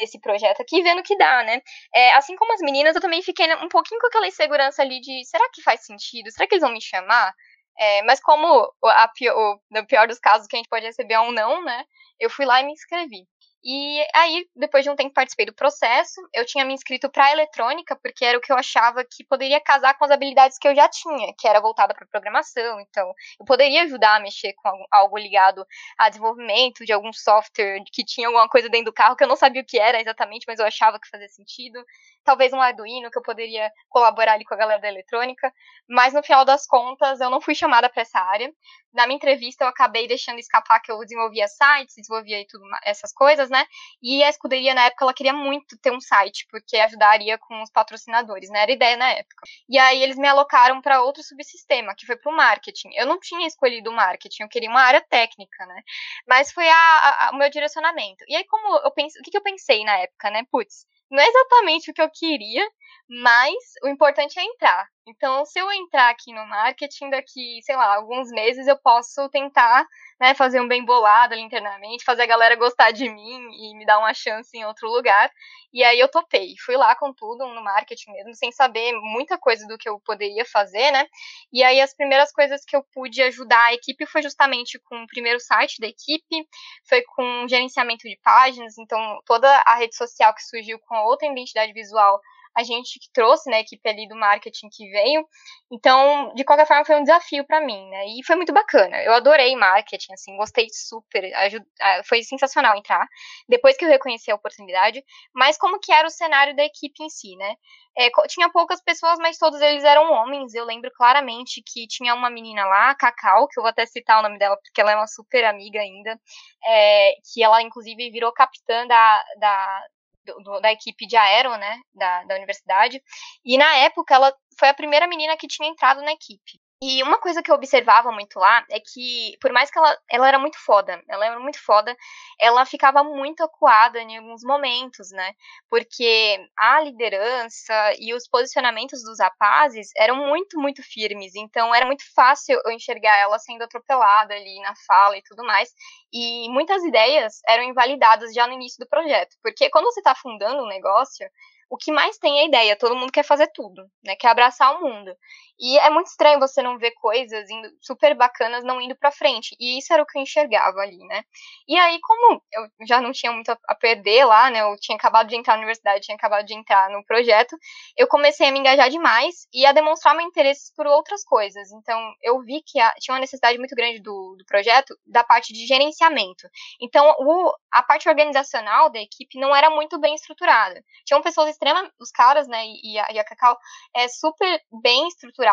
[0.00, 1.60] esse projeto aqui, vendo que dá, né?
[1.94, 5.24] É, assim como as meninas, eu também fiquei um pouquinho com aquela insegurança ali de
[5.24, 6.30] será que faz sentido?
[6.30, 7.32] Será que eles vão me chamar?
[7.78, 11.20] É, mas como a o, no pior dos casos que a gente pode receber é
[11.20, 11.84] um não, né?
[12.20, 13.26] Eu fui lá e me inscrevi.
[13.64, 17.94] E aí, depois de um tempo participei do processo, eu tinha me inscrito para eletrônica,
[18.02, 20.88] porque era o que eu achava que poderia casar com as habilidades que eu já
[20.88, 22.80] tinha, que era voltada para programação.
[22.80, 25.64] Então, eu poderia ajudar a mexer com algo ligado
[25.96, 29.36] a desenvolvimento de algum software que tinha alguma coisa dentro do carro que eu não
[29.36, 31.84] sabia o que era exatamente, mas eu achava que fazia sentido.
[32.24, 35.52] Talvez um Arduino que eu poderia colaborar ali com a galera da eletrônica,
[35.88, 38.52] mas no final das contas eu não fui chamada para essa área.
[38.92, 43.48] Na minha entrevista eu acabei deixando escapar que eu desenvolvia sites, desenvolvia tudo essas coisas,
[43.48, 43.64] né?
[44.02, 47.70] E a escuderia na época ela queria muito ter um site, porque ajudaria com os
[47.70, 48.62] patrocinadores, né?
[48.62, 49.42] Era a ideia na época.
[49.68, 52.90] E aí eles me alocaram para outro subsistema, que foi para o marketing.
[52.94, 55.82] Eu não tinha escolhido o marketing, eu queria uma área técnica, né?
[56.26, 58.24] Mas foi a, a, o meu direcionamento.
[58.28, 58.92] E aí como eu o
[59.24, 60.42] que, que eu pensei na época, né?
[60.50, 62.66] Putz, não é exatamente o que eu queria,
[63.08, 63.54] mas
[63.84, 64.86] o importante é entrar.
[65.06, 69.84] Então, se eu entrar aqui no marketing, daqui, sei lá, alguns meses eu posso tentar
[70.20, 73.84] né, fazer um bem bolado ali internamente, fazer a galera gostar de mim e me
[73.84, 75.28] dar uma chance em outro lugar.
[75.72, 76.54] E aí eu topei.
[76.64, 80.44] Fui lá com tudo no marketing mesmo, sem saber muita coisa do que eu poderia
[80.44, 81.06] fazer, né?
[81.52, 85.06] E aí as primeiras coisas que eu pude ajudar a equipe foi justamente com o
[85.08, 86.48] primeiro site da equipe,
[86.88, 91.72] foi com gerenciamento de páginas, então toda a rede social que surgiu com outra identidade
[91.72, 92.20] visual
[92.56, 95.26] a gente que trouxe, né, a equipe ali do marketing que veio.
[95.70, 98.04] Então, de qualquer forma, foi um desafio para mim, né?
[98.06, 99.02] E foi muito bacana.
[99.02, 101.64] Eu adorei marketing, assim, gostei super, ajud...
[102.04, 103.06] foi sensacional entrar.
[103.48, 105.02] Depois que eu reconheci a oportunidade,
[105.34, 107.54] mas como que era o cenário da equipe em si, né?
[107.96, 110.54] É, tinha poucas pessoas, mas todos eles eram homens.
[110.54, 114.22] Eu lembro claramente que tinha uma menina lá, Cacau, que eu vou até citar o
[114.22, 116.18] nome dela porque ela é uma super amiga ainda,
[116.66, 119.82] é, que ela inclusive virou capitã da, da,
[120.24, 123.02] do, da equipe de aero, né, da, da universidade.
[123.44, 126.60] E na época ela foi a primeira menina que tinha entrado na equipe.
[126.84, 130.26] E uma coisa que eu observava muito lá é que, por mais que ela, ela
[130.26, 131.96] era muito foda, ela era muito foda,
[132.40, 135.32] ela ficava muito acuada em alguns momentos, né?
[135.70, 141.36] Porque a liderança e os posicionamentos dos rapazes eram muito, muito firmes.
[141.36, 145.70] Então era muito fácil eu enxergar ela sendo atropelada ali na fala e tudo mais.
[146.12, 149.36] E muitas ideias eram invalidadas já no início do projeto.
[149.40, 151.28] Porque quando você está fundando um negócio,
[151.72, 154.14] o que mais tem é ideia, todo mundo quer fazer tudo, né?
[154.16, 155.16] Quer abraçar o mundo.
[155.64, 159.54] E é muito estranho você não ver coisas indo, super bacanas não indo para frente.
[159.60, 161.22] E isso era o que eu enxergava ali, né?
[161.68, 164.62] E aí, como eu já não tinha muito a perder lá, né?
[164.62, 167.56] Eu tinha acabado de entrar na universidade, tinha acabado de entrar no projeto,
[167.96, 171.70] eu comecei a me engajar demais e a demonstrar meu interesse por outras coisas.
[171.70, 175.52] Então, eu vi que a, tinha uma necessidade muito grande do, do projeto da parte
[175.52, 176.48] de gerenciamento.
[176.80, 180.82] Então, o, a parte organizacional da equipe não era muito bem estruturada.
[181.06, 183.56] Tinham pessoas extrema, os caras, né, e a, e a Cacau,
[183.94, 185.06] é super bem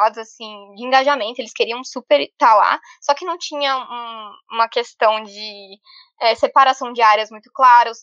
[0.07, 5.23] assim, de engajamento, eles queriam super estar lá, só que não tinha um, uma questão
[5.23, 5.79] de
[6.19, 7.99] é, separação de áreas muito clara, os,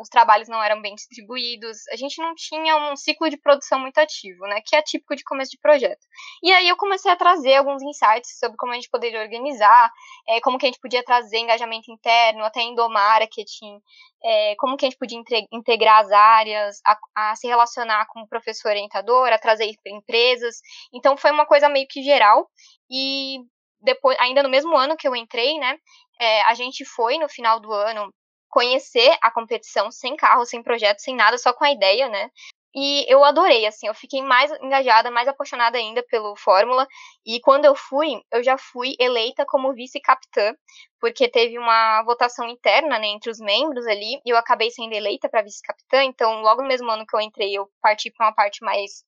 [0.00, 3.98] os, trabalhos não eram bem distribuídos, a gente não tinha um ciclo de produção muito
[3.98, 6.00] ativo, né, que é típico de começo de projeto.
[6.42, 9.90] E aí eu comecei a trazer alguns insights sobre como a gente poderia organizar,
[10.28, 13.80] é, como que a gente podia trazer engajamento interno, até endomarketing,
[14.22, 15.20] é, como que a gente podia
[15.52, 20.56] integrar as áreas, a, a se relacionar com o professor orientador, a trazer empresas.
[20.92, 22.48] Então foi uma coisa meio que geral.
[22.90, 23.38] E
[23.80, 25.78] depois, ainda no mesmo ano que eu entrei, né,
[26.20, 28.12] é, a gente foi no final do ano
[28.48, 32.30] conhecer a competição sem carro, sem projeto, sem nada, só com a ideia, né?
[32.74, 36.86] E eu adorei, assim, eu fiquei mais engajada, mais apaixonada ainda pelo Fórmula.
[37.26, 40.54] E quando eu fui, eu já fui eleita como vice-capitã,
[41.00, 45.28] porque teve uma votação interna né, entre os membros ali, e eu acabei sendo eleita
[45.28, 46.04] para vice-capitã.
[46.04, 49.02] Então, logo no mesmo ano que eu entrei, eu parti para uma parte mais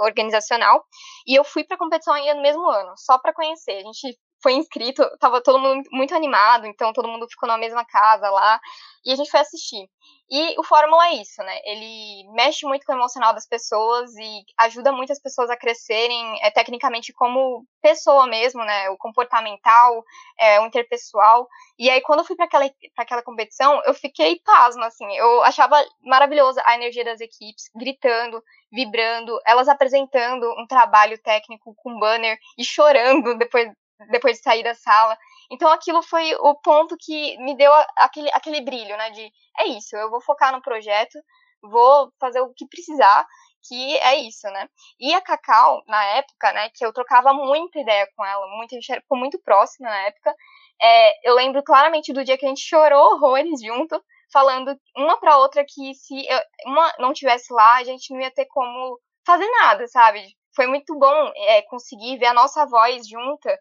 [0.00, 0.84] organizacional.
[1.26, 3.78] E eu fui para a competição ainda no mesmo ano, só para conhecer.
[3.78, 7.84] A gente foi inscrito, tava todo mundo muito animado, então todo mundo ficou na mesma
[7.84, 8.60] casa lá,
[9.04, 9.88] e a gente foi assistir.
[10.30, 11.58] E o Fórmula é isso, né?
[11.64, 16.50] Ele mexe muito com o emocional das pessoas e ajuda muitas pessoas a crescerem é,
[16.50, 18.90] tecnicamente como pessoa mesmo, né?
[18.90, 20.04] O comportamental,
[20.38, 21.48] é, o interpessoal.
[21.78, 25.10] E aí, quando eu fui para aquela, aquela competição, eu fiquei pasma, assim.
[25.16, 31.98] Eu achava maravilhosa a energia das equipes, gritando, vibrando, elas apresentando um trabalho técnico com
[31.98, 33.66] banner e chorando depois
[34.10, 35.16] depois de sair da sala.
[35.50, 39.10] Então aquilo foi o ponto que me deu aquele, aquele brilho, né?
[39.10, 41.18] De é isso, eu vou focar no projeto,
[41.62, 43.26] vou fazer o que precisar,
[43.66, 44.68] que é isso, né?
[45.00, 48.80] E a Cacau, na época, né, que eu trocava muita ideia com ela, muito, a
[48.80, 50.34] gente ficou muito próxima na época,
[50.80, 54.00] é, eu lembro claramente do dia que a gente chorou horrores junto,
[54.32, 58.30] falando uma pra outra que se eu, uma não tivesse lá, a gente não ia
[58.30, 60.24] ter como fazer nada, sabe?
[60.54, 63.58] Foi muito bom é, conseguir ver a nossa voz junta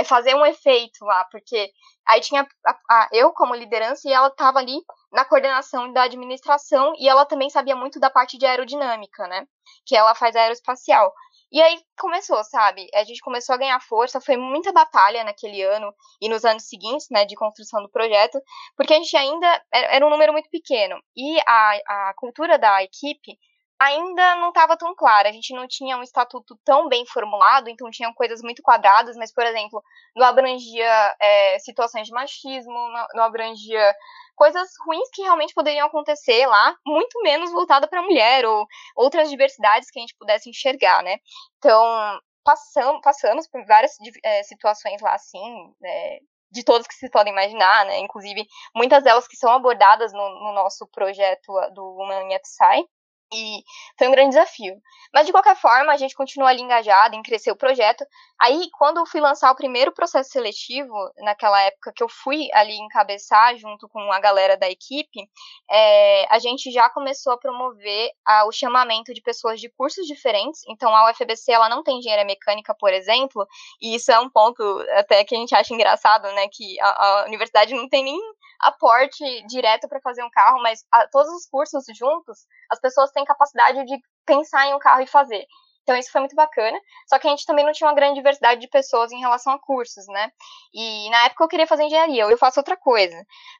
[0.00, 1.70] é fazer um efeito lá, porque
[2.06, 4.78] aí tinha a, a, eu como liderança e ela estava ali
[5.12, 9.46] na coordenação da administração e ela também sabia muito da parte de aerodinâmica, né?
[9.86, 11.12] Que ela faz aeroespacial.
[11.52, 12.88] E aí começou, sabe?
[12.94, 17.08] A gente começou a ganhar força, foi muita batalha naquele ano e nos anos seguintes,
[17.10, 18.40] né, de construção do projeto,
[18.76, 20.96] porque a gente ainda era um número muito pequeno.
[21.16, 23.36] E a, a cultura da equipe
[23.80, 25.30] ainda não estava tão clara.
[25.30, 29.32] A gente não tinha um estatuto tão bem formulado, então tinham coisas muito quadradas, mas,
[29.32, 29.82] por exemplo,
[30.14, 32.74] não abrangia é, situações de machismo,
[33.14, 33.94] não, abrangia
[34.36, 39.30] coisas ruins que realmente poderiam acontecer lá, muito menos voltada para a mulher ou outras
[39.30, 41.16] diversidades que a gente pudesse enxergar, né?
[41.56, 46.18] Então, passamos, passamos por várias é, situações lá, assim, é,
[46.50, 47.98] de todas que se podem imaginar, né?
[47.98, 52.84] Inclusive, muitas delas que são abordadas no, no nosso projeto do Women Yet Sai.
[53.32, 53.62] E
[53.96, 54.74] foi um grande desafio.
[55.12, 58.04] Mas de qualquer forma, a gente continuou ali engajado em crescer o projeto.
[58.40, 62.76] Aí, quando eu fui lançar o primeiro processo seletivo, naquela época que eu fui ali
[62.78, 65.28] encabeçar junto com a galera da equipe,
[65.70, 70.62] é, a gente já começou a promover a, o chamamento de pessoas de cursos diferentes.
[70.68, 73.46] Então, a UFBC ela não tem engenharia mecânica, por exemplo,
[73.80, 74.62] e isso é um ponto
[74.94, 76.48] até que a gente acha engraçado, né?
[76.52, 78.20] Que a, a universidade não tem nem
[78.60, 83.24] aporte direto para fazer um carro, mas a, todos os cursos juntos, as pessoas têm
[83.24, 85.46] capacidade de pensar em um carro e fazer.
[85.82, 86.78] Então isso foi muito bacana.
[87.08, 89.58] Só que a gente também não tinha uma grande diversidade de pessoas em relação a
[89.58, 90.30] cursos, né?
[90.72, 93.16] E na época eu queria fazer engenharia, eu faço outra coisa.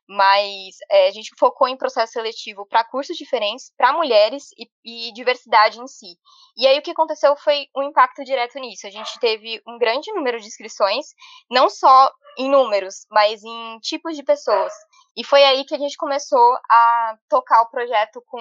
[0.09, 4.69] Mas é, a gente focou em processo seletivo para cursos diferentes, para mulheres e,
[5.09, 6.17] e, diversidade em si.
[6.57, 8.87] E aí o que aconteceu foi um impacto direto nisso.
[8.87, 11.07] A gente teve um grande número de inscrições,
[11.51, 14.73] não só em números, mas em tipos de pessoas.
[15.17, 18.41] E foi aí que a gente começou a tocar o projeto com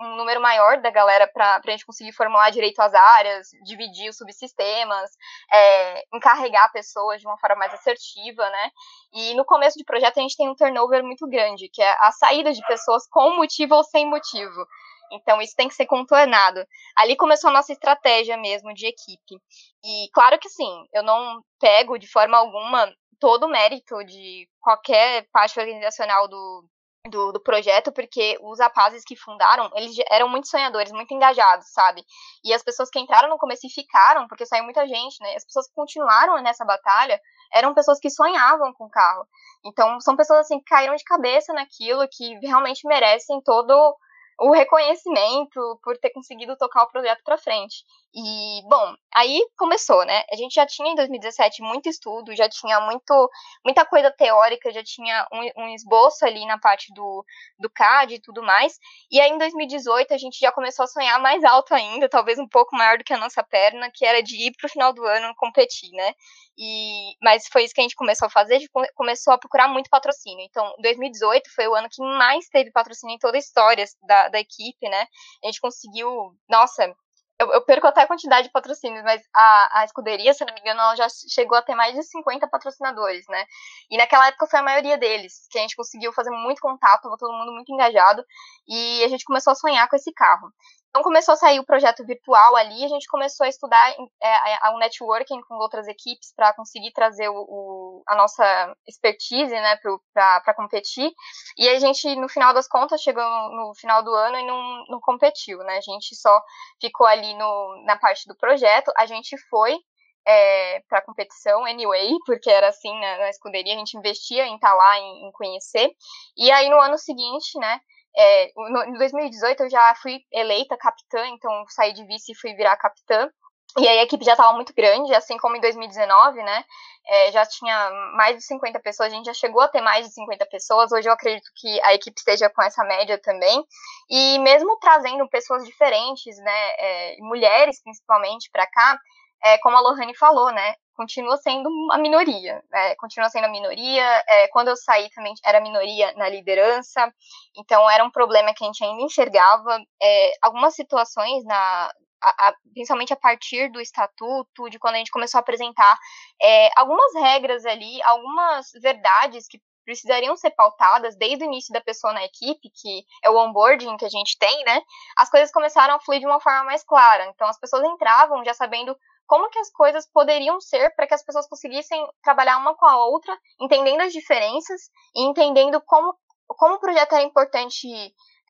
[0.00, 4.16] um número maior da galera para a gente conseguir formular direito às áreas, dividir os
[4.16, 5.10] subsistemas,
[5.52, 8.70] é, encarregar pessoas de uma forma mais assertiva, né?
[9.12, 12.12] E no começo de projeto a gente tem um turnover muito grande, que é a
[12.12, 14.66] saída de pessoas com motivo ou sem motivo.
[15.12, 16.64] Então isso tem que ser contornado.
[16.96, 19.40] Ali começou a nossa estratégia mesmo de equipe.
[19.84, 25.26] E claro que sim, eu não pego de forma alguma todo o mérito de qualquer
[25.32, 26.64] parte organizacional do,
[27.08, 32.02] do, do, projeto, porque os rapazes que fundaram, eles eram muito sonhadores, muito engajados, sabe?
[32.44, 35.34] E as pessoas que entraram no começo e ficaram, porque saiu muita gente, né?
[35.36, 37.20] As pessoas que continuaram nessa batalha
[37.52, 39.26] eram pessoas que sonhavam com o carro.
[39.64, 43.96] Então, são pessoas, assim, que caíram de cabeça naquilo, que realmente merecem todo
[44.38, 47.84] o reconhecimento por ter conseguido tocar o projeto para frente.
[48.20, 50.24] E, bom, aí começou, né?
[50.32, 53.30] A gente já tinha em 2017 muito estudo, já tinha muito,
[53.64, 57.24] muita coisa teórica, já tinha um, um esboço ali na parte do,
[57.60, 58.76] do CAD e tudo mais.
[59.08, 62.48] E aí em 2018 a gente já começou a sonhar mais alto ainda, talvez um
[62.48, 65.04] pouco maior do que a nossa perna, que era de ir para o final do
[65.04, 66.12] ano competir, né?
[66.58, 69.68] E, mas foi isso que a gente começou a fazer, a gente começou a procurar
[69.68, 70.44] muito patrocínio.
[70.44, 74.40] Então, 2018 foi o ano que mais teve patrocínio em toda a história da, da
[74.40, 75.06] equipe, né?
[75.44, 76.92] A gente conseguiu, nossa,
[77.40, 80.60] eu, eu, perco até a quantidade de patrocínios, mas a, a escuderia, se não me
[80.60, 83.44] engano, ela já chegou a ter mais de 50 patrocinadores, né?
[83.90, 87.32] E naquela época foi a maioria deles, que a gente conseguiu fazer muito contato, todo
[87.32, 88.24] mundo muito engajado,
[88.66, 90.52] e a gente começou a sonhar com esse carro.
[90.90, 94.78] Então começou a sair o projeto virtual ali, a gente começou a estudar é, o
[94.78, 99.78] networking com outras equipes para conseguir trazer o, o, a nossa expertise né,
[100.14, 101.12] para competir.
[101.58, 105.00] E a gente, no final das contas, chegou no, final do ano e não, não
[105.00, 105.58] competiu.
[105.58, 105.76] Né?
[105.76, 106.40] A gente só
[106.80, 109.78] ficou ali no, na parte do projeto, a gente foi
[110.26, 114.70] é, para competição anyway, porque era assim na, na, escuderia, a gente investia em estar
[114.70, 115.90] tá lá, em, em conhecer.
[116.36, 117.80] E aí no ano seguinte, né,
[118.16, 122.54] é, no, em 2018 eu já fui eleita capitã, então saí de vice e fui
[122.54, 123.30] virar capitã.
[123.76, 126.64] E aí a equipe já estava muito grande, assim como em 2019, né?
[127.06, 130.12] É, já tinha mais de 50 pessoas, a gente já chegou a ter mais de
[130.12, 130.90] 50 pessoas.
[130.90, 133.62] Hoje eu acredito que a equipe esteja com essa média também.
[134.10, 136.70] E mesmo trazendo pessoas diferentes, né?
[136.78, 138.98] É, mulheres principalmente para cá,
[139.44, 140.74] é, como a Lohane falou, né?
[140.98, 142.96] Continua sendo uma minoria, né?
[142.96, 144.02] Continua sendo a minoria.
[144.28, 147.14] É, quando eu saí também era minoria na liderança,
[147.56, 149.80] então era um problema que a gente ainda enxergava.
[150.02, 155.12] É, algumas situações na, a, a, principalmente a partir do estatuto, de quando a gente
[155.12, 155.96] começou a apresentar
[156.42, 162.12] é, algumas regras ali, algumas verdades que precisariam ser pautadas desde o início da pessoa
[162.12, 164.82] na equipe, que é o onboarding que a gente tem, né?
[165.16, 167.26] As coisas começaram a fluir de uma forma mais clara.
[167.26, 168.96] Então as pessoas entravam já sabendo
[169.28, 173.06] como que as coisas poderiam ser para que as pessoas conseguissem trabalhar uma com a
[173.06, 176.16] outra, entendendo as diferenças e entendendo como,
[176.48, 177.86] como o projeto era importante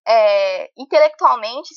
[0.06, 1.74] é, intelectualmente,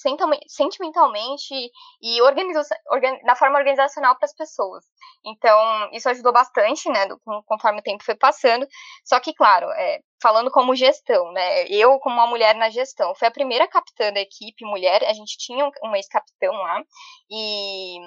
[0.47, 1.53] sentimentalmente
[2.01, 4.85] e organiza organ na forma organizacional para as pessoas.
[5.25, 8.65] Então, isso ajudou bastante, né, do, conforme o tempo foi passando.
[9.03, 13.27] Só que, claro, é, falando como gestão, né, eu como uma mulher na gestão, fui
[13.27, 16.81] a primeira capitã da equipe mulher, a gente tinha um, um ex-capitão lá,
[17.29, 17.97] e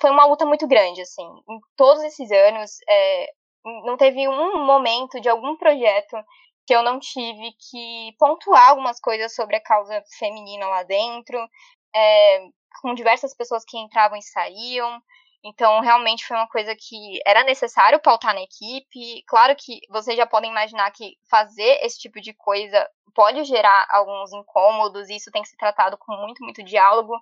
[0.00, 1.26] foi uma luta muito grande, assim.
[1.48, 3.32] Em todos esses anos, é,
[3.84, 6.16] não teve um momento de algum projeto
[6.66, 11.38] que eu não tive que pontuar algumas coisas sobre a causa feminina lá dentro,
[11.94, 12.48] é,
[12.80, 15.02] com diversas pessoas que entravam e saíam.
[15.44, 19.24] Então, realmente foi uma coisa que era necessário pautar na equipe.
[19.26, 24.32] Claro que vocês já podem imaginar que fazer esse tipo de coisa pode gerar alguns
[24.32, 27.14] incômodos, e isso tem que ser tratado com muito, muito diálogo.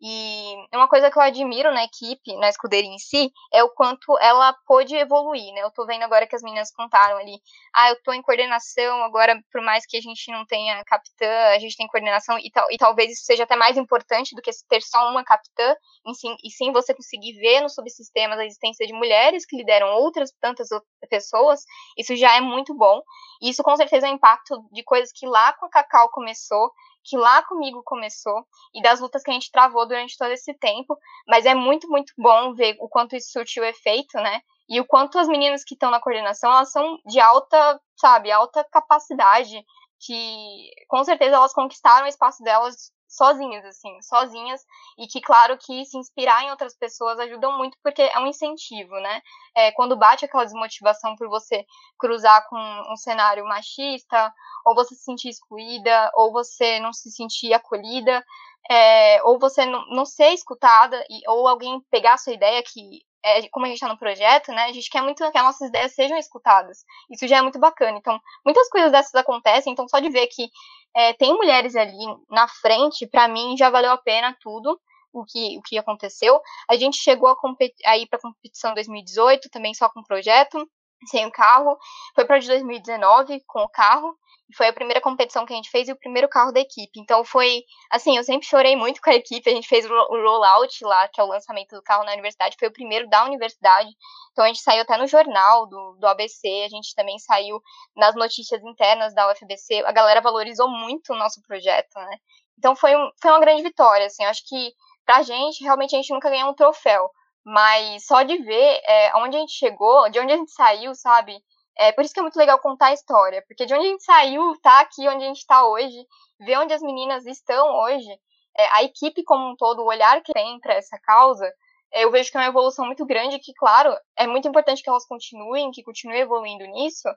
[0.00, 4.16] E uma coisa que eu admiro na equipe, na escuderia em si, é o quanto
[4.20, 5.62] ela pôde evoluir, né?
[5.62, 7.40] Eu tô vendo agora que as meninas contaram ali,
[7.74, 11.58] ah, eu tô em coordenação, agora, por mais que a gente não tenha capitã, a
[11.58, 14.82] gente tem coordenação, e, tal, e talvez isso seja até mais importante do que ter
[14.82, 15.74] só uma capitã,
[16.06, 19.88] e sim, e sim você conseguir ver nos subsistemas a existência de mulheres que lideram
[19.94, 20.68] outras tantas
[21.10, 21.64] pessoas,
[21.96, 23.02] isso já é muito bom.
[23.40, 26.72] E isso com certeza é um impacto de coisas que lá com a Cacau começou,
[27.04, 30.98] que lá comigo começou e das lutas que a gente travou durante todo esse tempo,
[31.26, 34.40] mas é muito, muito bom ver o quanto isso surtiu efeito, né?
[34.68, 38.64] E o quanto as meninas que estão na coordenação, elas são de alta sabe, alta
[38.64, 39.64] capacidade,
[40.00, 44.64] que com certeza elas conquistaram o espaço delas sozinhas, assim, sozinhas,
[44.98, 48.94] e que, claro, que se inspirar em outras pessoas ajudam muito, porque é um incentivo,
[49.00, 49.22] né?
[49.56, 51.64] É, quando bate aquela desmotivação por você
[51.98, 52.58] cruzar com
[52.92, 54.32] um cenário machista,
[54.66, 58.24] ou você se sentir excluída, ou você não se sentir acolhida,
[58.70, 63.02] é, ou você não, não ser escutada, e, ou alguém pegar a sua ideia, que
[63.24, 65.68] é, como a gente está no projeto, né, a gente quer muito que as nossas
[65.68, 66.84] ideias sejam escutadas.
[67.10, 67.98] Isso já é muito bacana.
[67.98, 70.48] Então, muitas coisas dessas acontecem, então só de ver que
[70.96, 71.96] é, tem mulheres ali
[72.30, 74.80] na frente, para mim já valeu a pena tudo
[75.12, 76.40] o que, o que aconteceu.
[76.68, 80.68] A gente chegou a, a para a competição em 2018, também só com projeto
[81.06, 81.78] sem o carro.
[82.14, 84.16] Foi para de 2019 com o carro.
[84.56, 86.98] Foi a primeira competição que a gente fez e o primeiro carro da equipe.
[86.98, 89.48] Então foi, assim, eu sempre chorei muito com a equipe.
[89.48, 92.56] A gente fez o rollout lá, que é o lançamento do carro na universidade.
[92.58, 93.90] Foi o primeiro da universidade.
[94.32, 96.48] Então a gente saiu até no jornal do, do ABC.
[96.64, 97.60] A gente também saiu
[97.94, 99.84] nas notícias internas da UFBC.
[99.84, 102.16] A galera valorizou muito o nosso projeto, né?
[102.58, 104.24] Então foi, um, foi uma grande vitória, assim.
[104.24, 104.72] Eu acho que
[105.04, 107.10] pra gente, realmente a gente nunca ganhou um troféu.
[107.50, 111.34] Mas só de ver é, onde a gente chegou, de onde a gente saiu, sabe?
[111.78, 114.04] É por isso que é muito legal contar a história, porque de onde a gente
[114.04, 115.96] saiu, tá aqui onde a gente está hoje,
[116.40, 118.10] ver onde as meninas estão hoje,
[118.54, 121.50] é, a equipe como um todo, o olhar que tem para essa causa,
[121.90, 124.90] é, eu vejo que é uma evolução muito grande, que, claro, é muito importante que
[124.90, 127.08] elas continuem, que continuem evoluindo nisso,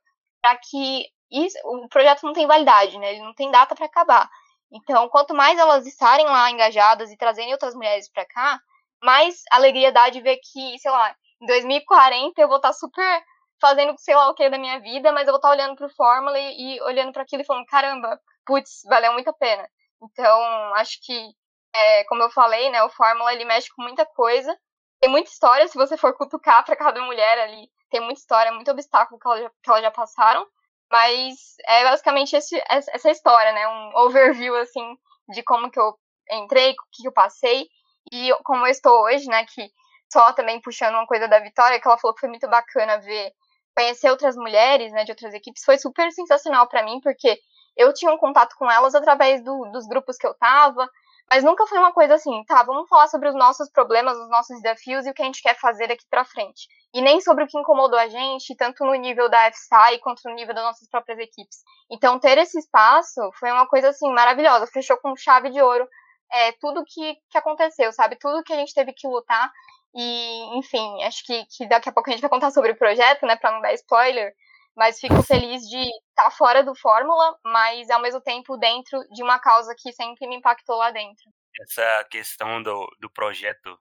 [0.42, 3.12] para que isso, o projeto não tem validade, né?
[3.12, 4.30] Ele não tem data para acabar.
[4.72, 8.62] Então, quanto mais elas estarem lá engajadas e trazerem outras mulheres para cá,
[9.02, 13.24] mais alegria dá de ver que, sei lá, em 2040 eu vou estar tá super
[13.60, 15.90] fazendo sei lá o que da minha vida, mas eu vou estar tá olhando pro
[15.90, 19.68] Fórmula e, olhando para aquilo e falando, caramba, putz, valeu muito a pena.
[20.02, 20.42] Então,
[20.76, 21.30] acho que,
[21.74, 24.58] é, como eu falei, né, o Fórmula ele mexe com muita coisa.
[25.00, 28.72] Tem muita história, se você for cutucar para cada mulher ali, tem muita história, muito
[28.72, 30.46] obstáculo que elas já, que já passaram.
[30.92, 33.68] Mas é basicamente esse, essa história, né?
[33.68, 34.96] Um overview, assim,
[35.30, 35.98] de como que eu
[36.30, 37.68] entrei, o que eu passei
[38.12, 39.46] e como eu estou hoje, né?
[39.46, 39.70] Que
[40.12, 43.32] só também puxando uma coisa da Vitória, que ela falou que foi muito bacana ver
[43.76, 47.40] conhecer outras mulheres, né, de outras equipes, foi super sensacional para mim, porque
[47.78, 50.90] eu tinha um contato com elas através do, dos grupos que eu tava,
[51.32, 54.62] mas nunca foi uma coisa assim, tá, vamos falar sobre os nossos problemas, os nossos
[54.62, 56.68] desafios e o que a gente quer fazer daqui para frente.
[56.94, 60.36] E nem sobre o que incomodou a gente, tanto no nível da FSI quanto no
[60.36, 61.60] nível das nossas próprias equipes.
[61.90, 65.88] Então, ter esse espaço foi uma coisa assim maravilhosa, fechou com chave de ouro
[66.32, 68.16] é, tudo que, que aconteceu, sabe?
[68.18, 69.52] Tudo que a gente teve que lutar
[69.94, 73.26] e, enfim, acho que, que daqui a pouco a gente vai contar sobre o projeto,
[73.26, 74.34] né, para não dar spoiler.
[74.76, 79.22] Mas fico feliz de estar tá fora do Fórmula, mas ao mesmo tempo dentro de
[79.22, 81.30] uma causa que sempre me impactou lá dentro.
[81.62, 83.78] Essa questão do, do projeto,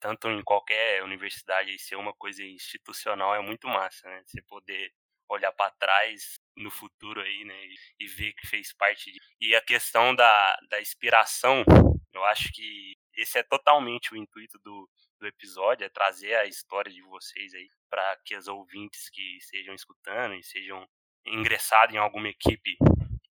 [0.00, 4.22] tanto em qualquer universidade, ser uma coisa institucional é muito massa, né?
[4.24, 4.90] Você poder
[5.30, 7.54] olhar para trás no futuro aí, né?
[7.98, 9.12] E, ver que fez parte.
[9.12, 9.20] De...
[9.40, 11.64] E a questão da, da inspiração,
[12.12, 16.92] eu acho que esse é totalmente o intuito do, do episódio, é trazer a história
[16.92, 20.86] de vocês aí para que os ouvintes que estejam escutando e sejam
[21.24, 22.76] ingressados em alguma equipe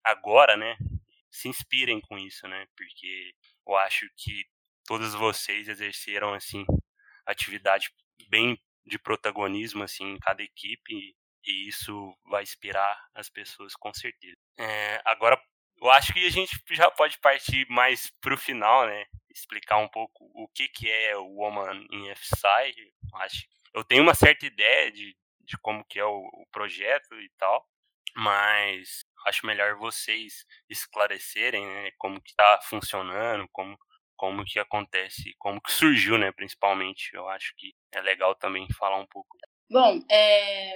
[0.03, 0.77] agora, né,
[1.29, 2.65] se inspirem com isso, né?
[2.75, 3.33] Porque
[3.67, 4.45] eu acho que
[4.85, 6.65] todos vocês exerceram assim
[7.25, 7.91] atividade
[8.27, 11.15] bem de protagonismo assim em cada equipe
[11.45, 14.37] e isso vai inspirar as pessoas com certeza.
[14.57, 15.41] É, agora
[15.81, 19.05] eu acho que a gente já pode partir mais pro final, né?
[19.29, 22.93] Explicar um pouco o que, que é o Woman in FSI.
[23.15, 27.29] Acho, eu tenho uma certa ideia de, de como que é o, o projeto e
[27.37, 27.65] tal,
[28.15, 33.77] mas acho melhor vocês esclarecerem né, como que está funcionando, como,
[34.17, 37.11] como que acontece, como que surgiu, né, principalmente.
[37.13, 39.37] Eu acho que é legal também falar um pouco.
[39.69, 40.75] Bom, é,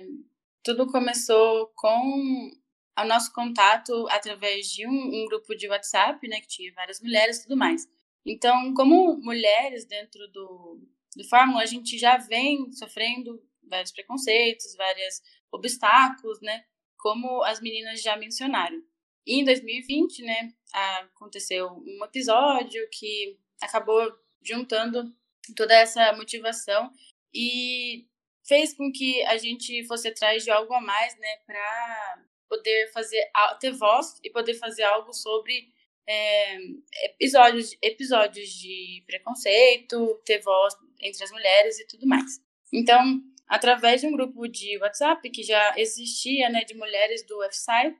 [0.64, 2.51] tudo começou com
[2.97, 7.38] o nosso contato através de um, um, grupo de WhatsApp, né, que tinha várias mulheres
[7.38, 7.88] e tudo mais.
[8.26, 10.80] Então, como mulheres dentro do,
[11.16, 16.64] do Fórmula, a gente já vem sofrendo vários preconceitos, vários obstáculos, né,
[16.97, 18.82] como as meninas já mencionaram.
[19.26, 24.11] E em 2020, né, aconteceu um episódio que acabou
[24.41, 25.14] juntando
[25.55, 26.91] toda essa motivação
[27.34, 28.05] e
[28.45, 33.31] fez com que a gente fosse atrás de algo a mais, né, para poder fazer
[33.59, 35.71] ter voz e poder fazer algo sobre
[36.07, 36.57] é,
[37.05, 42.41] episódios episódios de preconceito, ter voz entre as mulheres e tudo mais.
[42.71, 47.95] Então, através de um grupo de WhatsApp que já existia, né, de mulheres do UFSI,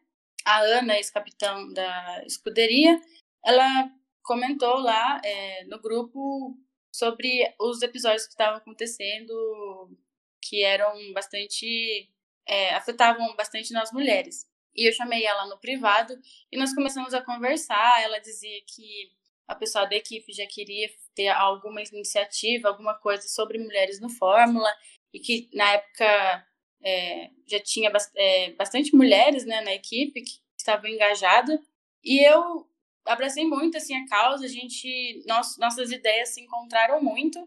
[0.46, 3.00] a Ana, ex-capitão da escuderia,
[3.46, 3.90] ela
[4.24, 6.58] comentou lá é, no grupo
[6.94, 9.34] sobre os episódios que estavam acontecendo
[10.44, 12.10] que eram bastante
[12.46, 14.46] é, afetavam bastante nós mulheres.
[14.76, 16.18] E eu chamei ela no privado
[16.52, 18.02] e nós começamos a conversar.
[18.02, 19.12] Ela dizia que
[19.48, 24.70] a pessoa da equipe já queria ter alguma iniciativa, alguma coisa sobre mulheres no Fórmula,
[25.14, 26.48] e que na época
[26.84, 31.60] é, já tinha é, bastante mulheres né, na equipe que estavam engajadas.
[32.04, 32.68] E eu
[33.06, 35.24] abracei muito assim a causa, a gente,
[35.60, 37.40] nossas ideias se encontraram muito.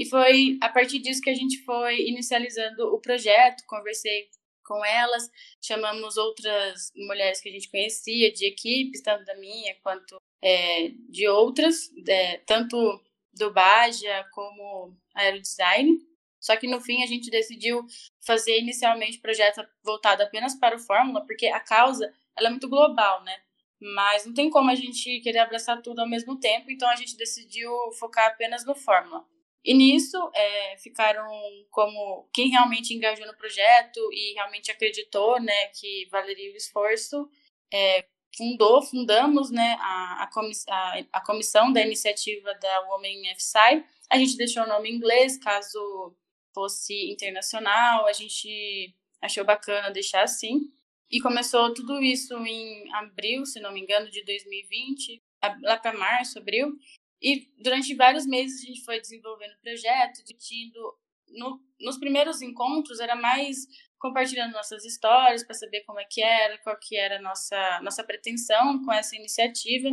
[0.00, 4.30] E foi a partir disso que a gente foi inicializando o projeto, conversei
[4.64, 5.30] com elas,
[5.60, 11.28] chamamos outras mulheres que a gente conhecia, de equipes, tanto da minha quanto é, de
[11.28, 12.98] outras, é, tanto
[13.34, 15.98] do Baja como Aerodesign.
[16.40, 17.84] Só que no fim a gente decidiu
[18.24, 22.70] fazer inicialmente o projeto voltado apenas para o Fórmula, porque a causa ela é muito
[22.70, 23.36] global, né?
[23.78, 27.18] Mas não tem como a gente querer abraçar tudo ao mesmo tempo, então a gente
[27.18, 29.28] decidiu focar apenas no Fórmula.
[29.64, 31.28] E nisso é, ficaram
[31.70, 37.28] como quem realmente engajou no projeto e realmente acreditou, né, que valeria o esforço,
[37.72, 38.06] é,
[38.36, 43.84] fundou, fundamos, né, a, a, comiss a, a, comissão da iniciativa da Women FSI.
[44.08, 46.16] A gente deixou o nome em inglês, caso
[46.54, 50.72] fosse internacional, a gente achou bacana deixar assim.
[51.10, 55.20] E começou tudo isso em abril, se não me engano, de 2020,
[55.62, 56.78] lá para março, abril.
[57.20, 60.98] E durante vários meses a gente foi desenvolvendo o projeto, discutindo.
[61.28, 63.66] No, nos primeiros encontros era mais
[63.98, 68.02] compartilhando nossas histórias para saber como é que era, qual que era a nossa, nossa
[68.02, 69.88] pretensão com essa iniciativa.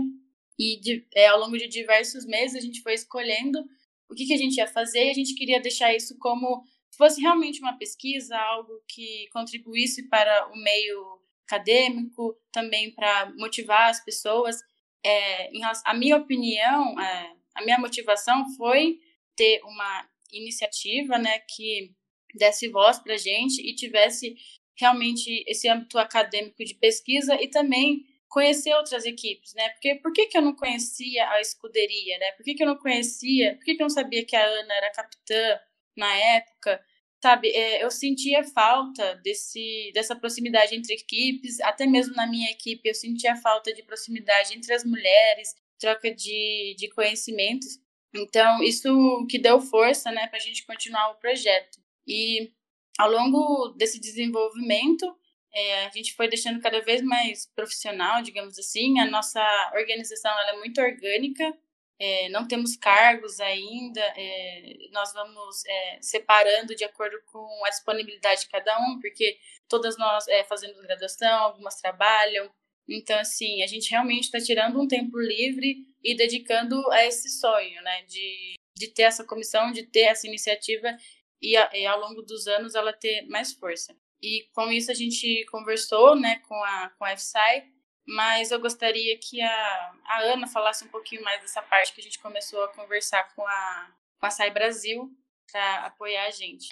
[0.58, 3.64] E de, é, ao longo de diversos meses a gente foi escolhendo
[4.10, 6.98] o que, que a gente ia fazer e a gente queria deixar isso como se
[6.98, 14.04] fosse realmente uma pesquisa, algo que contribuísse para o meio acadêmico, também para motivar as
[14.04, 14.58] pessoas
[15.04, 19.00] é, em, a minha opinião, é, a minha motivação foi
[19.36, 21.91] ter uma iniciativa, né, que
[22.36, 24.36] desse voz para gente e tivesse
[24.76, 29.70] realmente esse âmbito acadêmico de pesquisa e também conhecer outras equipes, né?
[29.70, 32.32] Porque por que, que eu não conhecia a escuderia, né?
[32.34, 34.74] Por que, que eu não conhecia, por que, que eu não sabia que a Ana
[34.76, 35.60] era capitã
[35.95, 36.84] na época?
[37.22, 42.88] Sabe, é, eu sentia falta desse, dessa proximidade entre equipes, até mesmo na minha equipe
[42.88, 47.80] eu sentia falta de proximidade entre as mulheres, troca de, de conhecimentos.
[48.15, 51.80] Então, isso que deu força né, para a gente continuar o projeto.
[52.07, 52.51] E
[52.97, 55.05] ao longo desse desenvolvimento,
[55.53, 58.99] é, a gente foi deixando cada vez mais profissional, digamos assim.
[58.99, 59.41] A nossa
[59.76, 61.57] organização ela é muito orgânica,
[62.00, 68.41] é, não temos cargos ainda, é, nós vamos é, separando de acordo com a disponibilidade
[68.41, 69.38] de cada um, porque
[69.68, 72.52] todas nós é, fazemos graduação, algumas trabalham,
[72.88, 77.82] então, assim, a gente realmente está tirando um tempo livre e dedicando a esse sonho,
[77.82, 80.95] né, de, de ter essa comissão, de ter essa iniciativa
[81.41, 83.93] e, a, e ao longo dos anos ela ter mais força.
[84.22, 87.66] E com isso a gente conversou, né, com a, com a FSI,
[88.08, 92.03] mas eu gostaria que a, a Ana falasse um pouquinho mais dessa parte que a
[92.03, 95.12] gente começou a conversar com a, com a SAI Brasil
[95.51, 96.70] para apoiar a gente.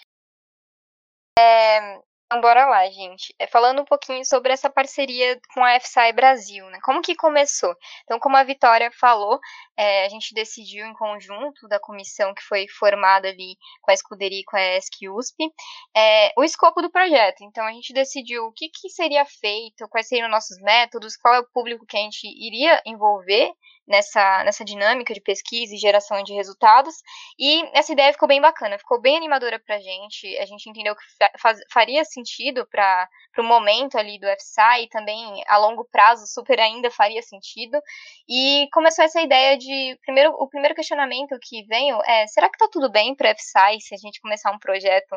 [1.37, 3.35] É, então, bora lá, gente.
[3.37, 6.79] É, falando um pouquinho sobre essa parceria com a FSI Brasil, né?
[6.83, 7.75] Como que começou?
[8.03, 9.39] Então, como a Vitória falou,
[9.77, 14.39] é, a gente decidiu em conjunto da comissão que foi formada ali com a escuderia
[14.39, 15.53] e com a ESC USP,
[15.95, 17.43] é, o escopo do projeto.
[17.43, 21.39] Então, a gente decidiu o que, que seria feito, quais seriam nossos métodos, qual é
[21.39, 23.53] o público que a gente iria envolver
[23.87, 26.95] nessa, nessa dinâmica de pesquisa e geração de resultados.
[27.37, 30.37] E essa ideia ficou bem bacana, ficou bem animadora para a gente.
[30.37, 31.03] A gente entendeu que
[31.39, 33.07] faz, faria sentido para
[33.37, 37.79] o momento ali do FSI e também a longo prazo super ainda faria sentido.
[38.27, 39.97] E começou essa ideia de.
[40.01, 43.81] Primeiro, o primeiro questionamento que veio é: será que está tudo bem para o FSI
[43.81, 45.15] se a gente começar um projeto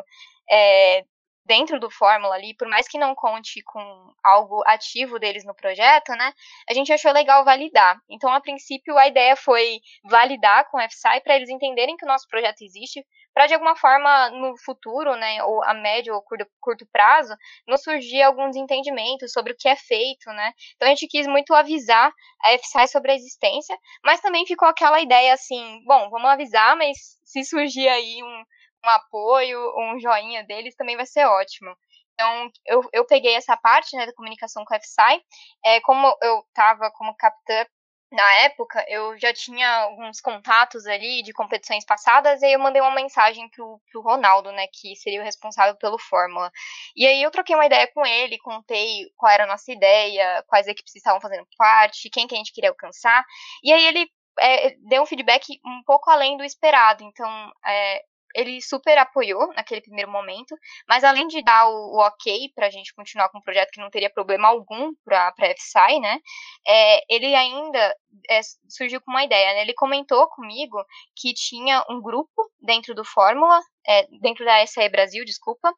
[0.49, 1.03] é,
[1.49, 6.09] dentro do Fórmula ali, por mais que não conte com algo ativo deles no projeto,
[6.11, 6.31] né,
[6.69, 7.99] a gente achou legal validar.
[8.07, 12.07] Então, a princípio, a ideia foi validar com o FSI para eles entenderem que o
[12.07, 13.03] nosso projeto existe,
[13.33, 17.35] para de alguma forma no futuro, né, ou a médio ou curto, curto prazo,
[17.67, 20.53] nos surgir alguns entendimentos sobre o que é feito, né.
[20.75, 22.13] Então, a gente quis muito avisar
[22.43, 26.95] a FSI sobre a existência, mas também ficou aquela ideia assim, bom, vamos avisar, mas
[27.23, 28.43] se surgir aí um
[28.85, 31.75] um apoio, um joinha deles também vai ser ótimo.
[32.13, 35.23] Então, eu, eu peguei essa parte né, da comunicação com a FSI.
[35.65, 37.65] É, como eu estava como capitã
[38.11, 42.81] na época, eu já tinha alguns contatos ali de competições passadas, e aí eu mandei
[42.81, 46.51] uma mensagem pro, pro Ronaldo, né, que seria o responsável pelo Fórmula.
[46.95, 50.67] E aí eu troquei uma ideia com ele, contei qual era a nossa ideia, quais
[50.67, 53.23] equipes estavam fazendo parte, quem que a gente queria alcançar,
[53.63, 57.03] e aí ele é, deu um feedback um pouco além do esperado.
[57.03, 58.01] Então, é,
[58.35, 60.55] ele super apoiou naquele primeiro momento,
[60.87, 63.81] mas além de dar o, o ok para a gente continuar com o projeto que
[63.81, 66.19] não teria problema algum para a FSI, né,
[66.67, 67.95] é, ele ainda
[68.29, 70.77] é, surgiu com uma ideia, né, ele comentou comigo
[71.15, 75.73] que tinha um grupo dentro do Fórmula, é, dentro da SAE Brasil, desculpa,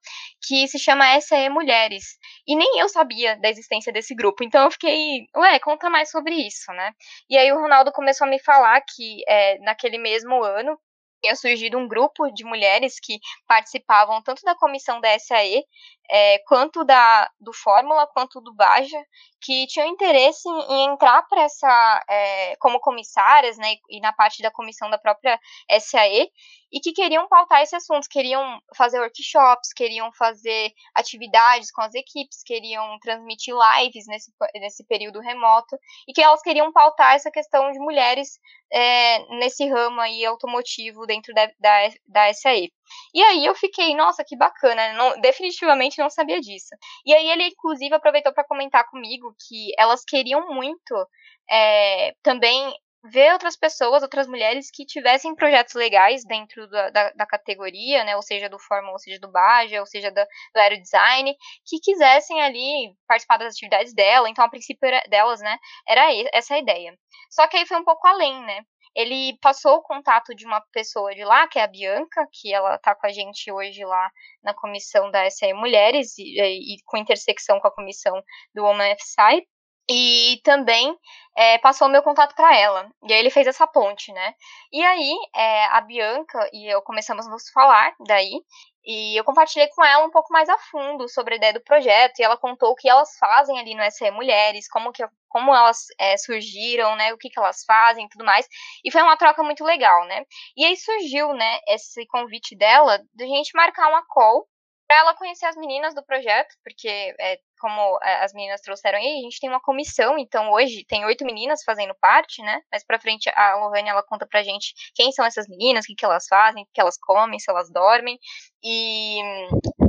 [0.46, 2.04] que se chama SAE Mulheres,
[2.46, 6.36] e nem eu sabia da existência desse grupo, então eu fiquei, ué, conta mais sobre
[6.36, 6.92] isso, né,
[7.30, 10.78] e aí o Ronaldo começou a me falar que é, naquele mesmo ano,
[11.22, 15.64] tinha surgido um grupo de mulheres que participavam tanto da comissão da SAE,
[16.12, 19.02] é, quanto da, do Fórmula, quanto do Baja,
[19.40, 24.44] que tinham interesse em, em entrar para essa, é, como comissárias, né, e na parte
[24.44, 25.40] da comissão da própria
[25.80, 26.30] SAE,
[26.70, 32.44] e que queriam pautar esses assuntos, queriam fazer workshops, queriam fazer atividades com as equipes,
[32.44, 35.78] queriam transmitir lives nesse, nesse período remoto,
[36.08, 38.38] e que elas queriam pautar essa questão de mulheres
[38.72, 42.70] é, nesse ramo aí automotivo dentro da, da, da SAE.
[43.14, 46.76] E aí eu fiquei, nossa, que bacana, não, definitivamente não sabia disso.
[47.06, 51.08] E aí ele, inclusive, aproveitou para comentar comigo que elas queriam muito
[51.50, 52.74] é, também
[53.04, 58.16] ver outras pessoas, outras mulheres que tivessem projetos legais dentro da, da, da, categoria, né,
[58.16, 60.22] ou seja, do Fórmula, ou seja, do Baja, ou seja, do,
[60.54, 61.36] do Aerodesign,
[61.66, 65.58] que quisessem ali participar das atividades dela, então a princípio era, delas, né,
[65.88, 66.96] era essa a ideia.
[67.30, 68.62] Só que aí foi um pouco além, né,
[68.96, 72.76] ele passou o contato de uma pessoa de lá, que é a Bianca, que ela
[72.76, 74.12] está com a gente hoje lá
[74.44, 78.22] na comissão da SAE Mulheres e, e com intersecção com a comissão
[78.54, 79.48] do Woman FSI.
[79.94, 80.98] E também
[81.36, 82.90] é, passou o meu contato para ela.
[83.04, 84.34] E aí ele fez essa ponte, né?
[84.72, 88.42] E aí é, a Bianca e eu começamos a nos falar daí.
[88.86, 92.20] E eu compartilhei com ela um pouco mais a fundo sobre a ideia do projeto.
[92.20, 95.80] E ela contou o que elas fazem ali no SE Mulheres, como, que, como elas
[96.00, 97.14] é, surgiram, né?
[97.14, 98.48] O que, que elas fazem e tudo mais.
[98.86, 100.24] E foi uma troca muito legal, né?
[100.56, 104.48] E aí surgiu, né, esse convite dela de a gente marcar uma call
[104.92, 109.20] para ela conhecer as meninas do projeto, porque é, como é, as meninas trouxeram aí,
[109.20, 112.62] a gente tem uma comissão, então hoje tem oito meninas fazendo parte, né?
[112.70, 115.96] Mas pra frente a Lohane, ela conta pra gente quem são essas meninas, o que,
[115.96, 118.20] que elas fazem, o que elas comem, se elas dormem.
[118.62, 119.22] E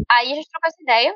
[0.09, 1.13] aí a gente trocou essa ideia,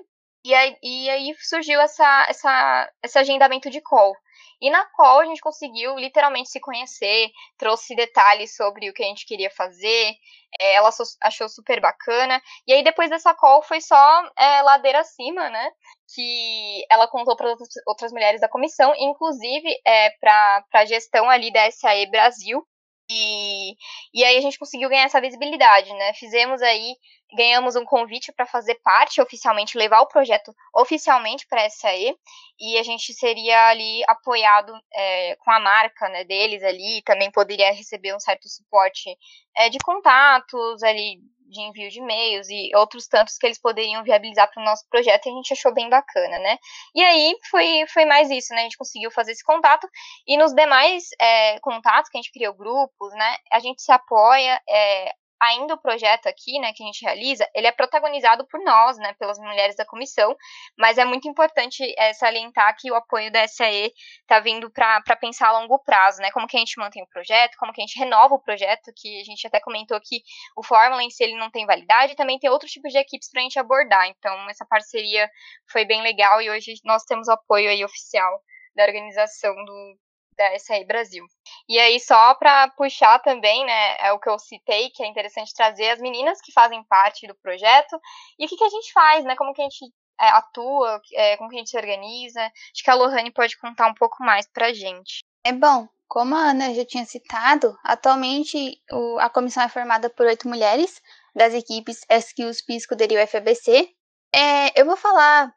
[0.47, 4.15] e aí, e aí surgiu essa, essa, esse agendamento de call.
[4.61, 9.07] E na call a gente conseguiu literalmente se conhecer, trouxe detalhes sobre o que a
[9.07, 10.15] gente queria fazer,
[10.61, 10.91] é, ela
[11.23, 12.41] achou super bacana.
[12.67, 15.71] E aí depois dessa call foi só é, ladeira acima, né?
[16.15, 17.55] Que ela contou para
[17.87, 22.65] outras mulheres da comissão, inclusive é, para a gestão ali da SAE Brasil,
[23.11, 23.77] e,
[24.13, 26.13] e aí a gente conseguiu ganhar essa visibilidade, né?
[26.15, 26.97] Fizemos aí,
[27.35, 32.17] ganhamos um convite para fazer parte oficialmente, levar o projeto oficialmente para a SAE,
[32.59, 37.73] e a gente seria ali apoiado é, com a marca né, deles ali, também poderia
[37.73, 39.17] receber um certo suporte
[39.57, 44.51] é, de contatos ali, de envio de e-mails e outros tantos que eles poderiam viabilizar
[44.51, 46.59] para o nosso projeto e a gente achou bem bacana, né?
[46.95, 48.61] E aí foi, foi mais isso, né?
[48.61, 49.89] A gente conseguiu fazer esse contato
[50.27, 53.37] e nos demais é, contatos que a gente criou grupos, né?
[53.53, 57.67] A gente se apoia, é, ainda o projeto aqui, né, que a gente realiza, ele
[57.67, 60.37] é protagonizado por nós, né, pelas mulheres da comissão,
[60.79, 65.49] mas é muito importante é, salientar que o apoio da SAE está vindo para pensar
[65.49, 67.99] a longo prazo, né, como que a gente mantém o projeto, como que a gente
[67.99, 70.23] renova o projeto, que a gente até comentou que
[70.57, 73.41] o Fórmula em si ele não tem validade, também tem outros tipos de equipes para
[73.41, 75.31] a gente abordar, então essa parceria
[75.71, 78.41] foi bem legal e hoje nós temos o apoio aí oficial
[78.75, 79.99] da organização do,
[80.37, 81.25] da SAE Brasil.
[81.69, 85.55] E aí, só para puxar também, né, é o que eu citei, que é interessante
[85.55, 87.99] trazer as meninas que fazem parte do projeto
[88.39, 91.37] e o que, que a gente faz, né, como que a gente é, atua, é,
[91.37, 92.41] como que a gente se organiza.
[92.41, 95.21] Acho que a Lohane pode contar um pouco mais pra gente.
[95.45, 100.27] É bom, como a Ana já tinha citado, atualmente o, a comissão é formada por
[100.27, 101.01] oito mulheres
[101.35, 103.91] das equipes SQs, PISCO, e FABC.
[104.35, 105.53] É, eu vou falar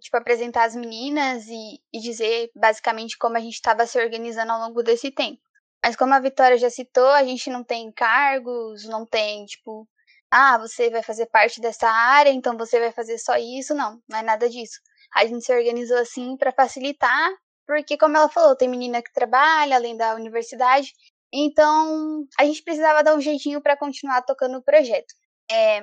[0.00, 4.60] tipo, apresentar as meninas e, e dizer basicamente como a gente estava se organizando ao
[4.60, 5.40] longo desse tempo.
[5.84, 9.88] Mas como a Vitória já citou, a gente não tem cargos, não tem, tipo,
[10.30, 13.74] ah, você vai fazer parte dessa área, então você vai fazer só isso.
[13.74, 14.80] Não, não é nada disso.
[15.14, 17.30] A gente se organizou assim para facilitar,
[17.66, 20.92] porque, como ela falou, tem menina que trabalha além da universidade,
[21.32, 25.14] então a gente precisava dar um jeitinho para continuar tocando o projeto.
[25.50, 25.82] É,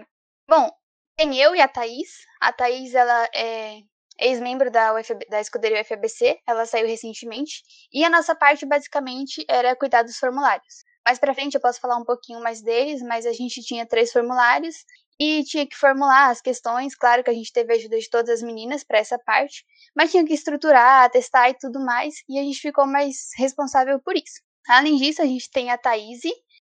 [0.49, 0.69] bom,
[1.17, 2.25] tem eu e a Thaís.
[2.41, 3.81] A Thaís, ela é
[4.19, 4.93] ex-membro da,
[5.29, 10.83] da escuderia UFABC, ela saiu recentemente, e a nossa parte basicamente era cuidar dos formulários.
[11.05, 14.11] Mais pra frente eu posso falar um pouquinho mais deles, mas a gente tinha três
[14.11, 14.75] formulários
[15.19, 16.95] e tinha que formular as questões.
[16.95, 19.63] Claro que a gente teve a ajuda de todas as meninas para essa parte,
[19.95, 24.15] mas tinha que estruturar, testar e tudo mais, e a gente ficou mais responsável por
[24.15, 24.41] isso.
[24.67, 26.21] Além disso, a gente tem a Thaís,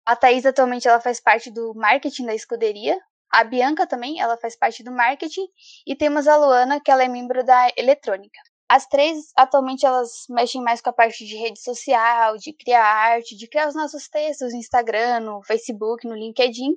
[0.05, 2.99] A Thaís atualmente ela faz parte do marketing da escuderia.
[3.31, 5.47] A Bianca também, ela faz parte do marketing.
[5.85, 8.39] E temos a Luana, que ela é membro da eletrônica.
[8.67, 13.35] As três, atualmente, elas mexem mais com a parte de rede social, de criar arte,
[13.35, 16.75] de criar os nossos textos no Instagram, no Facebook, no LinkedIn.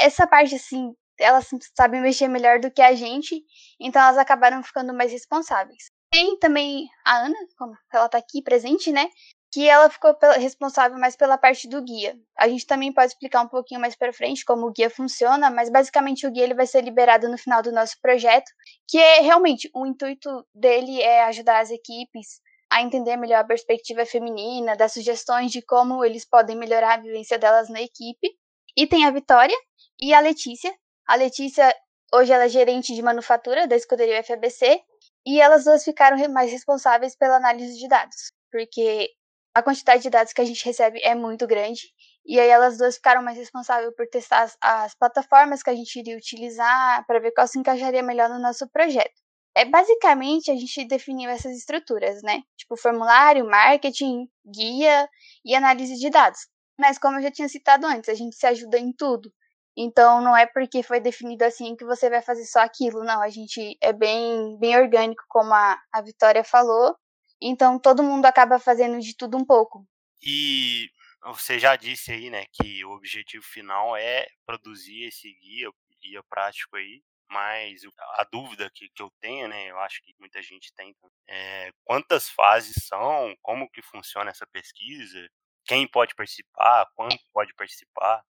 [0.00, 3.42] Essa parte, assim, elas sabem mexer melhor do que a gente,
[3.80, 5.90] então elas acabaram ficando mais responsáveis.
[6.10, 9.08] Tem também a Ana, como ela tá aqui presente, né?
[9.52, 12.14] Que ela ficou responsável mais pela parte do guia.
[12.36, 15.70] A gente também pode explicar um pouquinho mais para frente como o guia funciona, mas
[15.70, 18.50] basicamente o guia ele vai ser liberado no final do nosso projeto,
[18.88, 22.40] que é realmente o intuito dele é ajudar as equipes
[22.70, 27.38] a entender melhor a perspectiva feminina, dar sugestões de como eles podem melhorar a vivência
[27.38, 28.36] delas na equipe.
[28.76, 29.56] E tem a Vitória
[30.00, 30.74] e a Letícia.
[31.06, 31.74] A Letícia
[32.12, 34.82] hoje ela é gerente de manufatura da escuderia FABC
[35.26, 39.10] e elas duas ficaram mais responsáveis pela análise de dados, porque
[39.56, 41.80] a quantidade de dados que a gente recebe é muito grande.
[42.26, 45.98] E aí elas duas ficaram mais responsáveis por testar as, as plataformas que a gente
[45.98, 49.14] iria utilizar para ver qual se encaixaria melhor no nosso projeto.
[49.54, 52.42] É basicamente a gente definiu essas estruturas, né?
[52.54, 55.08] Tipo formulário, marketing, guia
[55.42, 56.40] e análise de dados.
[56.78, 59.32] Mas como eu já tinha citado antes, a gente se ajuda em tudo.
[59.74, 63.22] Então não é porque foi definido assim que você vai fazer só aquilo, não.
[63.22, 66.94] A gente é bem, bem orgânico, como a, a Vitória falou.
[67.40, 69.86] Então todo mundo acaba fazendo de tudo um pouco.
[70.22, 70.88] E
[71.22, 75.70] você já disse aí, né, que o objetivo final é produzir esse guia,
[76.02, 77.02] guia prático aí.
[77.28, 77.82] Mas
[78.14, 80.94] a dúvida que, que eu tenho, né, eu acho que muita gente tem,
[81.28, 85.28] é quantas fases são, como que funciona essa pesquisa,
[85.64, 88.24] quem pode participar, quando pode participar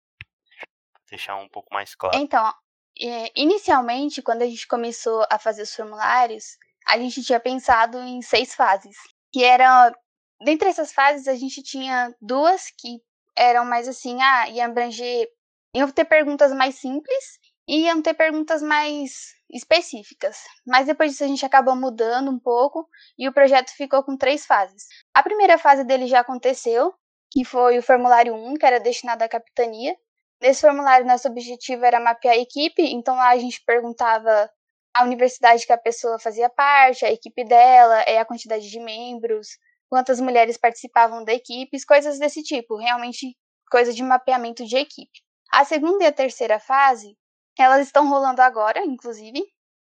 [1.09, 2.16] deixar um pouco mais claro.
[2.19, 2.53] Então,
[2.99, 8.22] é, inicialmente, quando a gente começou a fazer os formulários, a gente tinha pensado em
[8.22, 8.96] seis fases.
[9.32, 9.92] Que eram.
[10.44, 13.00] Dentre essas fases, a gente tinha duas que
[13.36, 15.28] eram mais assim, ah, ia abranger.
[15.74, 17.38] iam ter perguntas mais simples
[17.68, 20.38] e iam ter perguntas mais específicas.
[20.66, 22.88] Mas depois disso a gente acabou mudando um pouco
[23.18, 24.86] e o projeto ficou com três fases.
[25.14, 26.94] A primeira fase dele já aconteceu,
[27.30, 29.96] que foi o formulário 1, que era destinado à capitania,
[30.40, 34.50] Nesse formulário, nosso objetivo era mapear a equipe, então lá a gente perguntava
[34.97, 39.48] a universidade que a pessoa fazia parte, a equipe dela, é a quantidade de membros,
[39.90, 43.36] quantas mulheres participavam da equipe, coisas desse tipo, realmente
[43.70, 45.20] coisa de mapeamento de equipe.
[45.52, 47.14] A segunda e a terceira fase,
[47.59, 49.43] elas estão rolando agora, inclusive,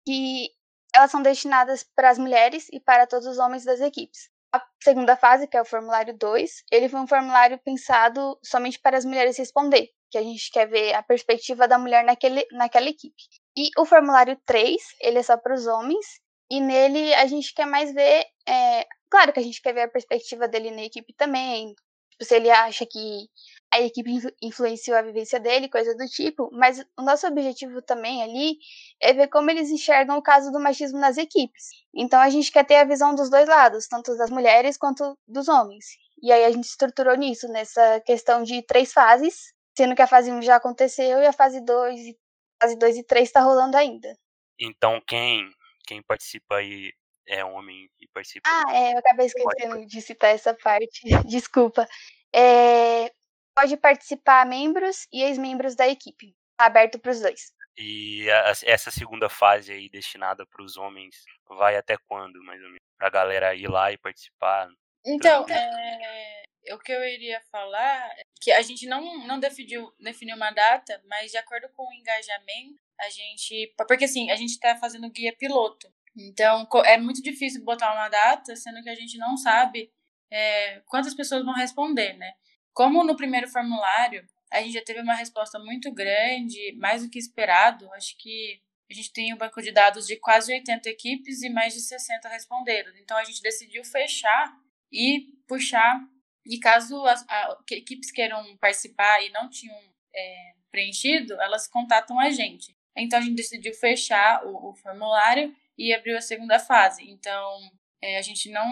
[0.06, 0.48] e
[0.94, 4.30] elas são destinadas para as mulheres e para todos os homens das equipes.
[4.52, 8.96] A segunda fase, que é o formulário 2, ele foi um formulário pensado somente para
[8.96, 13.22] as mulheres responder que a gente quer ver a perspectiva da mulher naquele, naquela equipe.
[13.56, 16.06] E o formulário 3, ele é só para os homens,
[16.50, 18.24] e nele a gente quer mais ver.
[18.46, 21.74] É, claro que a gente quer ver a perspectiva dele na equipe também,
[22.20, 23.28] tipo, se ele acha que
[23.72, 24.10] a equipe
[24.42, 28.58] influenciou a vivência dele, coisa do tipo, mas o nosso objetivo também ali
[29.00, 31.68] é ver como eles enxergam o caso do machismo nas equipes.
[31.94, 35.48] Então a gente quer ter a visão dos dois lados, tanto das mulheres quanto dos
[35.48, 35.84] homens.
[36.22, 40.30] E aí a gente estruturou nisso, nessa questão de três fases, sendo que a fase
[40.30, 42.14] 1 já aconteceu e a fase 2,
[42.62, 44.14] fase 2 e 3 está rolando ainda.
[44.60, 45.50] Então quem
[45.86, 46.92] quem participa aí
[47.26, 48.46] é homem e participa.
[48.46, 49.86] Ah, é, eu acabei esquecendo pode...
[49.86, 51.00] de citar essa parte.
[51.26, 51.88] Desculpa.
[52.34, 53.10] É,
[53.56, 56.34] pode participar membros e ex-membros da equipe.
[56.58, 57.52] Tá aberto para os dois.
[57.78, 62.66] E a, essa segunda fase aí destinada para os homens vai até quando, mais ou
[62.66, 62.80] menos?
[62.98, 64.68] Para a galera ir lá e participar?
[65.06, 66.39] Então, é,
[66.72, 71.00] o que eu iria falar é que a gente não, não definiu, definiu uma data,
[71.08, 73.74] mas de acordo com o engajamento, a gente.
[73.88, 75.92] Porque assim, a gente está fazendo guia piloto.
[76.16, 79.90] Então, é muito difícil botar uma data, sendo que a gente não sabe
[80.30, 82.32] é, quantas pessoas vão responder, né?
[82.72, 87.18] Como no primeiro formulário, a gente já teve uma resposta muito grande, mais do que
[87.18, 87.90] esperado.
[87.92, 88.60] Acho que
[88.90, 92.28] a gente tem um banco de dados de quase 80 equipes e mais de 60
[92.28, 92.92] responderam.
[92.98, 94.52] Então, a gente decidiu fechar
[94.92, 96.00] e puxar
[96.44, 99.76] e caso as a, equipes queiram participar e não tinham
[100.14, 102.76] é, preenchido, elas contatam a gente.
[102.96, 107.08] Então a gente decidiu fechar o, o formulário e abriu a segunda fase.
[107.08, 107.70] Então
[108.02, 108.68] é, a gente não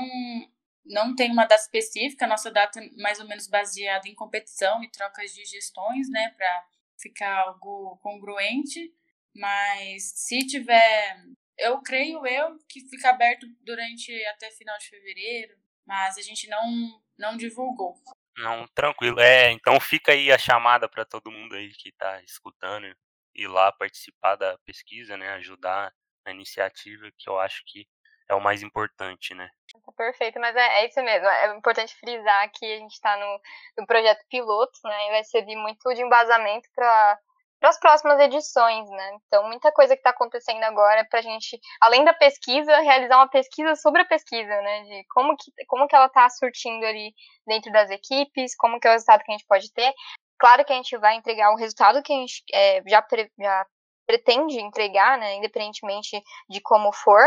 [0.91, 4.83] não tem uma data específica, a nossa data é mais ou menos baseada em competição
[4.83, 6.67] e trocas de gestões, né, para
[6.99, 8.93] ficar algo congruente.
[9.35, 11.23] Mas se tiver,
[11.59, 15.57] eu creio eu que fica aberto durante até final de fevereiro,
[15.89, 17.95] mas a gente não não divulgou.
[18.37, 19.19] Não, tranquilo.
[19.19, 22.95] É, então fica aí a chamada para todo mundo aí que está escutando
[23.35, 25.93] ir lá participar da pesquisa, né, ajudar
[26.25, 27.89] na iniciativa, que eu acho que
[28.29, 29.49] é o mais importante, né?
[29.85, 31.27] Tá perfeito, mas é, é, isso mesmo.
[31.27, 33.41] É importante frisar que a gente está no,
[33.79, 35.09] no, projeto piloto, né?
[35.09, 37.19] E vai servir muito de embasamento para
[37.61, 39.19] para as próximas edições, né?
[39.27, 43.29] Então, muita coisa que está acontecendo agora para a gente, além da pesquisa, realizar uma
[43.29, 44.83] pesquisa sobre a pesquisa, né?
[44.83, 47.13] De como que, como que ela está surtindo ali
[47.47, 49.93] dentro das equipes, como que é o resultado que a gente pode ter.
[50.39, 53.67] Claro que a gente vai entregar o resultado que a gente é, já, pre, já
[54.07, 55.35] pretende entregar, né?
[55.35, 57.21] Independentemente de como for,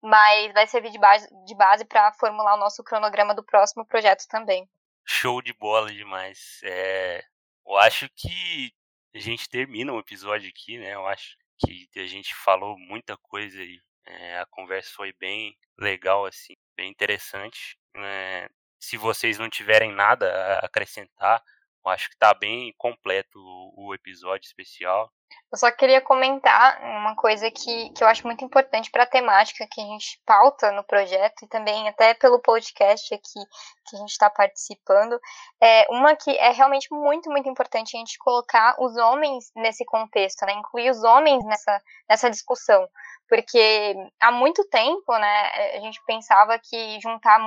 [0.00, 4.26] mas vai servir de base, de base para formular o nosso cronograma do próximo projeto
[4.28, 4.68] também.
[5.04, 6.60] Show de bola demais.
[6.62, 7.24] É,
[7.66, 8.72] eu acho que
[9.14, 10.94] a gente termina o episódio aqui, né?
[10.94, 16.26] Eu acho que a gente falou muita coisa e é, a conversa foi bem legal,
[16.26, 17.78] assim, bem interessante.
[17.96, 18.48] É,
[18.80, 20.26] se vocês não tiverem nada
[20.56, 21.42] a acrescentar,
[21.84, 25.12] eu acho que está bem completo o, o episódio especial.
[25.52, 29.66] Eu só queria comentar uma coisa que, que eu acho muito importante para a temática
[29.70, 33.40] que a gente pauta no projeto e também até pelo podcast aqui
[33.86, 35.20] que a gente está participando.
[35.62, 40.46] É uma que é realmente muito, muito importante a gente colocar os homens nesse contexto,
[40.46, 40.52] né?
[40.54, 42.88] Incluir os homens nessa, nessa discussão
[43.32, 47.40] porque há muito tempo, né, a gente pensava que juntar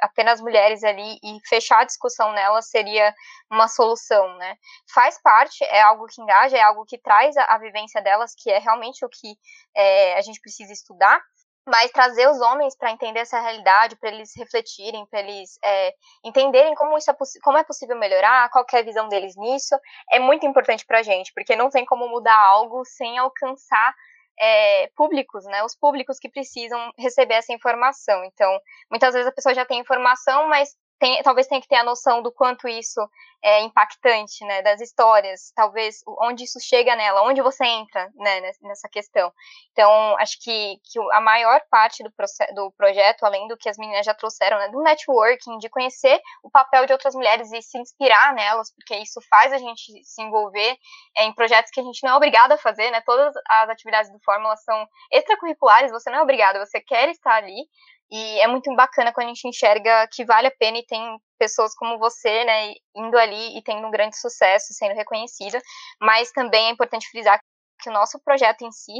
[0.00, 3.14] apenas mulheres ali e fechar a discussão nelas seria
[3.50, 4.56] uma solução, né?
[4.94, 8.48] Faz parte, é algo que engaja, é algo que traz a, a vivência delas, que
[8.48, 9.34] é realmente o que
[9.76, 11.20] é, a gente precisa estudar,
[11.66, 15.92] mas trazer os homens para entender essa realidade, para eles refletirem, para eles é,
[16.24, 19.74] entenderem como isso é, como é possível melhorar, qual é a visão deles nisso,
[20.12, 23.92] é muito importante para a gente, porque não tem como mudar algo sem alcançar
[24.38, 25.64] é, públicos, né?
[25.64, 28.24] Os públicos que precisam receber essa informação.
[28.24, 28.56] Então,
[28.88, 30.70] muitas vezes a pessoa já tem informação, mas
[31.00, 33.00] tem, talvez tenha que ter a noção do quanto isso
[33.42, 38.86] é impactante, né, das histórias, talvez onde isso chega nela, onde você entra, né, nessa
[38.86, 39.32] questão.
[39.72, 42.12] Então, acho que, que a maior parte do,
[42.54, 46.50] do projeto, além do que as meninas já trouxeram, né, do networking, de conhecer o
[46.50, 50.76] papel de outras mulheres e se inspirar nelas, porque isso faz a gente se envolver
[51.16, 54.20] em projetos que a gente não é obrigado a fazer, né, todas as atividades do
[54.22, 57.66] Fórmula são extracurriculares, você não é obrigado, você quer estar ali,
[58.10, 61.74] e é muito bacana quando a gente enxerga que vale a pena e tem pessoas
[61.74, 65.60] como você, né, indo ali e tendo um grande sucesso, sendo reconhecida.
[66.00, 67.40] Mas também é importante frisar
[67.80, 68.92] que o nosso projeto em si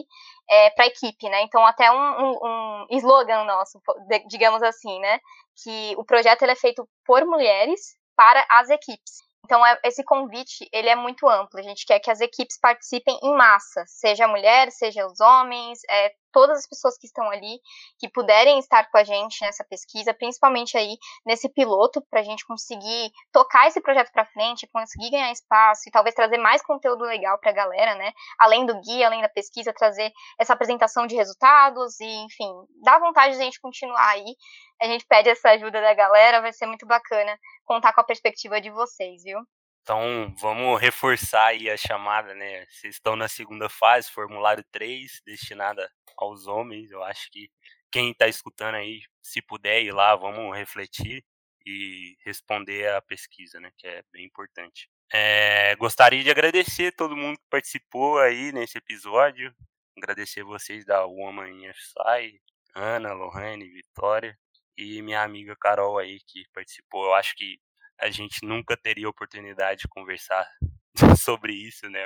[0.48, 1.42] é para a equipe, né?
[1.42, 3.80] Então, até um, um, um, slogan nosso,
[4.26, 5.20] digamos assim, né?
[5.62, 7.80] Que o projeto ele é feito por mulheres
[8.16, 9.18] para as equipes.
[9.44, 11.58] Então, é, esse convite, ele é muito amplo.
[11.58, 15.80] A gente quer que as equipes participem em massa, seja a mulher, seja os homens,
[15.90, 17.60] é, todas as pessoas que estão ali,
[17.98, 22.46] que puderem estar com a gente nessa pesquisa, principalmente aí nesse piloto, para a gente
[22.46, 27.38] conseguir tocar esse projeto para frente, conseguir ganhar espaço e talvez trazer mais conteúdo legal
[27.38, 28.12] para a galera, né?
[28.38, 32.50] Além do guia, além da pesquisa, trazer essa apresentação de resultados e, enfim,
[32.82, 34.36] dá vontade de a gente continuar aí.
[34.80, 38.60] A gente pede essa ajuda da galera, vai ser muito bacana contar com a perspectiva
[38.60, 39.38] de vocês, viu?
[39.82, 42.66] Então, vamos reforçar aí a chamada, né?
[42.66, 46.90] Vocês estão na segunda fase, formulário 3, destinada aos homens.
[46.90, 47.50] Eu acho que
[47.90, 51.24] quem está escutando aí, se puder ir lá, vamos refletir
[51.66, 53.70] e responder a pesquisa, né?
[53.76, 54.88] Que é bem importante.
[55.12, 59.52] É, gostaria de agradecer todo mundo que participou aí nesse episódio.
[59.96, 62.40] Agradecer vocês da Woman FSI,
[62.74, 64.38] Ana, Lohane, Vitória
[64.76, 67.06] e minha amiga Carol aí que participou.
[67.06, 67.60] Eu acho que
[68.00, 70.46] a gente nunca teria oportunidade de conversar
[71.18, 72.00] sobre isso, né?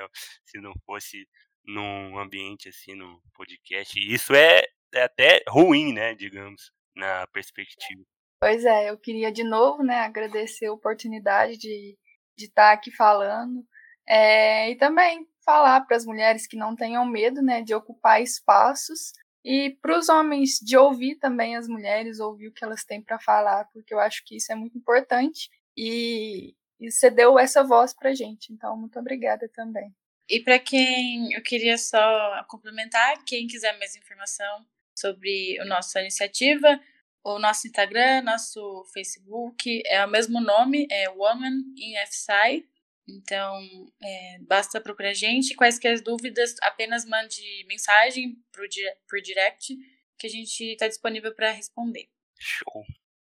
[0.44, 1.28] Se não fosse
[1.64, 3.98] num ambiente assim, no podcast.
[3.98, 4.62] E isso é,
[4.92, 6.14] é até ruim, né?
[6.14, 8.02] Digamos, na perspectiva.
[8.40, 11.96] Pois é, eu queria de novo, né, agradecer a oportunidade de,
[12.36, 13.66] de estar aqui falando.
[14.06, 19.12] É, e também falar para as mulheres que não tenham medo, né, de ocupar espaços
[19.44, 23.18] e para os homens de ouvir também as mulheres, ouvir o que elas têm para
[23.18, 27.92] falar, porque eu acho que isso é muito importante e, e você deu essa voz
[27.92, 28.52] para gente.
[28.52, 29.94] Então, muito obrigada também.
[30.28, 36.80] E para quem eu queria só complementar, quem quiser mais informação sobre a nossa iniciativa,
[37.22, 42.68] o nosso Instagram, nosso Facebook é o mesmo nome, é Woman in FSI.
[43.06, 43.60] Então,
[44.02, 45.54] é, basta procurar a gente.
[45.54, 49.76] Quaisquer dúvidas, apenas mande mensagem por direct
[50.18, 52.08] que a gente está disponível para responder.
[52.38, 52.84] Show.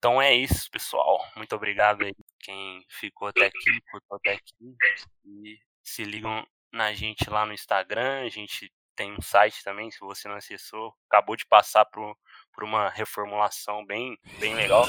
[0.02, 1.24] Então é isso, pessoal.
[1.36, 4.76] Muito obrigado aí quem ficou até aqui, ficou até aqui.
[5.24, 8.22] E se ligam na gente lá no Instagram.
[8.26, 10.92] A gente tem um site também, se você não acessou.
[11.08, 12.16] Acabou de passar por,
[12.52, 14.84] por uma reformulação bem, bem legal,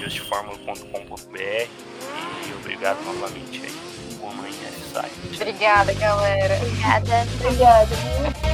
[0.00, 1.38] justformula.com.br.
[2.46, 5.34] E obrigado novamente aí por manhã site.
[5.34, 6.56] Obrigada, galera.
[6.56, 7.22] Obrigada.
[7.40, 8.47] Obrigada.